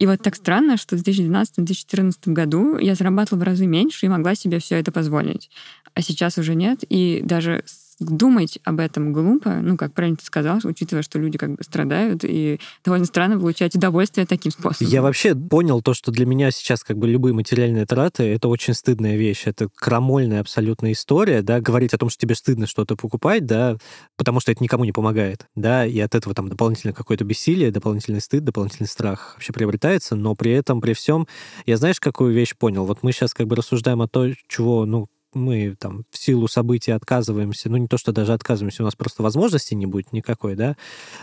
И 0.00 0.06
вот 0.08 0.20
так 0.20 0.34
странно, 0.34 0.76
что 0.76 0.96
в 0.96 1.02
2012-2014 1.02 2.12
году 2.24 2.76
я 2.76 2.96
зарабатывала 2.96 3.38
в 3.38 3.46
разы 3.46 3.66
меньше 3.66 4.06
и 4.06 4.08
могла 4.08 4.34
себе 4.34 4.58
все 4.58 4.80
это 4.80 4.90
позволить. 4.90 5.48
А 5.94 6.02
сейчас 6.02 6.38
уже 6.38 6.56
нет. 6.56 6.80
И 6.88 7.20
даже 7.22 7.62
думать 8.04 8.58
об 8.64 8.80
этом 8.80 9.12
глупо, 9.12 9.60
ну, 9.62 9.76
как 9.76 9.92
правильно 9.92 10.16
ты 10.16 10.24
сказал, 10.24 10.60
учитывая, 10.64 11.02
что 11.02 11.18
люди 11.18 11.38
как 11.38 11.54
бы 11.54 11.62
страдают, 11.62 12.24
и 12.24 12.60
довольно 12.84 13.06
странно 13.06 13.38
получать 13.38 13.74
удовольствие 13.74 14.26
таким 14.26 14.52
способом. 14.52 14.90
Я 14.90 15.02
вообще 15.02 15.34
понял 15.34 15.82
то, 15.82 15.94
что 15.94 16.10
для 16.10 16.26
меня 16.26 16.50
сейчас 16.50 16.82
как 16.82 16.98
бы 16.98 17.08
любые 17.08 17.34
материальные 17.34 17.86
траты— 17.86 18.22
это 18.34 18.48
очень 18.48 18.74
стыдная 18.74 19.16
вещь, 19.16 19.42
это 19.46 19.68
крамольная 19.74 20.40
абсолютная 20.40 20.92
история, 20.92 21.42
да, 21.42 21.60
говорить 21.60 21.94
о 21.94 21.98
том, 21.98 22.08
что 22.08 22.20
тебе 22.20 22.34
стыдно 22.34 22.66
что-то 22.66 22.96
покупать, 22.96 23.46
да, 23.46 23.76
потому 24.16 24.40
что 24.40 24.52
это 24.52 24.62
никому 24.62 24.84
не 24.84 24.92
помогает, 24.92 25.46
да, 25.54 25.86
и 25.86 25.98
от 26.00 26.14
этого 26.14 26.34
там 26.34 26.48
дополнительно 26.48 26.92
какое-то 26.92 27.24
бессилие, 27.24 27.70
дополнительный 27.70 28.20
стыд, 28.20 28.44
дополнительный 28.44 28.88
страх 28.88 29.32
вообще 29.34 29.52
приобретается, 29.52 30.16
но 30.16 30.34
при 30.34 30.52
этом, 30.52 30.80
при 30.80 30.94
всем, 30.94 31.26
я 31.66 31.76
знаешь, 31.76 32.00
какую 32.00 32.32
вещь 32.34 32.54
понял? 32.56 32.86
Вот 32.86 33.02
мы 33.02 33.12
сейчас 33.12 33.34
как 33.34 33.46
бы 33.46 33.56
рассуждаем 33.56 34.02
о 34.02 34.08
том, 34.08 34.32
чего, 34.48 34.86
ну, 34.86 35.08
мы 35.34 35.76
там 35.78 36.04
в 36.10 36.18
силу 36.18 36.48
событий 36.48 36.92
отказываемся, 36.92 37.70
ну 37.70 37.76
не 37.76 37.88
то, 37.88 37.98
что 37.98 38.12
даже 38.12 38.32
отказываемся, 38.32 38.82
у 38.82 38.86
нас 38.86 38.94
просто 38.94 39.22
возможности 39.22 39.74
не 39.74 39.86
будет 39.86 40.12
никакой, 40.12 40.54
да, 40.54 40.76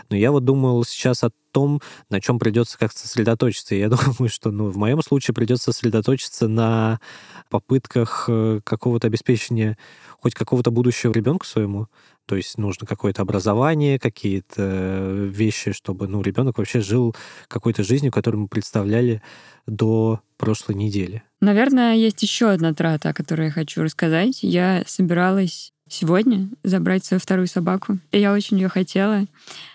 но 0.08 0.16
я 0.16 0.32
вот 0.32 0.44
думал 0.44 0.84
сейчас 0.84 1.24
о 1.24 1.30
том, 1.52 1.80
на 2.08 2.20
чем 2.20 2.38
придется 2.38 2.78
как-то 2.78 3.00
сосредоточиться. 3.00 3.74
Я 3.74 3.88
думаю, 3.88 4.28
что 4.28 4.50
ну, 4.50 4.70
в 4.70 4.76
моем 4.76 5.02
случае 5.02 5.34
придется 5.34 5.72
сосредоточиться 5.72 6.48
на 6.48 7.00
попытках 7.48 8.26
э, 8.28 8.60
какого-то 8.64 9.06
обеспечения 9.06 9.76
хоть 10.20 10.34
какого-то 10.34 10.70
будущего 10.70 11.12
ребенку 11.12 11.46
своему. 11.46 11.88
То 12.30 12.36
есть 12.36 12.58
нужно 12.58 12.86
какое-то 12.86 13.22
образование, 13.22 13.98
какие-то 13.98 15.10
вещи, 15.26 15.72
чтобы 15.72 16.06
ну, 16.06 16.22
ребенок 16.22 16.58
вообще 16.58 16.80
жил 16.80 17.12
какой-то 17.48 17.82
жизнью, 17.82 18.12
которую 18.12 18.42
мы 18.42 18.46
представляли 18.46 19.20
до 19.66 20.20
прошлой 20.36 20.76
недели. 20.76 21.24
Наверное, 21.40 21.96
есть 21.96 22.22
еще 22.22 22.50
одна 22.50 22.72
трата, 22.72 23.08
о 23.08 23.14
которой 23.14 23.46
я 23.46 23.50
хочу 23.50 23.82
рассказать. 23.82 24.44
Я 24.44 24.84
собиралась 24.86 25.72
сегодня 25.88 26.48
забрать 26.62 27.04
свою 27.04 27.20
вторую 27.20 27.48
собаку. 27.48 27.98
И 28.12 28.20
я 28.20 28.32
очень 28.32 28.60
ее 28.60 28.68
хотела. 28.68 29.24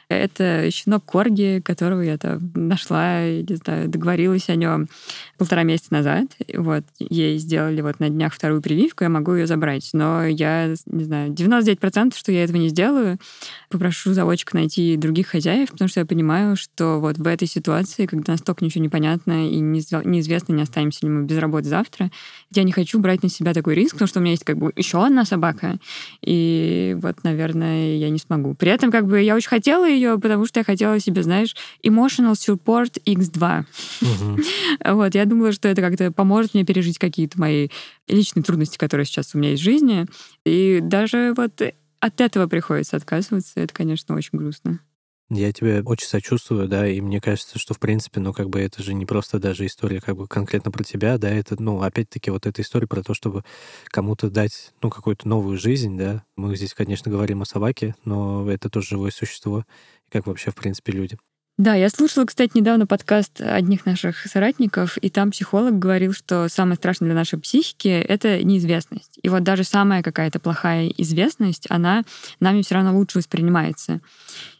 Это 0.08 0.70
щенок 0.72 1.06
Корги, 1.06 1.62
которого 1.64 2.02
я 2.02 2.18
там 2.18 2.52
нашла, 2.54 3.26
не 3.26 3.56
знаю, 3.56 3.90
договорилась 3.90 4.50
о 4.50 4.56
нем 4.56 4.88
полтора 5.38 5.64
месяца 5.64 5.94
назад. 5.94 6.28
Вот, 6.54 6.84
ей 7.00 7.38
сделали 7.38 7.82
вот 7.82 8.00
на 8.00 8.10
днях 8.10 8.34
вторую 8.34 8.62
прививку, 8.62 9.04
я 9.04 9.10
могу 9.10 9.34
ее 9.34 9.48
забрать. 9.48 9.90
Но 9.94 10.26
я, 10.26 10.74
не 10.86 11.04
знаю, 11.04 11.32
99% 11.32 12.14
что 12.16 12.32
я 12.32 12.44
этого 12.44 12.58
не 12.58 12.70
сделаю. 12.70 13.18
Попрошу 13.70 14.14
заводчика 14.14 14.56
найти 14.56 14.96
других 14.96 15.28
хозяев, 15.28 15.72
потому 15.72 15.88
что 15.88 16.00
я 16.02 16.06
понимаю, 16.06 16.56
что 16.56 17.00
вот 17.00 17.18
в 17.18 17.28
этой 17.28 17.48
ситуации, 17.48 18.06
когда 18.06 18.34
настолько 18.34 18.64
ничего 18.64 18.84
не 18.84 18.90
понятно 18.90 19.50
и 19.50 19.60
неизвестно, 19.60 20.54
не 20.54 20.62
останемся 20.62 21.00
ли 21.06 21.10
мы 21.10 21.26
без 21.26 21.38
работы 21.38 21.68
завтра, 21.68 22.12
я 22.52 22.64
не 22.64 22.72
хочу 22.72 23.00
брать 23.00 23.24
на 23.24 23.30
себя 23.30 23.54
такой 23.54 23.76
риск, 23.76 23.94
потому 23.94 24.08
что 24.08 24.20
у 24.20 24.22
меня 24.22 24.32
есть 24.32 24.44
как 24.44 24.58
бы 24.58 24.72
еще 24.76 25.04
одна 25.04 25.26
собака, 25.26 25.78
и 26.22 26.96
вот, 27.02 27.24
наверное, 27.24 27.98
я 27.98 28.10
не 28.10 28.20
смогу. 28.20 28.54
При 28.54 28.72
этом 28.72 28.92
как 28.92 29.08
бы 29.08 29.22
я 29.22 29.36
очень 29.36 29.50
хотела 29.50 29.95
ее, 29.96 30.20
потому 30.20 30.46
что 30.46 30.60
я 30.60 30.64
хотела 30.64 31.00
себе, 31.00 31.24
знаешь, 31.24 31.56
emotional 31.84 32.34
support 32.34 33.02
X2. 33.06 33.66
Мгм. 34.02 34.42
Вот, 34.86 35.16
я 35.16 35.26
думала, 35.26 35.52
что 35.52 35.68
это 35.68 35.82
как-то 35.82 36.12
поможет 36.12 36.54
мне 36.54 36.64
пережить 36.64 36.98
какие-то 37.00 37.40
мои 37.40 37.70
личные 38.08 38.44
трудности, 38.44 38.78
которые 38.78 39.06
сейчас 39.06 39.34
у 39.34 39.38
меня 39.38 39.52
есть 39.52 39.62
в 39.62 39.66
жизни. 39.66 40.06
И 40.46 40.80
даже 40.82 41.34
вот 41.36 41.62
от 42.00 42.22
этого 42.22 42.48
приходится 42.48 42.98
отказываться. 42.98 43.54
Это, 43.56 43.74
конечно, 43.74 44.16
очень 44.16 44.38
грустно. 44.38 44.80
Я 45.32 45.52
тебе 45.52 45.82
очень 45.82 46.06
сочувствую, 46.08 46.68
да, 46.68 46.88
и 46.88 47.02
мне 47.02 47.20
кажется, 47.20 47.58
что, 47.58 47.74
в 47.74 47.80
принципе, 47.80 48.20
ну, 48.20 48.32
как 48.32 48.50
бы 48.50 48.60
это 48.62 48.84
же 48.84 48.94
не 48.94 49.08
просто 49.08 49.40
даже 49.40 49.66
история 49.66 50.00
как 50.00 50.16
бы 50.18 50.28
конкретно 50.28 50.70
про 50.70 50.84
тебя, 50.84 51.18
да, 51.18 51.30
это, 51.32 51.60
ну, 51.60 51.82
опять-таки, 51.82 52.30
вот 52.30 52.46
эта 52.46 52.62
история 52.62 52.86
про 52.88 53.02
то, 53.02 53.16
чтобы 53.16 53.44
кому-то 53.88 54.30
дать, 54.30 54.72
ну, 54.84 54.92
какую-то 54.92 55.28
новую 55.28 55.58
жизнь, 55.58 55.98
да. 55.98 56.24
Мы 56.36 56.56
здесь, 56.56 56.76
конечно, 56.76 57.10
говорим 57.10 57.42
о 57.42 57.46
собаке, 57.46 57.96
но 58.06 58.50
это 58.52 58.70
тоже 58.70 58.90
живое 58.90 59.10
существо, 59.10 59.66
как 60.12 60.28
вообще, 60.28 60.52
в 60.52 60.56
принципе, 60.56 60.92
люди. 60.92 61.18
Да, 61.58 61.74
я 61.74 61.90
слушала, 61.90 62.26
кстати, 62.26 62.52
недавно 62.54 62.86
подкаст 62.86 63.40
одних 63.40 63.86
наших 63.86 64.26
соратников, 64.28 64.98
и 64.98 65.10
там 65.10 65.32
психолог 65.32 65.80
говорил, 65.80 66.12
что 66.12 66.50
самое 66.50 66.76
страшное 66.76 67.08
для 67.08 67.16
нашей 67.16 67.40
психики— 67.40 67.88
это 67.88 68.44
неизвестность. 68.44 69.20
И 69.22 69.30
вот 69.30 69.44
даже 69.44 69.64
самая 69.64 70.04
какая-то 70.04 70.42
плохая 70.42 70.90
известность, 70.98 71.66
она 71.70 72.04
нами 72.42 72.62
все 72.62 72.76
равно 72.76 72.94
лучше 72.94 73.20
воспринимается. 73.20 74.02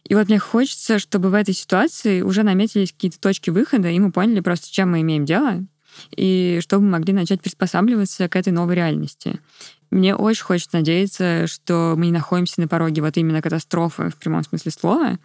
И 0.04 0.14
вот 0.14 0.28
мне 0.28 0.38
хочется, 0.38 0.98
чтобы 0.98 1.28
в 1.28 1.34
этой 1.34 1.52
ситуации 1.52 2.22
уже 2.22 2.44
наметились 2.44 2.92
какие-то 2.92 3.20
точки 3.20 3.50
выхода, 3.50 3.90
и 3.90 4.00
мы 4.00 4.10
поняли 4.10 4.40
просто, 4.40 4.72
чем 4.72 4.92
мы 4.92 5.02
имеем 5.02 5.26
дело, 5.26 5.66
и 6.14 6.58
чтобы 6.62 6.86
могли 6.86 7.12
начать 7.12 7.40
приспосабливаться 7.40 8.28
к 8.28 8.36
этой 8.36 8.52
новой 8.52 8.74
реальности. 8.74 9.40
Мне 9.90 10.16
очень 10.16 10.42
хочется 10.42 10.76
надеяться, 10.78 11.46
что 11.46 11.94
мы 11.96 12.06
не 12.06 12.12
находимся 12.12 12.60
на 12.60 12.68
пороге 12.68 13.02
вот 13.02 13.16
именно 13.16 13.40
катастрофы 13.40 14.10
в 14.10 14.16
прямом 14.16 14.42
смысле 14.42 14.72
слова, 14.72 15.18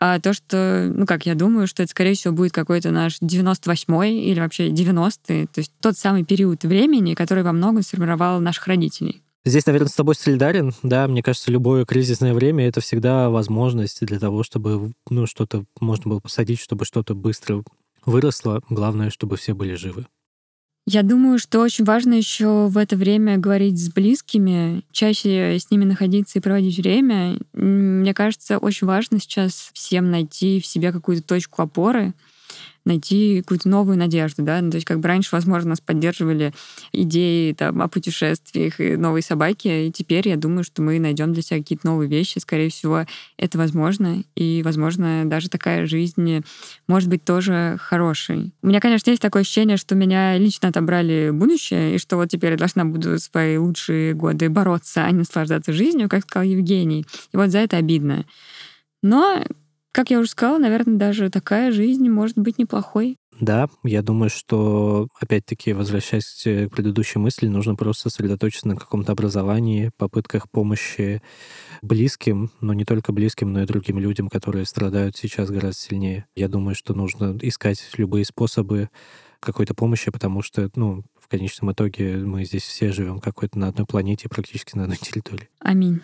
а 0.00 0.18
то, 0.18 0.32
что, 0.32 0.92
ну 0.92 1.06
как 1.06 1.24
я 1.24 1.34
думаю, 1.34 1.66
что 1.68 1.82
это, 1.82 1.90
скорее 1.90 2.14
всего, 2.14 2.34
будет 2.34 2.52
какой-то 2.52 2.90
наш 2.90 3.20
98-й 3.22 4.18
или 4.18 4.40
вообще 4.40 4.70
90-й, 4.70 5.46
то 5.46 5.60
есть 5.60 5.72
тот 5.80 5.96
самый 5.96 6.24
период 6.24 6.64
времени, 6.64 7.14
который 7.14 7.44
во 7.44 7.52
многом 7.52 7.82
сформировал 7.82 8.40
наших 8.40 8.66
родителей. 8.66 9.22
Здесь, 9.44 9.66
наверное, 9.66 9.88
с 9.88 9.94
тобой 9.94 10.14
солидарен, 10.14 10.72
да, 10.84 11.08
мне 11.08 11.20
кажется, 11.20 11.50
любое 11.50 11.84
кризисное 11.84 12.32
время— 12.32 12.66
это 12.68 12.80
всегда 12.80 13.28
возможность 13.28 14.04
для 14.06 14.20
того, 14.20 14.44
чтобы, 14.44 14.92
ну, 15.10 15.26
что-то 15.26 15.64
можно 15.80 16.10
было 16.10 16.20
посадить, 16.20 16.60
чтобы 16.60 16.84
что-то 16.84 17.16
быстро 17.16 17.64
выросло. 18.04 18.60
Главное, 18.68 19.10
чтобы 19.10 19.36
все 19.36 19.54
были 19.54 19.74
живы. 19.74 20.06
Я 20.84 21.04
думаю, 21.04 21.38
что 21.38 21.60
очень 21.60 21.84
важно 21.84 22.14
еще 22.14 22.66
в 22.66 22.76
это 22.76 22.96
время 22.96 23.38
говорить 23.38 23.78
с 23.78 23.88
близкими, 23.88 24.82
чаще 24.90 25.56
с 25.60 25.70
ними 25.70 25.84
находиться 25.84 26.38
и 26.38 26.42
проводить 26.42 26.76
время. 26.76 27.38
Мне 27.52 28.12
кажется, 28.12 28.58
очень 28.58 28.88
важно 28.88 29.20
сейчас 29.20 29.70
всем 29.74 30.10
найти 30.10 30.60
в 30.60 30.66
себе 30.66 30.90
какую-то 30.90 31.22
точку 31.22 31.62
опоры, 31.62 32.14
найти 32.84 33.40
какую-то 33.40 33.68
новую 33.68 33.98
надежду, 33.98 34.42
да, 34.42 34.60
Ну, 34.60 34.70
то 34.70 34.76
есть 34.76 34.86
как 34.86 35.00
бы 35.00 35.08
раньше, 35.08 35.30
возможно, 35.32 35.70
нас 35.70 35.80
поддерживали 35.80 36.52
идеи 36.92 37.52
там 37.52 37.80
о 37.82 37.88
путешествиях 37.88 38.80
и 38.80 38.96
новой 38.96 39.22
собаке, 39.22 39.86
и 39.86 39.92
теперь 39.92 40.28
я 40.28 40.36
думаю, 40.36 40.64
что 40.64 40.82
мы 40.82 40.98
найдем 40.98 41.32
для 41.32 41.42
себя 41.42 41.58
какие-то 41.58 41.86
новые 41.86 42.08
вещи, 42.08 42.38
скорее 42.38 42.70
всего, 42.70 43.06
это 43.36 43.58
возможно, 43.58 44.22
и, 44.34 44.62
возможно, 44.64 45.24
даже 45.26 45.48
такая 45.48 45.86
жизнь 45.86 46.44
может 46.88 47.08
быть 47.08 47.24
тоже 47.24 47.76
хорошей. 47.80 48.52
У 48.62 48.66
меня, 48.66 48.80
конечно, 48.80 49.10
есть 49.10 49.22
такое 49.22 49.42
ощущение, 49.42 49.76
что 49.76 49.94
меня 49.94 50.36
лично 50.38 50.68
отобрали 50.68 51.30
будущее, 51.32 51.94
и 51.94 51.98
что 51.98 52.16
вот 52.16 52.30
теперь 52.30 52.52
я 52.52 52.56
должна 52.58 52.84
буду 52.84 53.18
свои 53.18 53.56
лучшие 53.56 54.14
годы 54.14 54.48
бороться, 54.48 55.04
а 55.04 55.10
не 55.10 55.18
наслаждаться 55.18 55.72
жизнью, 55.72 56.08
как 56.08 56.22
сказал 56.22 56.48
Евгений. 56.48 57.06
И 57.32 57.36
вот 57.36 57.50
за 57.50 57.58
это 57.58 57.76
обидно. 57.76 58.24
Но, 59.02 59.42
как 59.92 60.10
я 60.10 60.18
уже 60.18 60.30
сказала, 60.30 60.58
наверное, 60.58 60.96
даже 60.96 61.30
такая 61.30 61.70
жизнь 61.70 62.08
может 62.08 62.38
быть 62.38 62.58
неплохой. 62.58 63.18
Да, 63.40 63.68
я 63.82 64.02
думаю, 64.02 64.30
что, 64.30 65.08
опять-таки, 65.18 65.72
возвращаясь 65.72 66.42
к 66.44 66.74
предыдущей 66.74 67.18
мысли, 67.18 67.48
нужно 67.48 67.74
просто 67.74 68.08
сосредоточиться 68.08 68.68
на 68.68 68.76
каком-то 68.76 69.12
образовании, 69.12 69.90
попытках 69.96 70.50
помощи 70.50 71.22
близким, 71.80 72.50
но 72.60 72.74
не 72.74 72.84
только 72.84 73.12
близким, 73.12 73.52
но 73.52 73.62
и 73.62 73.66
другим 73.66 73.98
людям, 73.98 74.28
которые 74.28 74.66
страдают 74.66 75.16
сейчас 75.16 75.50
гораздо 75.50 75.80
сильнее. 75.80 76.26
Я 76.36 76.48
думаю, 76.48 76.74
что 76.74 76.94
нужно 76.94 77.36
искать 77.42 77.82
любые 77.96 78.24
способы 78.24 78.90
какой-то 79.40 79.74
помощи, 79.74 80.10
потому 80.10 80.42
что, 80.42 80.70
ну, 80.76 81.02
в 81.18 81.28
конечном 81.28 81.72
итоге 81.72 82.16
мы 82.18 82.44
здесь 82.44 82.62
все 82.62 82.92
живем 82.92 83.18
какой-то 83.18 83.58
на 83.58 83.68
одной 83.68 83.86
планете, 83.86 84.28
практически 84.28 84.76
на 84.76 84.84
одной 84.84 84.98
территории. 84.98 85.48
Аминь. 85.58 86.00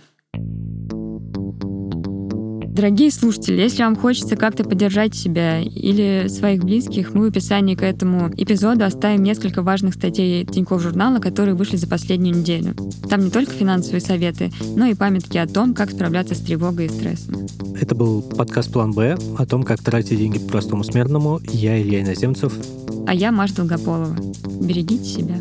Дорогие 2.78 3.10
слушатели, 3.10 3.60
если 3.60 3.82
вам 3.82 3.96
хочется 3.96 4.36
как-то 4.36 4.62
поддержать 4.62 5.12
себя 5.12 5.60
или 5.60 6.28
своих 6.28 6.62
близких, 6.62 7.12
мы 7.12 7.24
в 7.24 7.30
описании 7.30 7.74
к 7.74 7.82
этому 7.82 8.32
эпизоду 8.36 8.84
оставим 8.84 9.24
несколько 9.24 9.62
важных 9.62 9.94
статей 9.94 10.44
Тинькофф 10.44 10.80
журнала, 10.80 11.18
которые 11.18 11.56
вышли 11.56 11.74
за 11.74 11.88
последнюю 11.88 12.36
неделю. 12.36 12.76
Там 13.10 13.24
не 13.24 13.30
только 13.32 13.50
финансовые 13.50 14.00
советы, 14.00 14.52
но 14.76 14.86
и 14.86 14.94
памятки 14.94 15.38
о 15.38 15.48
том, 15.48 15.74
как 15.74 15.90
справляться 15.90 16.36
с 16.36 16.38
тревогой 16.38 16.86
и 16.86 16.88
стрессом. 16.88 17.48
Это 17.80 17.96
был 17.96 18.22
подкаст 18.22 18.72
«План 18.72 18.92
Б» 18.92 19.18
о 19.36 19.44
том, 19.44 19.64
как 19.64 19.82
тратить 19.82 20.16
деньги 20.16 20.38
простому 20.38 20.84
смертному. 20.84 21.40
Я 21.52 21.82
Илья 21.82 22.02
Иноземцев. 22.02 22.52
А 23.08 23.12
я 23.12 23.32
Маша 23.32 23.56
Долгополова. 23.56 24.16
Берегите 24.60 25.04
себя. 25.04 25.34